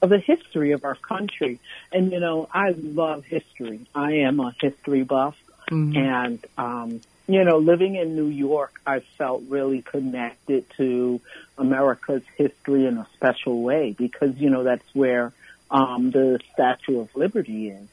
of 0.00 0.10
the 0.10 0.18
history 0.18 0.72
of 0.72 0.84
our 0.84 0.94
country. 0.94 1.60
And 1.92 2.12
you 2.12 2.20
know, 2.20 2.48
I 2.52 2.70
love 2.70 3.24
history. 3.24 3.86
I 3.94 4.12
am 4.18 4.40
a 4.40 4.54
history 4.60 5.02
buff, 5.02 5.36
mm-hmm. 5.70 5.96
and 5.96 6.44
um, 6.56 7.00
you 7.26 7.44
know, 7.44 7.58
living 7.58 7.96
in 7.96 8.16
New 8.16 8.28
York, 8.28 8.80
I 8.86 9.00
felt 9.00 9.42
really 9.48 9.82
connected 9.82 10.64
to 10.78 11.20
America's 11.58 12.22
history 12.36 12.86
in 12.86 12.96
a 12.96 13.06
special 13.14 13.62
way 13.62 13.94
because 13.96 14.36
you 14.38 14.50
know 14.50 14.64
that's 14.64 14.94
where 14.94 15.32
um, 15.70 16.10
the 16.10 16.40
Statue 16.54 17.00
of 17.00 17.14
Liberty 17.14 17.68
is. 17.68 17.88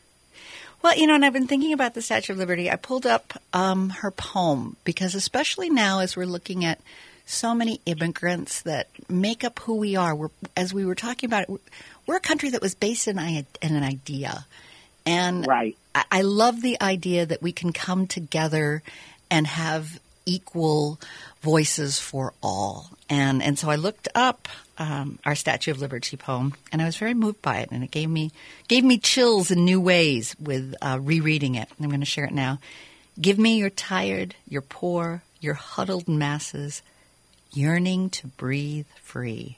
Well, 0.82 0.96
you 0.96 1.08
know, 1.08 1.16
and 1.16 1.26
I've 1.26 1.34
been 1.34 1.48
thinking 1.48 1.74
about 1.74 1.96
the 1.96 2.02
Statue 2.02 2.34
of 2.34 2.40
Liberty. 2.40 2.70
I 2.70 2.76
pulled 2.76 3.06
up 3.06 3.34
um, 3.54 3.90
her 3.90 4.12
poem 4.12 4.78
because, 4.84 5.16
especially 5.16 5.70
now, 5.70 6.00
as 6.00 6.16
we're 6.16 6.26
looking 6.26 6.64
at 6.64 6.80
so 7.26 7.56
many 7.56 7.82
immigrants 7.86 8.62
that 8.62 8.88
make 9.10 9.44
up 9.44 9.60
who 9.60 9.76
we 9.76 9.96
are, 9.96 10.16
we're, 10.16 10.30
as 10.56 10.74
we 10.74 10.86
were 10.86 10.96
talking 10.96 11.28
about 11.28 11.50
it, 11.50 11.62
we're 12.08 12.18
a 12.18 12.22
country 12.22 12.50
that 12.52 12.62
was 12.62 12.76
based 12.76 13.08
in, 13.08 13.18
in 13.20 13.46
an 13.62 13.84
idea. 13.84 14.46
And 15.06 15.46
right. 15.46 15.78
I, 15.94 16.04
I 16.12 16.22
love 16.22 16.62
the 16.62 16.82
idea 16.82 17.26
that 17.26 17.42
we 17.42 17.52
can 17.52 17.74
come 17.74 18.08
together 18.08 18.82
and 19.30 19.48
have 19.48 20.00
equal 20.26 21.00
voices 21.42 22.00
for 22.00 22.34
all. 22.42 22.90
And 23.10 23.44
and 23.44 23.58
so 23.58 23.70
I 23.70 23.76
looked 23.76 24.08
up 24.16 24.48
um, 24.78 25.20
our 25.26 25.36
Statue 25.36 25.72
of 25.72 25.80
Liberty 25.80 26.18
poem, 26.18 26.54
and 26.72 26.82
I 26.82 26.86
was 26.86 26.98
very 26.98 27.14
moved 27.14 27.42
by 27.42 27.58
it, 27.58 27.70
and 27.72 27.84
it 27.84 27.92
gave 27.92 28.10
me 28.10 28.32
gave 28.68 28.84
me 28.84 28.98
chills 28.98 29.52
in 29.52 29.64
new 29.64 29.80
ways 29.80 30.36
with 30.40 30.76
uh, 30.82 31.00
rereading 31.02 31.56
it. 31.56 31.70
I'm 31.80 31.88
going 31.88 32.00
to 32.00 32.06
share 32.06 32.26
it 32.26 32.34
now. 32.34 32.60
Give 33.20 33.38
me 33.38 33.58
your 33.58 33.70
tired, 33.70 34.36
your 34.48 34.62
poor, 34.62 35.24
your 35.40 35.54
huddled 35.54 36.08
masses, 36.08 36.82
yearning 37.54 38.10
to 38.10 38.28
breathe 38.28 38.88
free. 39.02 39.58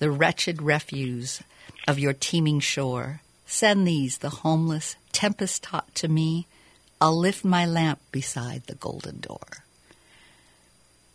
The 0.00 0.10
wretched 0.10 0.60
refuse 0.60 1.42
of 1.86 1.98
your 1.98 2.12
teeming 2.12 2.58
shore. 2.60 3.20
Send 3.46 3.86
these, 3.86 4.18
the 4.18 4.30
homeless, 4.30 4.96
tempest 5.12 5.62
taught 5.62 5.94
to 5.96 6.08
me. 6.08 6.46
I'll 7.00 7.16
lift 7.16 7.44
my 7.44 7.66
lamp 7.66 8.00
beside 8.10 8.64
the 8.64 8.74
golden 8.74 9.20
door. 9.20 9.64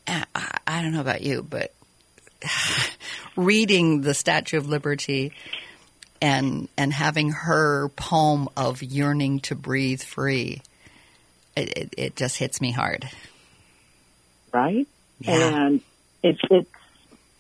Eh, 0.08 0.24
I, 0.34 0.58
I 0.66 0.82
don't 0.82 0.94
know 0.94 1.02
about 1.02 1.22
you, 1.22 1.44
but 1.44 1.74
reading 3.36 4.02
the 4.02 4.14
Statue 4.14 4.58
of 4.58 4.68
Liberty 4.68 5.34
and 6.22 6.70
and 6.78 6.94
having 6.94 7.32
her 7.32 7.90
poem 7.90 8.50
of 8.56 8.82
yearning 8.82 9.40
to 9.42 9.56
breathe 9.56 10.02
free, 10.02 10.62
it, 11.56 11.78
it, 11.78 11.94
it 11.98 12.16
just 12.16 12.38
hits 12.38 12.62
me 12.62 12.72
hard. 12.72 13.10
Right, 14.54 14.88
yeah. 15.20 15.66
and 15.66 15.82
it's 16.24 16.42
it's 16.50 16.70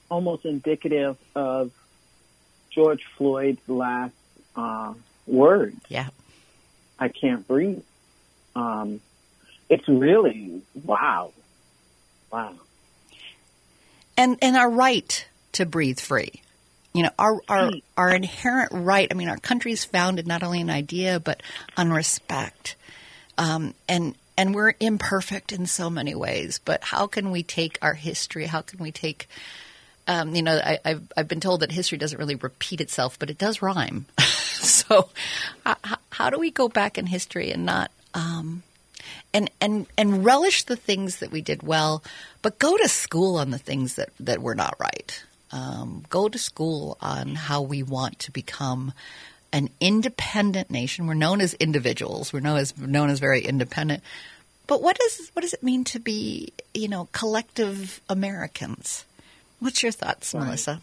almost 0.09 0.45
indicative 0.45 1.17
of 1.35 1.71
George 2.71 3.05
Floyd's 3.17 3.67
last 3.67 4.15
uh, 4.55 4.93
words. 5.27 5.77
Yeah, 5.89 6.07
I 6.99 7.09
can't 7.09 7.47
breathe. 7.47 7.83
Um, 8.55 9.01
it's 9.69 9.87
really 9.87 10.61
wow, 10.83 11.31
wow 12.31 12.53
and 14.17 14.37
and 14.41 14.55
our 14.55 14.69
right 14.69 15.27
to 15.53 15.65
breathe 15.65 15.99
free. 15.99 16.41
You 16.93 17.03
know, 17.03 17.09
our 17.19 17.41
our 17.49 17.71
our 17.97 18.13
inherent 18.13 18.71
right. 18.71 19.07
I 19.11 19.13
mean, 19.15 19.27
our 19.27 19.37
country 19.37 19.73
is 19.73 19.83
founded 19.83 20.27
not 20.27 20.43
only 20.43 20.61
on 20.61 20.69
idea 20.69 21.19
but 21.19 21.43
on 21.75 21.91
respect, 21.91 22.75
um, 23.37 23.73
and 23.89 24.15
and 24.37 24.55
we're 24.55 24.73
imperfect 24.79 25.51
in 25.51 25.65
so 25.65 25.89
many 25.89 26.15
ways. 26.15 26.59
But 26.63 26.83
how 26.83 27.07
can 27.07 27.31
we 27.31 27.43
take 27.43 27.77
our 27.81 27.93
history? 27.93 28.45
How 28.45 28.61
can 28.61 28.79
we 28.79 28.91
take 28.91 29.27
um, 30.07 30.35
you 30.35 30.41
know, 30.41 30.59
I, 30.63 30.79
have 30.85 31.03
I've 31.17 31.27
been 31.27 31.39
told 31.39 31.61
that 31.61 31.71
history 31.71 31.97
doesn't 31.97 32.19
really 32.19 32.35
repeat 32.35 32.81
itself, 32.81 33.17
but 33.17 33.29
it 33.29 33.37
does 33.37 33.61
rhyme. 33.61 34.05
so, 34.19 35.09
how, 35.65 35.97
how, 36.11 36.29
do 36.29 36.37
we 36.37 36.51
go 36.51 36.69
back 36.69 36.97
in 36.97 37.07
history 37.07 37.51
and 37.51 37.65
not 37.65 37.91
um, 38.13 38.63
and 39.33 39.49
and 39.59 39.87
and 39.97 40.23
relish 40.23 40.63
the 40.63 40.75
things 40.75 41.19
that 41.19 41.31
we 41.31 41.41
did 41.41 41.63
well, 41.63 42.03
but 42.41 42.59
go 42.59 42.77
to 42.77 42.87
school 42.87 43.37
on 43.37 43.51
the 43.51 43.57
things 43.57 43.95
that 43.95 44.09
that 44.19 44.41
were 44.41 44.55
not 44.55 44.75
right. 44.79 45.23
Um, 45.51 46.03
go 46.09 46.29
to 46.29 46.37
school 46.37 46.97
on 47.01 47.35
how 47.35 47.61
we 47.61 47.81
want 47.81 48.19
to 48.19 48.31
become 48.31 48.93
an 49.51 49.69
independent 49.79 50.69
nation. 50.69 51.07
We're 51.07 51.13
known 51.13 51.41
as 51.41 51.53
individuals. 51.55 52.31
We're 52.31 52.41
known 52.41 52.57
as 52.57 52.77
known 52.77 53.09
as 53.09 53.19
very 53.19 53.41
independent. 53.41 54.03
But 54.67 54.81
what 54.81 54.97
does 54.97 55.31
what 55.33 55.41
does 55.41 55.53
it 55.53 55.63
mean 55.63 55.83
to 55.85 55.99
be, 55.99 56.53
you 56.73 56.87
know, 56.87 57.07
collective 57.11 58.01
Americans? 58.09 59.05
What's 59.59 59.83
your 59.83 59.91
thoughts, 59.91 60.33
right. 60.33 60.43
Melissa? 60.43 60.81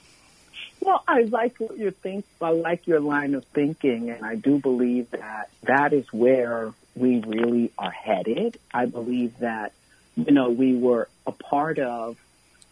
Well, 0.80 1.02
I 1.06 1.22
like 1.22 1.58
what 1.58 1.78
you 1.78 1.90
think. 1.92 2.24
I 2.40 2.50
like 2.50 2.86
your 2.86 3.00
line 3.00 3.34
of 3.34 3.44
thinking, 3.44 4.10
and 4.10 4.24
I 4.24 4.34
do 4.34 4.58
believe 4.58 5.10
that 5.10 5.50
that 5.62 5.92
is 5.92 6.12
where 6.12 6.72
we 6.94 7.20
really 7.20 7.70
are 7.78 7.90
headed. 7.90 8.58
I 8.74 8.86
believe 8.86 9.38
that, 9.38 9.72
you 10.16 10.32
know, 10.32 10.50
we 10.50 10.74
were 10.74 11.08
a 11.26 11.32
part 11.32 11.78
of 11.78 12.16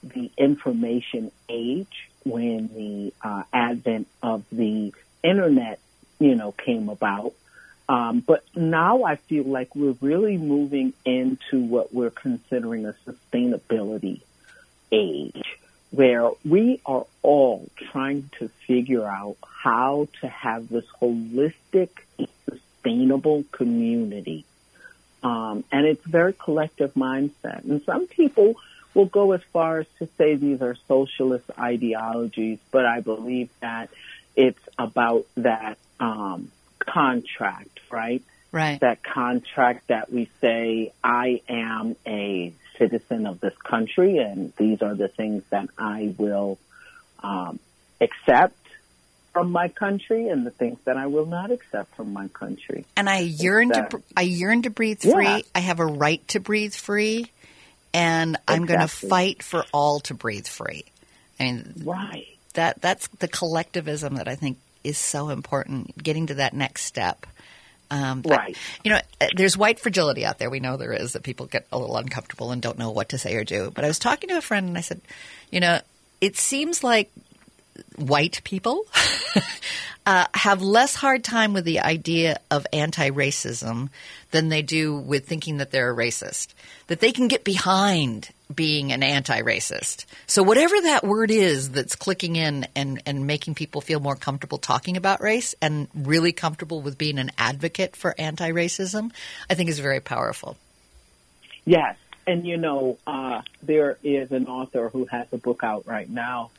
the 0.03 0.31
information 0.37 1.31
age 1.49 2.11
when 2.25 2.69
the 2.75 3.13
uh, 3.23 3.45
advent 3.53 4.09
of 4.23 4.45
the 4.51 4.93
internet, 5.23 5.79
you 6.19 6.35
know, 6.35 6.53
came 6.53 6.89
about. 6.89 7.33
Um, 7.89 8.21
but 8.21 8.45
now 8.55 9.05
I 9.05 9.17
feel 9.17 9.45
like 9.45 9.75
we're 9.75 9.97
really 10.01 10.37
moving 10.37 10.93
into 11.05 11.61
what 11.61 11.93
we're 11.93 12.11
considering 12.11 12.87
a 12.87 12.95
sustainability 13.07 14.21
age, 14.93 15.43
where 15.91 16.31
we 16.45 16.81
are 16.87 17.07
all 17.23 17.69
trying 17.91 18.31
to 18.39 18.49
figure 18.67 19.07
out 19.07 19.37
how 19.43 20.09
to 20.21 20.29
have 20.29 20.69
this 20.69 20.85
holistic 21.01 21.89
sustainable 22.49 23.45
community. 23.51 24.45
Um, 25.23 25.65
and 25.71 25.87
it's 25.87 26.05
a 26.07 26.09
very 26.09 26.33
collective 26.33 26.95
mindset. 26.95 27.65
And 27.65 27.83
some 27.83 28.07
people 28.07 28.55
will 28.95 29.07
go 29.07 29.33
as 29.33 29.43
far 29.53 29.81
as 29.81 29.87
to 29.99 30.09
say 30.17 30.37
these 30.37 30.63
are 30.63 30.77
socialist 30.89 31.45
ideologies, 31.59 32.59
but 32.71 32.87
I 32.87 33.01
believe 33.01 33.51
that 33.61 33.91
it's 34.37 34.61
about 34.79 35.27
that 35.37 35.77
um, 35.99 36.51
contract, 36.79 37.81
right? 37.91 38.23
Right. 38.53 38.81
That 38.81 39.03
contract 39.03 39.89
that 39.89 40.13
we 40.13 40.29
say, 40.41 40.93
I 41.05 41.43
am 41.49 41.95
a 42.07 42.53
citizen 42.81 43.27
of 43.27 43.41
this 43.41 43.57
country, 43.59 44.17
and 44.17 44.53
these 44.57 44.81
are 44.81 44.95
the 44.95 45.09
things 45.09 45.45
that 45.51 45.69
I 45.79 46.15
will 46.17 46.59
um, 47.23 47.61
accept 48.01 48.57
from 49.33 49.53
my 49.53 49.69
country 49.69 50.29
and 50.29 50.45
the 50.45 50.51
things 50.51 50.79
that 50.85 50.97
I 50.97 51.07
will 51.07 51.27
not 51.27 51.53
accept 51.53 51.95
from 51.95 52.13
my 52.13 52.29
country. 52.29 52.85
And 52.97 53.09
I 53.09 53.19
yearn 53.19 53.69
to 53.71 54.03
I 54.17 54.23
yearn 54.23 54.63
to 54.63 54.71
breathe 54.71 55.03
free. 55.03 55.27
Yeah. 55.27 55.41
I 55.55 55.61
have 55.61 55.79
a 55.79 55.87
right 55.87 56.27
to 56.29 56.41
breathe 56.41 56.75
free, 56.75 57.31
and 57.93 58.35
exactly. 58.35 58.57
I'm 58.57 58.67
going 58.67 58.81
to 58.81 58.89
fight 58.89 59.43
for 59.43 59.65
all 59.73 60.01
to 60.01 60.15
breathe 60.15 60.49
free. 60.49 60.85
I 61.39 61.45
mean, 61.45 61.75
right. 61.85 62.27
That 62.55 62.81
that's 62.81 63.07
the 63.19 63.29
collectivism 63.29 64.17
that 64.17 64.27
I 64.27 64.35
think 64.35 64.59
is 64.83 64.99
so 64.99 65.29
important. 65.29 66.03
Getting 66.03 66.27
to 66.29 66.35
that 66.35 66.55
next 66.55 66.85
step. 66.85 67.27
Um, 67.91 68.23
right. 68.25 68.57
You 68.85 68.93
know, 68.93 69.01
there's 69.37 69.57
white 69.57 69.81
fragility 69.81 70.25
out 70.25 70.39
there. 70.39 70.49
We 70.49 70.61
know 70.61 70.77
there 70.77 70.93
is 70.93 71.15
that 71.15 71.23
people 71.23 71.47
get 71.47 71.67
a 71.73 71.79
little 71.79 71.97
uncomfortable 71.97 72.53
and 72.53 72.63
don't 72.63 72.79
know 72.79 72.91
what 72.91 73.09
to 73.11 73.19
say 73.19 73.35
or 73.35 73.45
do. 73.45 73.71
But 73.75 73.85
I 73.85 73.89
was 73.89 73.99
talking 73.99 74.29
to 74.29 74.37
a 74.37 74.41
friend 74.41 74.69
and 74.69 74.79
I 74.79 74.81
said, 74.81 75.01
you 75.51 75.61
know, 75.61 75.81
it 76.21 76.37
seems 76.37 76.85
like 76.85 77.11
white 77.97 78.41
people 78.45 78.87
uh, 80.07 80.27
have 80.35 80.63
less 80.63 80.95
hard 80.95 81.23
time 81.23 81.53
with 81.53 81.65
the 81.65 81.81
idea 81.81 82.39
of 82.51 82.67
anti-racism 82.73 83.89
than 84.31 84.49
they 84.49 84.63
do 84.63 84.97
with 84.97 85.27
thinking 85.27 85.59
that 85.59 85.71
they're 85.71 85.93
a 85.93 85.97
racist. 85.97 86.49
That 86.87 87.01
they 87.01 87.13
can 87.13 87.29
get 87.29 87.45
behind 87.45 88.31
being 88.53 88.93
an 88.93 89.03
anti-racist. 89.03 90.07
So 90.27 90.43
whatever 90.43 90.81
that 90.81 91.05
word 91.05 91.31
is 91.31 91.71
that's 91.71 91.95
clicking 91.95 92.37
in 92.37 92.67
and, 92.75 93.03
and 93.07 93.27
making 93.27 93.55
people 93.55 93.81
feel 93.81 94.01
more 94.01 94.17
comfortable 94.17 94.59
talking 94.59 94.97
about 94.97 95.21
race 95.21 95.55
and 95.63 95.89
really 95.95 96.33
comfortable 96.33 96.83
with 96.83 96.99
being 96.99 97.19
an 97.19 97.31
advocate 97.39 97.95
for 97.95 98.15
anti-racism, 98.19 99.13
I 99.49 99.55
think 99.55 99.71
is 99.71 99.79
very 99.79 100.01
powerful. 100.01 100.57
Yes. 101.65 101.97
And 102.27 102.47
you 102.47 102.57
know, 102.57 102.99
uh, 103.07 103.43
there 103.63 103.99
is 104.03 104.33
an 104.33 104.47
author 104.47 104.89
who 104.89 105.05
has 105.07 105.27
a 105.33 105.39
book 105.39 105.63
out 105.63 105.87
right 105.87 106.09
now 106.09 106.51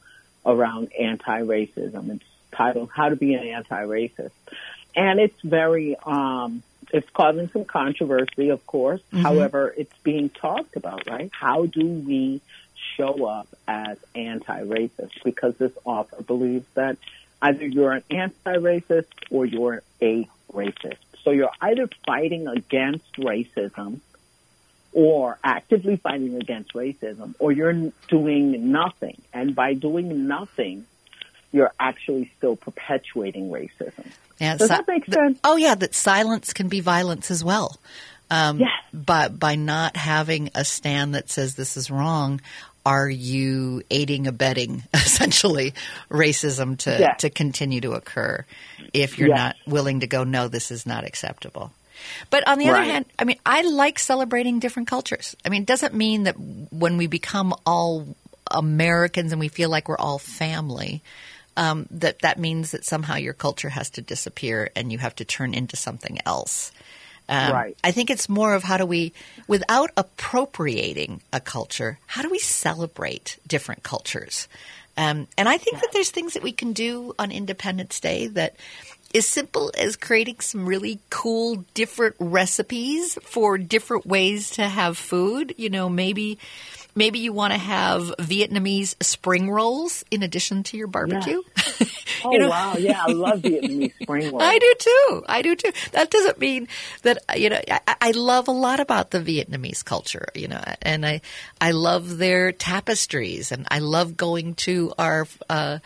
around 0.45 0.91
anti-racism. 0.93 2.15
It's 2.15 2.25
titled 2.51 2.89
"How 2.93 3.09
to 3.09 3.15
Be 3.15 3.33
an 3.33 3.47
Anti-Racist," 3.47 4.31
and 4.95 5.19
it's 5.19 5.39
very 5.41 5.95
um, 6.05 6.63
it's 6.91 7.09
causing 7.11 7.49
some 7.49 7.65
controversy, 7.65 8.49
of 8.49 8.65
course. 8.65 9.01
Mm-hmm. 9.11 9.21
However, 9.21 9.73
it's 9.75 9.97
being 10.03 10.29
talked 10.29 10.75
about, 10.75 11.07
right? 11.07 11.29
How 11.31 11.65
do 11.65 11.85
we 11.85 12.41
show 12.97 13.25
up 13.25 13.47
as 13.67 13.97
anti-racist? 14.15 15.23
Because 15.23 15.55
this 15.55 15.71
author 15.85 16.21
believes 16.21 16.65
that 16.73 16.97
either 17.41 17.65
you're 17.65 17.93
an 17.93 18.03
anti-racist 18.09 19.07
or 19.29 19.45
you're 19.45 19.81
a 20.01 20.27
racist. 20.51 20.97
So 21.23 21.31
you're 21.31 21.51
either 21.61 21.87
fighting 22.05 22.47
against 22.47 23.13
racism 23.13 23.99
or 24.93 25.37
actively 25.43 25.95
fighting 25.97 26.35
against 26.35 26.73
racism 26.73 27.33
or 27.39 27.51
you're 27.51 27.91
doing 28.09 28.71
nothing. 28.71 29.21
And 29.33 29.55
by 29.55 29.73
doing 29.73 30.27
nothing, 30.27 30.85
you're 31.51 31.71
actually 31.79 32.31
still 32.37 32.55
perpetuating 32.55 33.49
racism. 33.51 34.05
Yeah, 34.39 34.57
Does 34.57 34.69
si- 34.69 34.75
that 34.75 34.87
make 34.87 35.05
sense? 35.05 35.39
oh 35.43 35.55
yeah, 35.55 35.75
that 35.75 35.93
silence 35.95 36.51
can 36.53 36.67
be 36.67 36.79
violence 36.79 37.29
as 37.31 37.43
well. 37.43 37.79
Um, 38.29 38.59
Yes. 38.59 38.69
But 38.93 39.39
by 39.39 39.55
not 39.55 39.95
having 39.95 40.49
a 40.55 40.65
stand 40.65 41.15
that 41.15 41.29
says 41.29 41.55
this 41.55 41.77
is 41.77 41.89
wrong, 41.91 42.41
are 42.85 43.09
you 43.09 43.83
aiding, 43.91 44.27
abetting 44.27 44.83
essentially 44.93 45.73
racism 46.09 46.77
to 46.79 46.97
Yes. 46.99 47.21
to 47.21 47.29
continue 47.29 47.79
to 47.81 47.91
occur? 47.93 48.45
If 48.93 49.17
you're 49.19 49.29
Yes. 49.29 49.37
not 49.37 49.55
willing 49.67 50.01
to 50.01 50.07
go, 50.07 50.23
no, 50.25 50.47
this 50.47 50.71
is 50.71 50.85
not 50.85 51.05
acceptable. 51.05 51.71
But 52.29 52.47
on 52.47 52.57
the 52.59 52.69
other 52.69 52.83
hand, 52.83 53.05
I 53.17 53.23
mean, 53.23 53.37
I 53.45 53.61
like 53.61 53.99
celebrating 53.99 54.59
different 54.59 54.87
cultures. 54.87 55.35
I 55.45 55.49
mean, 55.49 55.63
it 55.63 55.67
doesn't 55.67 55.93
mean 55.93 56.23
that 56.23 56.35
when 56.37 56.97
we 56.97 57.07
become 57.07 57.53
all 57.65 58.15
Americans 58.49 59.31
and 59.31 59.39
we 59.39 59.47
feel 59.47 59.69
like 59.69 59.87
we're 59.87 59.97
all 59.97 60.19
family, 60.19 61.01
um, 61.57 61.87
that 61.91 62.19
that 62.19 62.39
means 62.39 62.71
that 62.71 62.85
somehow 62.85 63.15
your 63.15 63.33
culture 63.33 63.69
has 63.69 63.89
to 63.91 64.01
disappear 64.01 64.71
and 64.75 64.91
you 64.91 64.97
have 64.97 65.15
to 65.15 65.25
turn 65.25 65.53
into 65.53 65.75
something 65.75 66.19
else. 66.25 66.71
Um, 67.29 67.53
Right. 67.53 67.77
I 67.83 67.91
think 67.91 68.09
it's 68.09 68.27
more 68.27 68.53
of 68.55 68.63
how 68.63 68.77
do 68.77 68.85
we, 68.85 69.13
without 69.47 69.91
appropriating 69.95 71.21
a 71.31 71.39
culture, 71.39 71.99
how 72.07 72.21
do 72.21 72.29
we 72.29 72.39
celebrate 72.39 73.37
different 73.47 73.83
cultures? 73.83 74.47
Um, 74.97 75.27
and 75.37 75.47
I 75.47 75.57
think 75.57 75.79
that 75.79 75.91
there's 75.93 76.11
things 76.11 76.33
that 76.33 76.43
we 76.43 76.51
can 76.51 76.73
do 76.73 77.15
on 77.17 77.31
Independence 77.31 77.99
Day 77.99 78.27
that 78.27 78.55
is 79.13 79.27
simple 79.27 79.71
as 79.77 79.95
creating 79.95 80.39
some 80.39 80.65
really 80.65 80.99
cool 81.09 81.65
different 81.73 82.15
recipes 82.19 83.17
for 83.23 83.57
different 83.57 84.05
ways 84.05 84.51
to 84.51 84.67
have 84.67 84.97
food. 84.97 85.53
You 85.57 85.69
know, 85.69 85.89
maybe 85.89 86.37
maybe 86.95 87.19
you 87.19 87.31
want 87.33 87.53
to 87.53 87.59
have 87.59 88.01
Vietnamese 88.19 89.01
spring 89.01 89.49
rolls 89.49 90.03
in 90.11 90.23
addition 90.23 90.63
to 90.63 90.77
your 90.77 90.87
barbecue. 90.87 91.41
Oh 92.23 92.33
You 92.33 92.39
know- 92.39 92.49
wow, 92.49 92.75
yeah, 92.77 93.01
I 93.03 93.11
love 93.13 93.39
Vietnamese 93.41 93.93
spring 94.03 94.29
rolls. 94.31 94.43
I 94.43 94.59
do 94.59 94.73
too. 94.77 95.23
I 95.27 95.41
do 95.41 95.55
too. 95.55 95.71
That 95.93 96.11
doesn't 96.11 96.37
mean 96.39 96.67
that 97.01 97.17
you 97.35 97.49
know. 97.49 97.59
I, 97.67 97.95
I 97.99 98.11
love 98.11 98.47
a 98.47 98.51
lot 98.51 98.79
about 98.79 99.09
the 99.09 99.19
Vietnamese 99.21 99.83
culture, 99.83 100.27
you 100.35 100.47
know, 100.47 100.61
and 100.83 101.03
I 101.03 101.21
I 101.59 101.71
love 101.71 102.19
their 102.19 102.51
tapestries, 102.51 103.51
and 103.51 103.65
I 103.71 103.79
love 103.79 104.17
going 104.17 104.53
to 104.55 104.93
our 104.99 105.25
uh, 105.49 105.79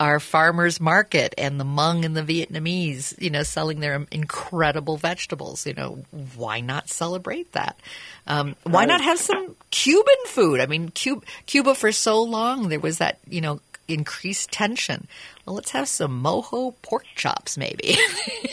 our 0.00 0.18
farmers 0.18 0.80
market 0.80 1.34
and 1.36 1.60
the 1.60 1.64
Hmong 1.64 2.06
and 2.06 2.16
the 2.16 2.22
Vietnamese, 2.22 3.20
you 3.20 3.28
know, 3.28 3.42
selling 3.42 3.80
their 3.80 4.06
incredible 4.10 4.96
vegetables. 4.96 5.66
You 5.66 5.74
know, 5.74 6.04
why 6.34 6.60
not 6.60 6.88
celebrate 6.88 7.52
that? 7.52 7.78
Um, 8.26 8.56
why 8.64 8.86
not 8.86 9.02
have 9.02 9.18
some 9.18 9.54
Cuban 9.70 10.16
food? 10.26 10.60
I 10.60 10.66
mean, 10.66 10.88
Cuba, 10.88 11.22
Cuba 11.44 11.74
for 11.74 11.92
so 11.92 12.22
long 12.22 12.70
there 12.70 12.80
was 12.80 12.98
that 12.98 13.18
you 13.28 13.42
know 13.42 13.60
increased 13.92 14.50
tension. 14.50 15.06
Well, 15.46 15.56
let's 15.56 15.70
have 15.70 15.88
some 15.88 16.22
mojo 16.22 16.74
pork 16.82 17.04
chops, 17.16 17.56
maybe, 17.56 17.96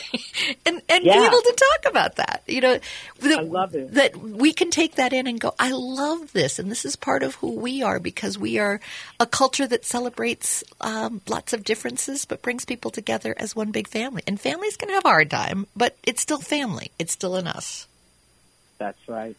and 0.65 0.81
and 0.89 1.03
be 1.03 1.09
able 1.09 1.41
to 1.41 1.55
talk 1.57 1.91
about 1.91 2.15
that. 2.15 2.43
You 2.47 2.61
know, 2.61 2.79
that, 3.19 3.39
I 3.39 3.41
love 3.41 3.75
it. 3.75 3.93
that 3.93 4.17
we 4.17 4.53
can 4.53 4.71
take 4.71 4.95
that 4.95 5.13
in 5.13 5.27
and 5.27 5.39
go. 5.39 5.53
I 5.59 5.71
love 5.71 6.31
this, 6.33 6.59
and 6.59 6.71
this 6.71 6.85
is 6.85 6.95
part 6.95 7.23
of 7.23 7.35
who 7.35 7.51
we 7.51 7.83
are 7.83 7.99
because 7.99 8.37
we 8.37 8.57
are 8.57 8.79
a 9.19 9.25
culture 9.25 9.67
that 9.67 9.85
celebrates 9.85 10.63
um, 10.81 11.21
lots 11.27 11.53
of 11.53 11.63
differences, 11.63 12.25
but 12.25 12.41
brings 12.41 12.65
people 12.65 12.89
together 12.89 13.35
as 13.37 13.55
one 13.55 13.71
big 13.71 13.87
family. 13.87 14.23
And 14.25 14.39
families 14.39 14.77
can 14.77 14.89
have 14.89 15.05
a 15.05 15.09
hard 15.09 15.29
time, 15.29 15.67
but 15.75 15.95
it's 16.03 16.21
still 16.21 16.39
family. 16.39 16.91
It's 16.97 17.13
still 17.13 17.35
in 17.35 17.47
us. 17.47 17.87
That's 18.77 19.07
right. 19.07 19.35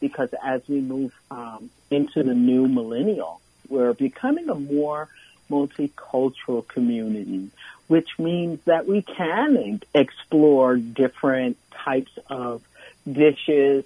Because 0.00 0.30
as 0.42 0.62
we 0.68 0.80
move 0.80 1.14
um, 1.30 1.70
into 1.90 2.22
the 2.22 2.34
new 2.34 2.66
millennial, 2.66 3.40
we're 3.68 3.92
becoming 3.92 4.48
a 4.48 4.54
more 4.54 5.08
multicultural 5.50 6.66
community, 6.66 7.50
which 7.86 8.18
means 8.18 8.60
that 8.64 8.86
we 8.86 9.02
can 9.02 9.80
explore 9.94 10.76
different 10.76 11.56
types 11.72 12.12
of 12.28 12.62
dishes, 13.10 13.84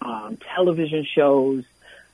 um, 0.00 0.36
television 0.54 1.04
shows, 1.04 1.64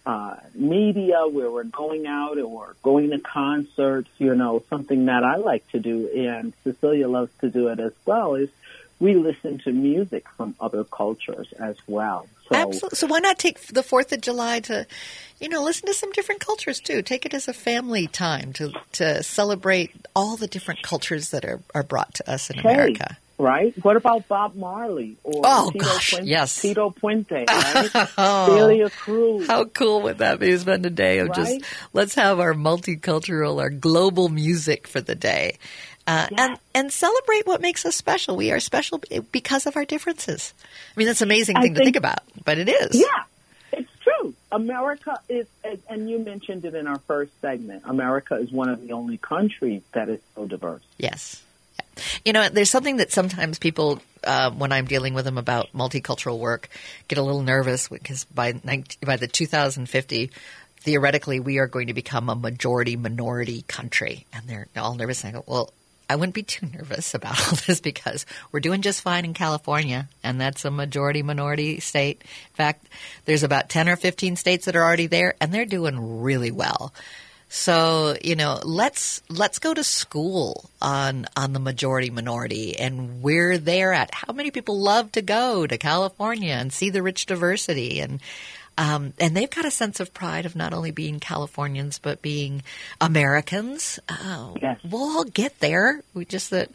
uh, 0.05 0.37
media 0.55 1.27
where 1.29 1.51
we're 1.51 1.63
going 1.65 2.07
out 2.07 2.39
or 2.39 2.75
going 2.83 3.11
to 3.11 3.19
concerts, 3.19 4.11
you 4.19 4.35
know, 4.35 4.63
something 4.69 5.07
that 5.07 5.23
I 5.23 5.37
like 5.37 5.67
to 5.69 5.79
do 5.79 6.09
and 6.09 6.53
Cecilia 6.65 7.09
loves 7.09 7.31
to 7.41 7.51
do 7.51 7.69
it 7.69 7.79
as 7.79 7.93
well 8.05 8.35
is 8.35 8.51
we 9.01 9.15
listen 9.15 9.59
to 9.61 9.73
music 9.73 10.25
from 10.37 10.55
other 10.61 10.85
cultures 10.85 11.53
as 11.59 11.77
well. 11.87 12.29
So 12.49 12.55
Absolutely. 12.57 12.97
So 12.97 13.07
why 13.09 13.19
not 13.19 13.39
take 13.39 13.59
the 13.69 13.83
Fourth 13.83 14.13
of 14.13 14.21
July 14.21 14.61
to, 14.61 14.87
you 15.41 15.49
know, 15.49 15.63
listen 15.63 15.87
to 15.87 15.95
some 15.95 16.13
different 16.13 16.41
cultures 16.41 16.79
too. 16.81 17.03
Take 17.03 17.27
it 17.27 17.35
as 17.35 17.49
a 17.49 17.53
family 17.53 18.07
time 18.07 18.53
to 18.55 18.73
to 18.93 19.23
celebrate 19.23 19.91
all 20.15 20.37
the 20.37 20.47
different 20.47 20.83
cultures 20.83 21.31
that 21.31 21.45
are, 21.45 21.61
are 21.75 21.83
brought 21.83 22.15
to 22.15 22.31
us 22.31 22.51
in 22.51 22.59
America. 22.61 23.17
right? 23.39 23.75
What 23.85 23.97
about 23.97 24.29
Bob 24.29 24.55
Marley 24.55 25.17
or 25.25 25.43
Oh, 25.45 25.71
Tito, 25.73 25.85
gosh, 25.85 26.11
Puente, 26.15 26.27
yes. 26.29 26.61
Tito 26.61 26.91
Puente, 26.91 27.45
right? 27.49 28.09
Oh. 28.19 28.47
Celia 28.57 28.91
Cruz. 28.91 29.47
How 29.49 29.65
cool 29.65 30.03
would 30.03 30.19
that 30.19 30.39
be? 30.39 30.57
Spend 30.59 30.87
a 30.87 30.91
day 30.91 31.19
of 31.19 31.33
just 31.33 31.61
let's 31.93 32.15
have 32.15 32.39
our 32.39 32.55
multicultural, 32.55 33.61
our 33.61 33.71
global 33.71 34.29
music 34.29 34.87
for 34.87 35.01
the 35.01 35.15
day, 35.17 35.59
uh, 36.07 36.27
Yes. 36.31 36.41
and 36.41 36.59
and 36.75 36.93
celebrate 36.93 37.47
what 37.47 37.61
makes 37.61 37.85
us 37.87 37.95
special. 37.97 38.37
We 38.37 38.51
are 38.53 38.61
special 38.61 39.01
because 39.31 39.67
of 39.67 39.77
our 39.77 39.85
differences. 39.85 40.53
I 40.65 40.99
mean, 40.99 41.07
that's 41.07 41.21
an 41.21 41.29
amazing 41.29 41.57
thing 41.61 41.75
to 41.75 41.79
think- 41.79 41.87
think 41.87 41.97
about, 41.97 42.21
but 42.45 42.59
it 42.59 42.69
is. 42.69 42.91
Yeah, 42.95 43.07
it's 43.73 43.91
true. 44.03 44.35
America 44.51 45.19
is, 45.29 45.47
and 45.89 46.11
you 46.11 46.19
mentioned 46.19 46.65
it 46.65 46.75
in 46.75 46.87
our 46.87 46.99
first 47.01 47.33
segment, 47.41 47.83
America 47.87 48.35
is 48.37 48.51
one 48.51 48.69
of 48.69 48.81
the 48.83 48.93
only 48.93 49.17
countries 49.17 49.83
that 49.93 50.09
is 50.09 50.21
so 50.35 50.47
diverse. 50.47 50.83
Yes. 50.99 51.43
You 52.25 52.33
know, 52.33 52.49
there's 52.49 52.71
something 52.71 52.97
that 52.99 53.13
sometimes 53.13 53.59
people, 53.59 54.01
uh, 54.25 54.51
when 54.51 54.73
I'm 54.73 54.87
dealing 54.87 55.13
with 55.15 55.25
them 55.27 55.37
about 55.37 55.73
multicultural 55.75 56.39
work, 56.39 56.69
get 57.09 57.19
a 57.19 57.23
little 57.23 57.43
nervous 57.43 57.89
because 57.89 58.25
by 58.25 58.55
19, 58.65 58.99
by 59.05 59.17
the 59.17 59.27
2050, 59.29 60.31
theoretically, 60.79 61.39
we 61.41 61.59
are 61.59 61.67
going 61.67 61.89
to 61.89 61.95
become 61.95 62.29
a 62.31 62.35
majority 62.35 62.97
minority 62.97 63.63
country, 63.69 64.27
and 64.33 64.47
they're 64.49 64.69
all 64.77 64.95
nervous. 64.95 65.23
And 65.25 65.37
I 65.37 65.39
go, 65.39 65.45
well. 65.47 65.73
I 66.13 66.17
wouldn't 66.17 66.35
be 66.35 66.43
too 66.43 66.67
nervous 66.67 67.15
about 67.15 67.41
all 67.41 67.57
this 67.67 67.81
because 67.81 68.27
we're 68.53 68.61
doing 68.61 68.83
just 68.83 69.01
fine 69.01 69.25
in 69.25 69.33
California, 69.33 70.09
and 70.23 70.39
that's 70.39 70.67
a 70.67 70.71
majority 70.71 71.23
minority 71.23 71.81
state. 71.81 72.21
In 72.21 72.55
fact, 72.55 72.87
there's 73.25 73.43
about 73.43 73.71
10 73.71 73.89
or 73.89 73.97
15 73.97 74.37
states 74.37 74.67
that 74.67 74.77
are 74.77 74.83
already 74.83 75.07
there, 75.07 75.35
and 75.41 75.55
they're 75.55 75.65
doing 75.65 76.21
really 76.21 76.51
well. 76.51 76.93
So 77.49 78.17
you 78.23 78.35
know, 78.35 78.61
let's 78.63 79.23
let's 79.29 79.59
go 79.59 79.75
to 79.75 79.85
school 79.85 80.71
on 80.81 81.27
on 81.37 81.53
the 81.53 81.61
majority 81.61 82.09
minority 82.09 82.79
and 82.79 83.23
where 83.23 83.59
they're 83.59 83.93
at. 83.93 84.15
How 84.15 84.33
many 84.33 84.51
people 84.51 84.81
love 84.81 85.13
to 85.13 85.23
go 85.23 85.67
to 85.67 85.77
California 85.77 86.55
and 86.55 86.73
see 86.73 86.89
the 86.89 87.03
rich 87.03 87.27
diversity 87.27 88.01
and 88.01 88.21
um, 88.79 89.13
and 89.19 89.37
they've 89.37 89.51
got 89.51 89.65
a 89.65 89.71
sense 89.71 90.01
of 90.01 90.15
pride 90.15 90.47
of 90.47 90.57
not 90.57 90.73
only 90.73 90.91
being 90.91 91.21
Californians 91.21 91.99
but 91.99 92.23
being 92.23 92.63
Americans. 93.01 93.99
Uh, 94.09 94.53
Yes. 94.61 94.79
We'll 94.89 95.19
all 95.19 95.25
get 95.25 95.59
there. 95.61 96.03
We 96.15 96.25
just 96.25 96.51
that 96.51 96.71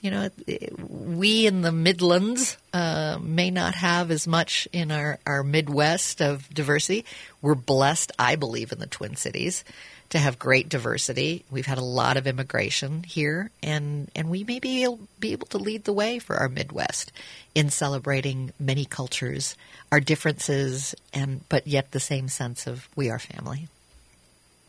you 0.00 0.10
know 0.10 0.30
we 0.78 1.46
in 1.46 1.62
the 1.62 1.72
Midlands 1.72 2.56
uh, 2.72 3.18
may 3.20 3.50
not 3.50 3.74
have 3.74 4.10
as 4.10 4.26
much 4.26 4.68
in 4.72 4.90
our 4.90 5.18
our 5.26 5.42
Midwest 5.42 6.20
of 6.20 6.48
diversity. 6.52 7.04
We're 7.40 7.54
blessed, 7.54 8.12
I 8.18 8.36
believe, 8.36 8.72
in 8.72 8.78
the 8.78 8.86
Twin 8.86 9.16
Cities 9.16 9.64
to 10.12 10.18
have 10.18 10.38
great 10.38 10.68
diversity. 10.68 11.42
We've 11.50 11.64
had 11.64 11.78
a 11.78 11.84
lot 11.84 12.18
of 12.18 12.26
immigration 12.26 13.02
here, 13.02 13.50
and, 13.62 14.10
and 14.14 14.28
we 14.28 14.44
may 14.44 14.58
be 14.58 14.84
able, 14.84 15.00
be 15.18 15.32
able 15.32 15.46
to 15.48 15.58
lead 15.58 15.84
the 15.84 15.92
way 15.94 16.18
for 16.18 16.36
our 16.36 16.50
Midwest 16.50 17.12
in 17.54 17.70
celebrating 17.70 18.52
many 18.60 18.84
cultures, 18.84 19.56
our 19.90 20.00
differences, 20.00 20.94
and 21.14 21.40
but 21.48 21.66
yet 21.66 21.92
the 21.92 22.00
same 22.00 22.28
sense 22.28 22.66
of 22.66 22.90
we 22.94 23.08
are 23.08 23.18
family. 23.18 23.68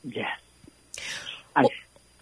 Yes. 0.01 0.39
I, 1.57 1.65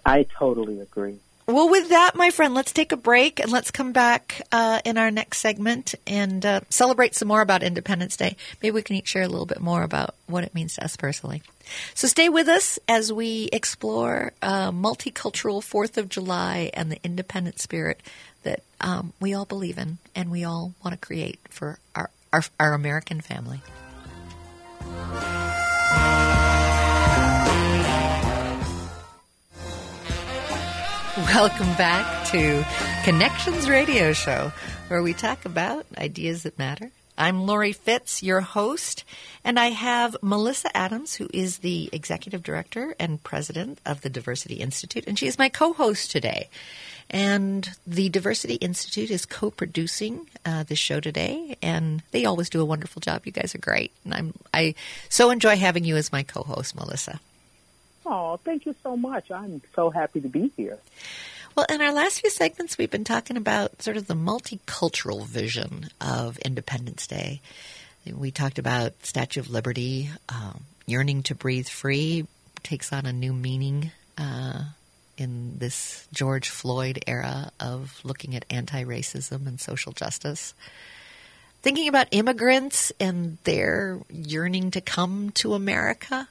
I 0.04 0.24
totally 0.24 0.80
agree. 0.80 1.20
Well, 1.46 1.70
with 1.70 1.90
that, 1.90 2.16
my 2.16 2.32
friend, 2.32 2.56
let's 2.56 2.72
take 2.72 2.92
a 2.92 2.98
break 2.98 3.40
and 3.40 3.52
let's 3.52 3.70
come 3.70 3.92
back 3.92 4.42
uh, 4.52 4.80
in 4.84 4.98
our 4.98 5.12
next 5.12 5.40
segment 5.40 5.94
and 6.08 6.44
uh, 6.44 6.62
celebrate 6.70 7.14
some 7.14 7.28
more 7.28 7.42
about 7.42 7.62
Independence 7.62 8.18
Day. 8.18 8.36
Maybe 8.64 8.72
we 8.72 8.82
can 8.82 8.96
each 8.96 9.10
share 9.10 9.24
a 9.24 9.28
little 9.28 9.46
bit 9.46 9.60
more 9.60 9.84
about 9.84 10.16
what 10.26 10.44
it 10.44 10.56
means 10.56 10.76
to 10.76 10.84
us 10.84 10.96
personally. 10.96 11.44
So 11.94 12.08
stay 12.08 12.30
with 12.30 12.48
us 12.48 12.80
as 12.88 13.12
we 13.12 13.50
explore 13.52 14.34
uh, 14.42 14.72
multicultural 14.72 15.64
Fourth 15.64 15.98
of 15.98 16.10
July 16.10 16.72
and 16.74 16.92
the 16.92 17.00
independent 17.04 17.60
spirit 17.60 18.02
that 18.44 18.62
um, 18.80 19.14
we 19.20 19.34
all 19.34 19.46
believe 19.46 19.78
in 19.78 19.98
and 20.16 20.32
we 20.32 20.44
all 20.44 20.74
want 20.84 21.00
to 21.00 21.06
create 21.06 21.40
for 21.50 21.80
our, 21.96 22.10
our, 22.34 22.44
our 22.60 22.74
American 22.74 23.22
family. 23.22 23.62
Welcome 31.18 31.74
back 31.76 32.26
to 32.28 32.66
Connections 33.04 33.70
Radio 33.70 34.14
Show, 34.14 34.52
where 34.88 35.04
we 35.04 35.14
talk 35.14 35.46
about 35.46 35.86
ideas 35.98 36.44
that 36.44 36.58
matter. 36.58 36.90
I'm 37.22 37.46
Lori 37.46 37.72
Fitz, 37.72 38.24
your 38.24 38.42
host, 38.42 39.04
and 39.44 39.60
I 39.60 39.68
have 39.68 40.18
Melissa 40.24 40.76
Adams, 40.76 41.14
who 41.14 41.30
is 41.32 41.60
the 41.60 41.88
executive 41.94 42.42
director 42.42 42.96
and 43.00 43.22
president 43.22 43.78
of 43.86 44.02
the 44.02 44.10
Diversity 44.10 44.56
Institute, 44.56 45.04
and 45.06 45.20
she 45.20 45.28
is 45.28 45.38
my 45.38 45.48
co 45.48 45.72
host 45.72 46.10
today. 46.10 46.50
And 47.12 47.70
the 47.86 48.10
Diversity 48.10 48.56
Institute 48.56 49.12
is 49.12 49.28
co 49.28 49.52
producing 49.52 50.32
uh, 50.48 50.64
this 50.64 50.80
show 50.80 51.00
today, 51.00 51.58
and 51.62 52.02
they 52.10 52.26
always 52.26 52.50
do 52.50 52.60
a 52.60 52.66
wonderful 52.66 53.02
job. 53.02 53.28
You 53.28 53.32
guys 53.32 53.54
are 53.54 53.60
great. 53.60 53.92
And 54.04 54.16
I'm, 54.16 54.34
I 54.52 54.74
so 55.08 55.30
enjoy 55.30 55.58
having 55.58 55.84
you 55.84 55.98
as 55.98 56.12
my 56.12 56.24
co 56.24 56.42
host, 56.42 56.76
Melissa. 56.76 57.20
Oh, 58.04 58.40
thank 58.44 58.66
you 58.66 58.74
so 58.82 58.98
much. 58.98 59.30
I'm 59.30 59.62
so 59.76 59.92
happy 59.92 60.22
to 60.22 60.28
be 60.28 60.52
here. 60.58 60.80
Well, 61.54 61.66
in 61.70 61.82
our 61.82 61.92
last 61.92 62.22
few 62.22 62.30
segments, 62.30 62.78
we've 62.78 62.90
been 62.90 63.04
talking 63.04 63.36
about 63.36 63.82
sort 63.82 63.98
of 63.98 64.08
the 64.08 64.14
multicultural 64.14 65.26
vision 65.26 65.90
of 66.00 66.38
Independence 66.40 67.08
Day. 67.08 67.42
We 68.10 68.32
talked 68.32 68.58
about 68.58 69.06
Statue 69.06 69.42
of 69.42 69.50
Liberty, 69.50 70.10
um, 70.30 70.62
yearning 70.86 71.24
to 71.24 71.36
breathe 71.36 71.68
free 71.68 72.26
takes 72.64 72.94
on 72.94 73.06
a 73.06 73.12
new 73.12 73.34
meaning 73.34 73.92
uh, 74.18 74.64
in 75.18 75.58
this 75.58 76.08
George 76.14 76.50
Floyd 76.50 77.04
era 77.06 77.52
of 77.60 78.00
looking 78.06 78.34
at 78.34 78.46
anti 78.50 78.86
racism 78.86 79.46
and 79.46 79.60
social 79.60 79.92
justice. 79.92 80.54
Thinking 81.64 81.90
about 81.90 82.08
immigrants 82.12 82.94
and 82.98 83.38
their 83.44 84.00
yearning 84.10 84.72
to 84.72 84.80
come 84.80 85.32
to 85.32 85.54
America. 85.54 86.30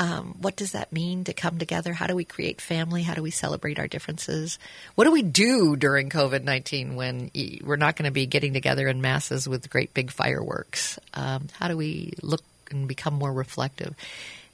Um, 0.00 0.36
what 0.40 0.56
does 0.56 0.72
that 0.72 0.94
mean 0.94 1.24
to 1.24 1.34
come 1.34 1.58
together? 1.58 1.92
How 1.92 2.06
do 2.06 2.16
we 2.16 2.24
create 2.24 2.62
family? 2.62 3.02
How 3.02 3.12
do 3.12 3.22
we 3.22 3.30
celebrate 3.30 3.78
our 3.78 3.86
differences? 3.86 4.58
What 4.94 5.04
do 5.04 5.12
we 5.12 5.20
do 5.20 5.76
during 5.76 6.08
COVID 6.08 6.42
19 6.42 6.96
when 6.96 7.30
we're 7.62 7.76
not 7.76 7.96
going 7.96 8.06
to 8.06 8.10
be 8.10 8.24
getting 8.24 8.54
together 8.54 8.88
in 8.88 9.02
masses 9.02 9.46
with 9.46 9.68
great 9.68 9.92
big 9.92 10.10
fireworks? 10.10 10.98
Um, 11.12 11.48
how 11.52 11.68
do 11.68 11.76
we 11.76 12.14
look 12.22 12.40
and 12.70 12.88
become 12.88 13.12
more 13.12 13.30
reflective? 13.30 13.94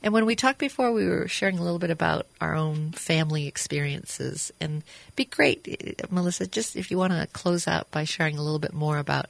And 0.03 0.13
when 0.13 0.27
we 0.27 0.35
talked 0.35 0.59
before, 0.59 0.91
we 0.91 1.07
were 1.07 1.29
sharing 1.29 1.59
a 1.59 1.63
little 1.63 1.79
bit 1.79 1.91
about 1.91 2.27
our 2.41 2.57
own 2.57 2.91
family 2.91 3.47
experiences. 3.47 4.51
And 4.61 4.83
be 5.15 5.27
great, 5.27 6.11
Melissa, 6.11 6.49
just 6.49 6.75
if 6.75 6.91
you 6.91 6.99
want 6.99 7.13
to 7.13 7.29
close 7.29 7.69
out 7.69 7.89
by 7.93 8.03
sharing 8.03 8.37
a 8.37 8.43
little 8.43 8.59
bit 8.59 8.75
more 8.75 8.99
about 8.99 9.27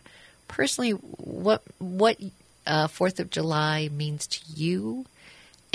personally 0.48 0.92
what 0.92 1.62
what 1.76 2.16
uh, 2.66 2.86
Fourth 2.86 3.20
of 3.20 3.28
July 3.28 3.90
means 3.92 4.26
to 4.28 4.40
you 4.54 5.04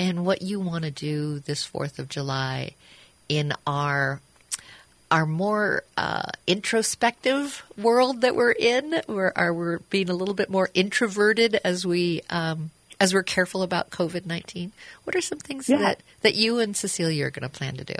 and 0.02 0.26
what 0.26 0.42
you 0.42 0.58
want 0.58 0.82
to 0.82 0.90
do 0.90 1.38
this 1.38 1.64
4th 1.64 2.00
of 2.00 2.08
July 2.08 2.74
in 3.28 3.52
our 3.68 4.20
our 5.12 5.26
more 5.26 5.84
uh, 5.96 6.22
introspective 6.46 7.62
world 7.76 8.22
that 8.22 8.34
we're 8.34 8.50
in, 8.50 9.02
where 9.06 9.36
are 9.36 9.52
we're 9.52 9.78
being 9.90 10.08
a 10.08 10.14
little 10.14 10.34
bit 10.34 10.48
more 10.48 10.70
introverted 10.72 11.60
as 11.64 11.86
we 11.86 12.22
um, 12.30 12.70
as 12.98 13.12
we're 13.12 13.22
careful 13.22 13.62
about 13.62 13.90
COVID 13.90 14.24
nineteen. 14.24 14.72
What 15.04 15.14
are 15.14 15.20
some 15.20 15.38
things 15.38 15.68
yeah. 15.68 15.76
that 15.76 16.02
that 16.22 16.34
you 16.34 16.58
and 16.60 16.74
Cecilia 16.74 17.26
are 17.26 17.30
going 17.30 17.42
to 17.42 17.50
plan 17.50 17.76
to 17.76 17.84
do? 17.84 17.94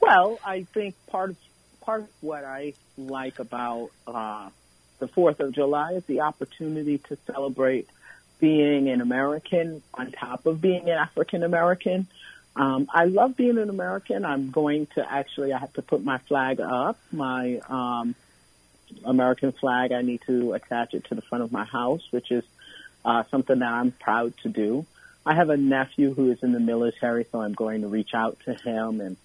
Well, 0.00 0.40
I 0.44 0.64
think 0.64 0.96
part 1.06 1.30
of 1.30 1.36
part 1.80 2.00
of 2.00 2.08
what 2.20 2.44
I 2.44 2.74
like 2.98 3.38
about 3.38 3.90
uh, 4.04 4.48
the 4.98 5.06
Fourth 5.06 5.38
of 5.38 5.52
July 5.52 5.92
is 5.92 6.04
the 6.06 6.22
opportunity 6.22 6.98
to 6.98 7.16
celebrate 7.24 7.88
being 8.40 8.88
an 8.88 9.00
American 9.00 9.82
on 9.94 10.12
top 10.12 10.46
of 10.46 10.60
being 10.60 10.88
an 10.88 10.96
African 10.96 11.42
American. 11.42 12.06
Um, 12.56 12.88
I 12.92 13.04
love 13.04 13.36
being 13.36 13.58
an 13.58 13.70
American. 13.70 14.24
I'm 14.24 14.50
going 14.50 14.86
to 14.94 15.12
actually, 15.12 15.52
I 15.52 15.58
have 15.58 15.72
to 15.74 15.82
put 15.82 16.02
my 16.02 16.18
flag 16.18 16.60
up, 16.60 16.98
my 17.12 17.60
um, 17.68 18.14
American 19.04 19.52
flag. 19.52 19.92
I 19.92 20.02
need 20.02 20.22
to 20.26 20.54
attach 20.54 20.94
it 20.94 21.04
to 21.06 21.14
the 21.14 21.22
front 21.22 21.44
of 21.44 21.52
my 21.52 21.64
house, 21.64 22.02
which 22.10 22.30
is 22.30 22.44
uh, 23.04 23.22
something 23.30 23.60
that 23.60 23.72
I'm 23.72 23.92
proud 23.92 24.34
to 24.42 24.48
do. 24.48 24.84
I 25.24 25.34
have 25.34 25.50
a 25.50 25.56
nephew 25.56 26.14
who 26.14 26.30
is 26.30 26.42
in 26.42 26.52
the 26.52 26.60
military, 26.60 27.26
so 27.30 27.40
I'm 27.40 27.52
going 27.52 27.82
to 27.82 27.88
reach 27.88 28.14
out 28.14 28.38
to 28.46 28.54
him 28.54 29.00
and 29.00 29.16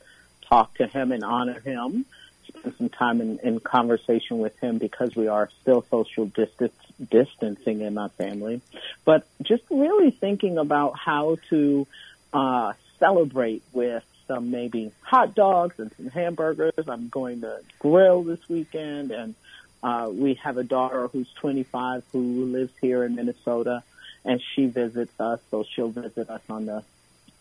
talk 0.47 0.75
to 0.75 0.85
him 0.85 1.11
and 1.11 1.23
honor 1.23 1.59
him 1.59 2.05
spend 2.47 2.75
some 2.77 2.89
time 2.89 3.21
in, 3.21 3.39
in 3.39 3.59
conversation 3.59 4.39
with 4.39 4.57
him 4.59 4.77
because 4.77 5.15
we 5.15 5.27
are 5.27 5.49
still 5.61 5.83
social 5.89 6.25
distance, 6.25 6.75
distancing 7.09 7.81
in 7.81 7.93
my 7.93 8.09
family. 8.09 8.61
But 9.03 9.25
just 9.41 9.63
really 9.69 10.11
thinking 10.11 10.57
about 10.57 10.97
how 10.97 11.37
to 11.49 11.87
uh, 12.33 12.73
celebrate 12.99 13.63
with 13.73 14.03
some 14.27 14.51
maybe 14.51 14.91
hot 15.01 15.35
dogs 15.35 15.79
and 15.79 15.91
some 15.97 16.07
hamburgers. 16.07 16.73
I'm 16.87 17.09
going 17.09 17.41
to 17.41 17.59
grill 17.79 18.23
this 18.23 18.47
weekend, 18.49 19.11
and 19.11 19.35
uh, 19.83 20.09
we 20.11 20.35
have 20.35 20.57
a 20.57 20.63
daughter 20.63 21.07
who's 21.07 21.31
25 21.33 22.03
who 22.11 22.45
lives 22.45 22.73
here 22.81 23.03
in 23.03 23.15
Minnesota, 23.15 23.83
and 24.23 24.41
she 24.53 24.65
visits 24.65 25.13
us, 25.19 25.39
so 25.51 25.63
she'll 25.63 25.89
visit 25.89 26.29
us 26.29 26.41
on 26.49 26.65
the 26.65 26.83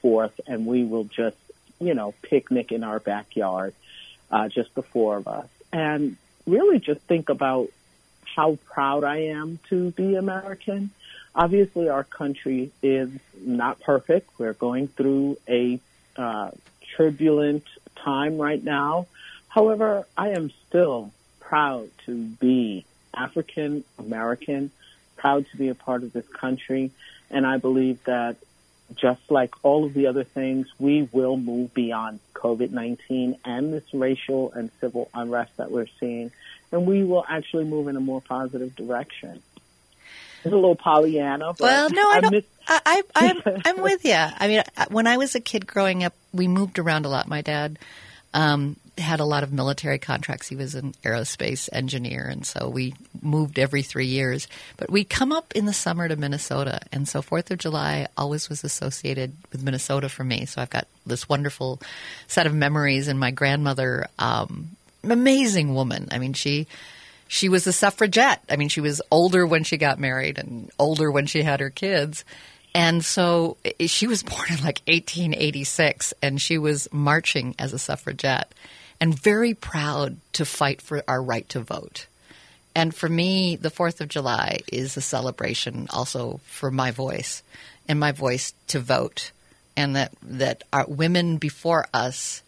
4th, 0.03 0.39
and 0.47 0.67
we 0.67 0.85
will 0.85 1.05
just, 1.05 1.37
you 1.81 1.95
know, 1.95 2.13
picnic 2.23 2.73
in 2.73 2.85
our 2.85 3.01
backyard 3.01 3.75
uh, 4.31 4.49
just 4.49 4.75
the 4.75 4.83
four 4.83 5.17
of 5.17 5.29
us, 5.29 5.49
and 5.73 6.17
really 6.47 6.79
just 6.79 7.01
think 7.03 7.29
about 7.29 7.69
how 8.35 8.59
proud 8.65 9.05
I 9.05 9.29
am 9.29 9.59
to 9.69 9.91
be 9.93 10.15
American. 10.15 10.91
Obviously, 11.35 11.89
our 11.89 12.05
country 12.05 12.71
is 12.83 13.11
not 13.41 13.81
perfect. 13.81 14.31
We're 14.39 14.53
going 14.53 14.89
through 14.89 15.39
a 15.49 15.81
uh, 16.17 16.51
turbulent 16.97 17.65
time 17.97 18.39
right 18.39 18.63
now. 18.63 19.07
However, 19.49 20.07
I 20.17 20.31
am 20.31 20.51
still 20.67 21.13
proud 21.41 21.91
to 22.07 22.15
be 22.15 22.85
African 23.15 23.85
American, 23.99 24.71
proud 25.17 25.47
to 25.51 25.57
be 25.57 25.69
a 25.69 25.75
part 25.75 26.03
of 26.03 26.13
this 26.13 26.27
country, 26.29 26.91
and 27.31 27.47
I 27.47 27.59
believe 27.59 28.03
that 28.05 28.37
just 28.95 29.31
like 29.31 29.55
all 29.65 29.85
of 29.85 29.95
the 29.95 30.07
other 30.07 30.25
things, 30.25 30.69
we 30.79 31.09
will 31.13 31.37
move 31.37 31.73
beyond 31.75 32.21
COVID-19 32.35 33.39
and 33.45 33.73
this 33.73 33.85
racial 33.93 34.53
and 34.53 34.71
civil 34.81 35.09
unrest 35.15 35.57
that 35.57 35.71
we're 35.71 35.89
seeing, 35.99 36.31
and 36.73 36.87
we 36.87 37.05
will 37.05 37.25
actually 37.29 37.65
move 37.65 37.89
in 37.89 37.97
a 37.97 38.01
more 38.01 38.21
positive 38.21 38.75
direction. 38.75 39.43
It's 40.45 40.53
a 40.53 40.57
little 40.57 40.77
Pollyanna. 40.77 41.53
well, 41.59 41.89
no, 41.89 42.03
I, 42.03 42.17
I 42.17 42.21
don't. 42.21 42.31
Miss- 42.33 42.45
I, 42.67 42.81
I, 42.85 43.03
I'm, 43.15 43.43
I'm 43.65 43.83
with 43.83 44.05
you. 44.05 44.15
I 44.15 44.49
mean, 44.49 44.63
when 44.91 45.07
I 45.07 45.17
was 45.17 45.35
a 45.35 45.41
kid 45.41 45.67
growing 45.67 46.05
up, 46.05 46.15
we 46.33 46.49
moved 46.49 46.79
around 46.79 47.07
a 47.07 47.09
lot. 47.09 47.29
My 47.29 47.41
dad 47.41 47.79
um, 48.35 48.77
had 48.99 49.21
a 49.21 49.25
lot 49.25 49.43
of 49.43 49.53
military 49.53 49.99
contracts. 49.99 50.49
He 50.49 50.57
was 50.57 50.75
an 50.75 50.95
aerospace 51.03 51.69
engineer, 51.73 52.27
and 52.27 52.45
so 52.45 52.69
we 52.69 52.95
moved 53.23 53.59
every 53.59 53.83
three 53.83 54.07
years. 54.07 54.47
But 54.77 54.91
we 54.91 55.05
come 55.05 55.33
up 55.33 55.53
in 55.55 55.65
the 55.65 55.73
summer 55.73 56.09
to 56.09 56.17
Minnesota, 56.17 56.81
and 56.93 57.09
so 57.09 57.23
Fourth 57.23 57.51
of 57.51 57.59
July 57.59 58.09
always 58.17 58.49
was 58.49 58.65
associated 58.65 59.33
with 59.51 59.63
Minnesota 59.63 60.09
for 60.09 60.25
me. 60.25 60.45
So 60.45 60.61
I've 60.61 60.71
got 60.71 60.87
this 61.07 61.29
wonderful 61.29 61.81
set 62.27 62.47
of 62.47 62.55
memories. 62.55 63.09
And 63.09 63.19
my 63.19 63.31
grandmother, 63.31 64.09
um, 64.19 64.77
amazing 65.11 65.75
woman. 65.75 66.09
I 66.11 66.19
mean, 66.19 66.33
she 66.33 66.67
she 67.29 67.49
was 67.49 67.67
a 67.67 67.73
suffragette. 67.73 68.43
I 68.49 68.57
mean, 68.57 68.69
she 68.69 68.81
was 68.81 69.03
older 69.11 69.47
when 69.47 69.65
she 69.65 69.77
got 69.77 69.99
married 69.99 70.39
and 70.39 70.71
older 70.79 71.11
when 71.11 71.27
she 71.27 71.43
had 71.43 71.61
her 71.61 71.71
kids. 71.71 72.25
And 72.75 73.05
so 73.05 73.57
she 73.87 74.07
was 74.07 74.23
born 74.23 74.49
in 74.49 74.57
like 74.57 74.83
1886 74.87 76.15
and 76.23 76.41
she 76.41 76.59
was 76.59 76.89
marching 76.93 77.55
as 77.59 77.73
a 77.73 77.79
suffragette 77.79 78.53
and 79.01 79.19
very 79.19 79.55
proud 79.55 80.17
to 80.35 80.45
fight 80.45 80.81
for 80.81 81.03
our 81.09 81.23
right 81.23 81.49
to 81.51 81.61
vote. 81.61 82.07
And 82.75 82.95
for 82.95 83.09
me, 83.09 83.57
the 83.57 83.71
4th 83.71 84.01
of 84.01 84.09
July 84.09 84.61
is 84.73 84.97
a 84.97 85.01
celebration 85.01 85.87
also 85.91 86.41
for 86.45 86.71
my 86.71 86.91
voice 86.91 87.43
and 87.89 88.01
my 88.01 88.13
voice 88.13 88.53
to 88.69 88.81
vote. 88.81 89.31
And 89.77 89.97
that, 89.97 90.13
that 90.23 90.65
our 90.73 90.87
women 90.87 91.37
before 91.37 91.87
us 91.95 92.43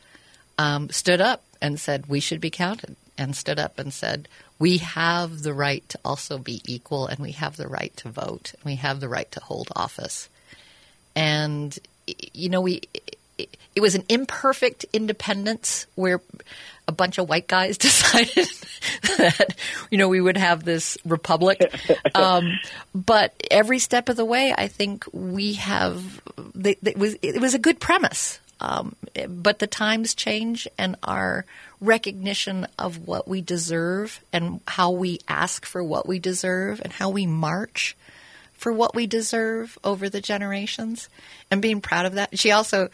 um, 0.59 0.91
stood 0.91 1.21
up 1.21 1.43
and 1.61 1.81
said 1.81 2.07
we 2.07 2.21
should 2.21 2.41
be 2.41 2.51
counted, 2.51 2.97
and 3.19 3.35
stood 3.35 3.59
up 3.59 3.79
and 3.79 3.93
said 3.93 4.29
we 4.59 4.79
have 4.79 5.43
the 5.43 5.55
right 5.55 5.87
to 5.89 5.99
also 6.05 6.39
be 6.39 6.63
equal, 6.65 7.07
and 7.07 7.19
we 7.19 7.33
have 7.33 7.57
the 7.57 7.69
right 7.69 7.95
to 7.99 8.09
vote, 8.09 8.53
and 8.55 8.65
we 8.65 8.77
have 8.77 9.01
the 9.01 9.09
right 9.09 9.31
to 9.33 9.41
hold 9.41 9.69
office. 9.77 10.29
And, 11.15 11.79
you 12.07 12.49
know, 12.49 12.61
we 12.61 12.83
it, 13.39 13.81
was 13.81 13.95
an 13.95 14.05
imperfect 14.09 14.87
independence 14.93 15.87
where 15.95 16.21
a 16.89 16.93
bunch 16.93 17.19
of 17.19 17.29
white 17.29 17.47
guys 17.49 17.77
decided 17.79 18.49
that 19.19 19.57
you 19.91 19.99
know 19.99 20.09
we 20.09 20.21
would 20.21 20.37
have 20.37 20.65
this 20.65 20.97
republic. 21.05 21.61
Um, 22.15 22.59
but 22.95 23.35
every 23.51 23.79
step 23.79 24.09
of 24.09 24.17
the 24.17 24.25
way, 24.25 24.55
I 24.57 24.69
think 24.69 25.05
we 25.13 25.55
have. 25.55 26.21
it 26.55 26.97
was 26.97 27.17
it 27.23 27.41
was 27.41 27.55
a 27.55 27.59
good 27.59 27.81
premise. 27.81 28.41
Um, 28.61 28.97
but 29.29 29.59
the 29.59 29.67
times 29.67 30.15
change, 30.15 30.67
and 30.79 30.97
our 31.03 31.45
recognition 31.81 32.67
of 32.79 33.07
what 33.07 33.29
we 33.29 33.43
deserve, 33.43 34.21
and 34.33 34.61
how 34.67 34.91
we 34.91 35.21
ask 35.29 35.67
for 35.67 35.83
what 35.83 36.09
we 36.09 36.19
deserve, 36.19 36.81
and 36.81 36.93
how 36.93 37.11
we 37.11 37.27
march 37.27 37.97
for 38.55 38.73
what 38.73 38.95
we 38.95 39.07
deserve 39.07 39.79
over 39.85 40.09
the 40.09 40.21
generations, 40.21 41.09
and 41.51 41.61
being 41.61 41.81
proud 41.81 42.07
of 42.07 42.15
that. 42.15 42.39
She 42.39 42.51
also 42.51 42.89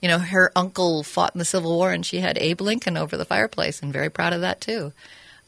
you 0.00 0.08
know, 0.08 0.18
her 0.18 0.52
uncle 0.54 1.02
fought 1.02 1.34
in 1.34 1.38
the 1.38 1.44
Civil 1.44 1.76
War, 1.76 1.90
and 1.90 2.04
she 2.04 2.20
had 2.20 2.38
Abe 2.38 2.60
Lincoln 2.60 2.96
over 2.96 3.16
the 3.16 3.24
fireplace, 3.24 3.82
and 3.82 3.92
very 3.92 4.10
proud 4.10 4.32
of 4.32 4.42
that 4.42 4.60
too. 4.60 4.92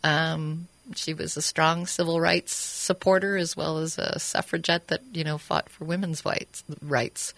Um, 0.02 0.68
she 0.94 1.12
was 1.12 1.36
a 1.36 1.42
strong 1.42 1.86
civil 1.86 2.20
rights 2.20 2.52
supporter 2.52 3.36
as 3.36 3.56
well 3.56 3.78
as 3.78 3.98
a 3.98 4.18
suffragette 4.18 4.88
that 4.88 5.02
you 5.12 5.22
know 5.22 5.36
fought 5.38 5.68
for 5.68 5.84
women's 5.84 6.24
rights. 6.24 7.34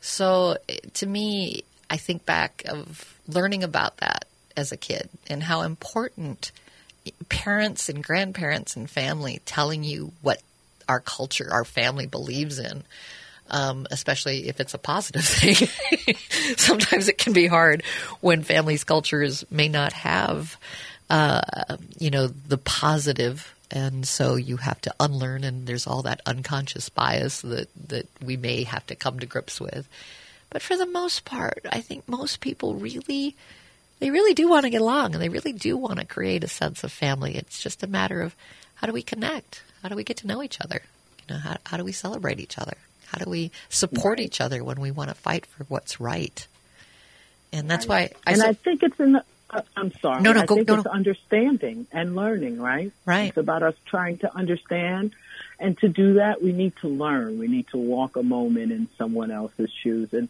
So 0.00 0.58
to 0.94 1.06
me, 1.06 1.64
I 1.90 1.96
think 1.96 2.26
back 2.26 2.62
of 2.68 3.18
learning 3.28 3.64
about 3.64 3.98
that 3.98 4.26
as 4.56 4.72
a 4.72 4.76
kid 4.76 5.08
and 5.28 5.42
how 5.42 5.62
important 5.62 6.52
parents 7.28 7.88
and 7.88 8.02
grandparents 8.02 8.76
and 8.76 8.88
family 8.88 9.40
telling 9.44 9.84
you 9.84 10.12
what 10.22 10.40
our 10.88 11.00
culture, 11.00 11.48
our 11.50 11.64
family 11.64 12.06
believes 12.06 12.58
in 12.58 12.84
um, 13.50 13.86
especially 13.90 14.48
if 14.48 14.60
it's 14.60 14.74
a 14.74 14.78
positive 14.78 15.24
thing. 15.24 15.68
Sometimes 16.56 17.08
it 17.08 17.18
can 17.18 17.32
be 17.32 17.46
hard 17.46 17.82
when 18.20 18.42
families' 18.42 18.84
cultures 18.84 19.44
may 19.50 19.68
not 19.68 19.92
have, 19.92 20.56
uh, 21.10 21.76
you 21.98 22.10
know, 22.10 22.26
the 22.26 22.58
positive, 22.58 23.54
and 23.70 24.06
so 24.06 24.36
you 24.36 24.58
have 24.58 24.80
to 24.82 24.94
unlearn, 25.00 25.44
and 25.44 25.66
there's 25.66 25.86
all 25.86 26.02
that 26.02 26.20
unconscious 26.26 26.88
bias 26.88 27.40
that 27.42 27.68
that 27.88 28.08
we 28.22 28.36
may 28.36 28.64
have 28.64 28.86
to 28.86 28.94
come 28.94 29.18
to 29.18 29.26
grips 29.26 29.60
with. 29.60 29.88
But 30.50 30.62
for 30.62 30.76
the 30.76 30.86
most 30.86 31.24
part, 31.24 31.66
I 31.70 31.80
think 31.80 32.08
most 32.08 32.40
people 32.40 32.74
really. 32.74 33.36
They 33.98 34.10
really 34.10 34.34
do 34.34 34.46
want 34.46 34.64
to 34.64 34.70
get 34.70 34.82
along 34.82 35.14
and 35.14 35.22
they 35.22 35.30
really 35.30 35.54
do 35.54 35.74
want 35.74 36.00
to 36.00 36.04
create 36.04 36.44
a 36.44 36.48
sense 36.48 36.84
of 36.84 36.92
family. 36.92 37.34
It's 37.34 37.62
just 37.62 37.82
a 37.82 37.86
matter 37.86 38.20
of 38.20 38.36
how 38.74 38.86
do 38.86 38.92
we 38.92 39.00
connect? 39.00 39.62
How 39.82 39.88
do 39.88 39.96
we 39.96 40.04
get 40.04 40.18
to 40.18 40.26
know 40.26 40.42
each 40.42 40.60
other? 40.60 40.82
You 41.20 41.34
know, 41.34 41.40
how, 41.40 41.56
how 41.64 41.76
do 41.78 41.84
we 41.84 41.92
celebrate 41.92 42.38
each 42.38 42.58
other? 42.58 42.76
How 43.06 43.16
do 43.24 43.30
we 43.30 43.52
support 43.70 44.20
each 44.20 44.40
other 44.40 44.62
when 44.62 44.80
we 44.80 44.90
want 44.90 45.08
to 45.08 45.14
fight 45.14 45.46
for 45.46 45.64
what's 45.64 45.98
right? 45.98 46.46
And 47.52 47.70
that's 47.70 47.86
why 47.86 48.10
I 48.26 48.32
and 48.32 48.42
I 48.42 48.52
think 48.52 48.82
it's 48.82 48.98
in 49.00 49.12
the. 49.12 49.24
I'm 49.76 49.92
sorry. 49.92 50.22
No, 50.22 50.32
no, 50.32 50.40
I 50.40 50.46
go, 50.46 50.54
think 50.56 50.68
no, 50.68 50.74
it's 50.76 50.84
no. 50.84 50.90
understanding 50.90 51.86
and 51.92 52.16
learning, 52.16 52.60
right? 52.60 52.92
Right. 53.04 53.28
It's 53.28 53.36
about 53.36 53.62
us 53.62 53.74
trying 53.84 54.18
to 54.18 54.34
understand, 54.34 55.14
and 55.58 55.76
to 55.78 55.88
do 55.88 56.14
that, 56.14 56.42
we 56.42 56.52
need 56.52 56.74
to 56.82 56.88
learn. 56.88 57.38
We 57.38 57.48
need 57.48 57.68
to 57.68 57.78
walk 57.78 58.16
a 58.16 58.22
moment 58.22 58.72
in 58.72 58.88
someone 58.98 59.30
else's 59.30 59.70
shoes, 59.82 60.12
and 60.12 60.28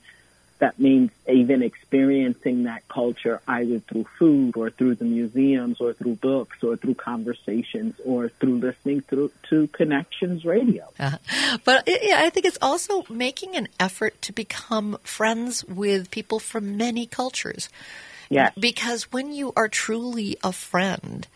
that 0.59 0.79
means 0.79 1.11
even 1.29 1.63
experiencing 1.63 2.65
that 2.65 2.89
culture 2.89 3.41
either 3.47 3.79
through 3.81 4.07
food 4.19 4.57
or 4.57 4.71
through 4.71 4.95
the 4.95 5.05
museums 5.05 5.81
or 5.81 5.93
through 5.93 6.15
books 6.15 6.63
or 6.63 6.77
through 6.77 6.95
conversations 6.95 7.95
or 8.05 8.31
through 8.31 8.59
listening 8.59 9.03
through 9.03 9.31
to 9.51 9.67
Connections 9.69 10.45
Radio. 10.45 10.89
Uh, 10.99 11.19
but 11.65 11.85
yeah, 11.87 12.23
I 12.23 12.31
think 12.31 12.47
it's 12.47 12.59
also 12.63 13.05
making 13.11 13.55
an 13.55 13.69
effort 13.79 14.21
to 14.23 14.33
become 14.33 14.99
friends 15.03 15.63
with 15.65 16.11
people 16.11 16.39
from 16.39 16.77
many 16.77 17.07
cultures. 17.07 17.69
Yes. 18.29 18.53
Because 18.59 19.13
when 19.13 19.33
you 19.33 19.53
are 19.57 19.69
truly 19.69 20.37
a 20.43 20.53
friend, 20.53 21.27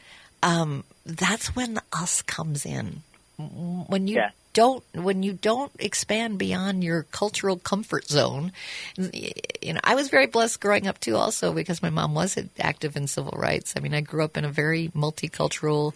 um, 0.43 0.84
that's 1.05 1.55
when 1.55 1.74
the 1.74 1.82
us 1.93 2.22
comes 2.22 2.66
in. 2.66 3.03
When 3.38 4.07
you 4.07 4.16
yes 4.16 4.32
don't 4.53 4.82
when 4.95 5.22
you 5.22 5.32
don't 5.32 5.72
expand 5.78 6.38
beyond 6.38 6.82
your 6.82 7.05
cultural 7.05 7.57
comfort 7.57 8.07
zone 8.09 8.53
you 8.97 9.72
know 9.72 9.80
i 9.84 9.95
was 9.95 10.11
very 10.11 10.26
blessed 10.26 10.61
growing 10.61 10.86
up 10.86 10.99
too 10.99 11.16
also 11.16 11.53
because 11.53 11.82
my 11.82 11.91
mom 11.91 12.14
was 12.14 12.36
active 12.59 12.97
in 12.97 13.07
civil 13.07 13.34
rights 13.36 13.74
i 13.76 13.80
mean 13.80 13.95
i 13.95 14.01
grew 14.01 14.24
up 14.24 14.36
in 14.36 14.45
a 14.45 14.51
very 14.51 14.88
multicultural 14.88 15.95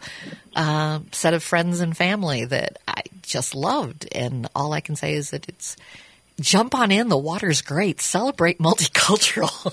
uh, 0.55 1.01
set 1.11 1.35
of 1.35 1.43
friends 1.43 1.81
and 1.81 1.97
family 1.97 2.45
that 2.45 2.79
i 2.87 3.03
just 3.23 3.55
loved 3.55 4.07
and 4.13 4.49
all 4.55 4.73
i 4.73 4.81
can 4.81 4.95
say 4.95 5.15
is 5.15 5.31
that 5.31 5.49
it's 5.49 5.77
jump 6.41 6.75
on 6.75 6.91
in 6.91 7.09
the 7.09 7.19
water's 7.19 7.63
great 7.63 8.01
celebrate 8.01 8.59
multicultural 8.59 9.73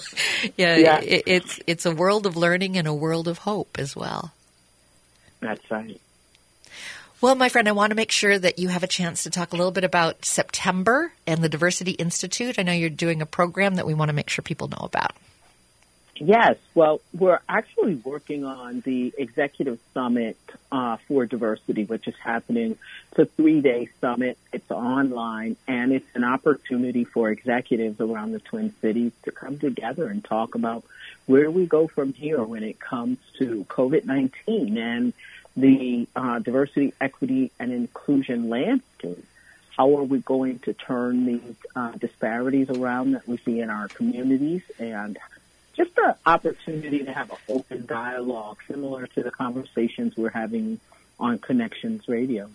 yeah, 0.57 0.77
yeah. 0.77 0.99
It, 0.99 1.23
it's 1.25 1.59
it's 1.67 1.85
a 1.85 1.95
world 1.95 2.25
of 2.25 2.37
learning 2.37 2.77
and 2.77 2.87
a 2.87 2.93
world 2.93 3.27
of 3.27 3.39
hope 3.39 3.77
as 3.79 3.95
well 3.95 4.31
that's 5.39 5.69
right 5.71 5.99
well, 7.21 7.35
my 7.35 7.49
friend, 7.49 7.67
I 7.67 7.73
want 7.73 7.91
to 7.91 7.95
make 7.95 8.11
sure 8.11 8.37
that 8.39 8.57
you 8.57 8.69
have 8.69 8.81
a 8.81 8.87
chance 8.87 9.23
to 9.23 9.29
talk 9.29 9.53
a 9.53 9.55
little 9.55 9.71
bit 9.71 9.83
about 9.83 10.25
September 10.25 11.13
and 11.27 11.43
the 11.43 11.49
Diversity 11.49 11.91
Institute. 11.91 12.57
I 12.57 12.63
know 12.63 12.71
you're 12.71 12.89
doing 12.89 13.21
a 13.21 13.27
program 13.27 13.75
that 13.75 13.85
we 13.85 13.93
want 13.93 14.09
to 14.09 14.13
make 14.13 14.27
sure 14.27 14.41
people 14.41 14.69
know 14.69 14.81
about. 14.81 15.15
Yes, 16.23 16.57
well, 16.75 17.01
we're 17.17 17.39
actually 17.49 17.95
working 17.95 18.45
on 18.45 18.81
the 18.81 19.11
Executive 19.17 19.79
Summit 19.91 20.37
uh, 20.71 20.97
for 21.07 21.25
Diversity, 21.25 21.83
which 21.83 22.07
is 22.07 22.13
happening. 22.23 22.77
It's 23.09 23.19
a 23.19 23.25
three-day 23.25 23.89
summit. 23.99 24.37
It's 24.53 24.69
online, 24.69 25.57
and 25.67 25.91
it's 25.91 26.05
an 26.13 26.23
opportunity 26.23 27.05
for 27.05 27.31
executives 27.31 27.99
around 27.99 28.33
the 28.33 28.39
Twin 28.39 28.71
Cities 28.81 29.13
to 29.23 29.31
come 29.31 29.57
together 29.57 30.05
and 30.09 30.23
talk 30.23 30.53
about 30.53 30.83
where 31.25 31.49
we 31.49 31.65
go 31.65 31.87
from 31.87 32.13
here 32.13 32.43
when 32.43 32.61
it 32.61 32.79
comes 32.79 33.17
to 33.39 33.65
COVID-19 33.67 34.77
and 34.77 35.13
the 35.57 36.07
uh, 36.15 36.37
diversity, 36.37 36.93
equity, 37.01 37.49
and 37.59 37.71
inclusion 37.71 38.47
landscape. 38.47 39.25
How 39.75 39.97
are 39.97 40.03
we 40.03 40.19
going 40.19 40.59
to 40.59 40.73
turn 40.73 41.25
these 41.25 41.55
uh, 41.75 41.93
disparities 41.93 42.69
around 42.69 43.13
that 43.13 43.27
we 43.27 43.37
see 43.37 43.59
in 43.59 43.71
our 43.71 43.87
communities 43.87 44.61
and 44.77 45.17
just 45.75 45.95
the 45.95 46.15
opportunity 46.25 47.03
to 47.03 47.13
have 47.13 47.31
an 47.31 47.37
open 47.49 47.85
dialogue 47.85 48.57
similar 48.67 49.07
to 49.07 49.23
the 49.23 49.31
conversations 49.31 50.15
we're 50.17 50.29
having 50.29 50.79
on 51.19 51.37
Connections 51.37 52.07
Radio. 52.07 52.49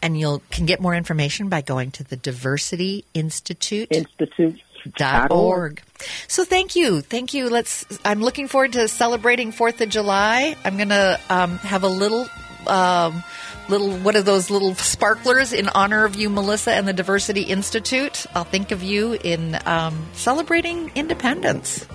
And 0.00 0.18
you 0.18 0.40
can 0.50 0.64
get 0.64 0.80
more 0.80 0.94
information 0.94 1.48
by 1.48 1.60
going 1.60 1.90
to 1.92 2.04
the 2.04 2.16
Diversity 2.16 3.04
Institute. 3.12 3.88
Institute. 3.90 4.60
Dot 4.96 5.30
org. 5.30 5.80
So 6.26 6.44
thank 6.44 6.74
you, 6.74 7.02
thank 7.02 7.34
you. 7.34 7.48
Let's. 7.48 7.86
I'm 8.04 8.20
looking 8.20 8.48
forward 8.48 8.72
to 8.72 8.88
celebrating 8.88 9.52
Fourth 9.52 9.80
of 9.80 9.88
July. 9.88 10.56
I'm 10.64 10.76
going 10.76 10.88
to 10.88 11.20
um, 11.30 11.58
have 11.58 11.84
a 11.84 11.88
little 11.88 12.26
um, 12.66 13.22
little 13.68 13.96
what 13.98 14.16
are 14.16 14.22
those 14.22 14.50
little 14.50 14.74
sparklers 14.74 15.52
in 15.52 15.68
honor 15.68 16.04
of 16.04 16.16
you, 16.16 16.28
Melissa, 16.28 16.72
and 16.72 16.88
the 16.88 16.92
Diversity 16.92 17.42
Institute. 17.42 18.26
I'll 18.34 18.42
think 18.42 18.72
of 18.72 18.82
you 18.82 19.12
in 19.12 19.56
um, 19.66 20.04
celebrating 20.14 20.90
independence. 20.96 21.86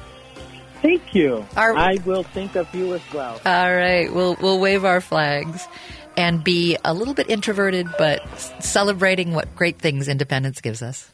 Thank 0.82 1.16
you. 1.16 1.46
Our, 1.56 1.76
I 1.76 1.98
will 2.06 2.24
think 2.24 2.56
of 2.56 2.74
you 2.74 2.94
as 2.94 3.02
well. 3.14 3.42
All 3.46 3.76
right, 3.76 4.14
we'll 4.14 4.38
we'll 4.42 4.60
wave 4.60 4.86
our 4.86 5.02
flags 5.02 5.68
and 6.16 6.44
be 6.44 6.78
a 6.84 6.94
little 6.94 7.14
bit 7.14 7.30
introverted, 7.30 7.88
but 7.98 8.22
celebrating 8.60 9.34
what 9.34 9.56
great 9.56 9.80
things 9.80 10.08
independence 10.08 10.62
gives 10.62 10.82
us. 10.82 11.12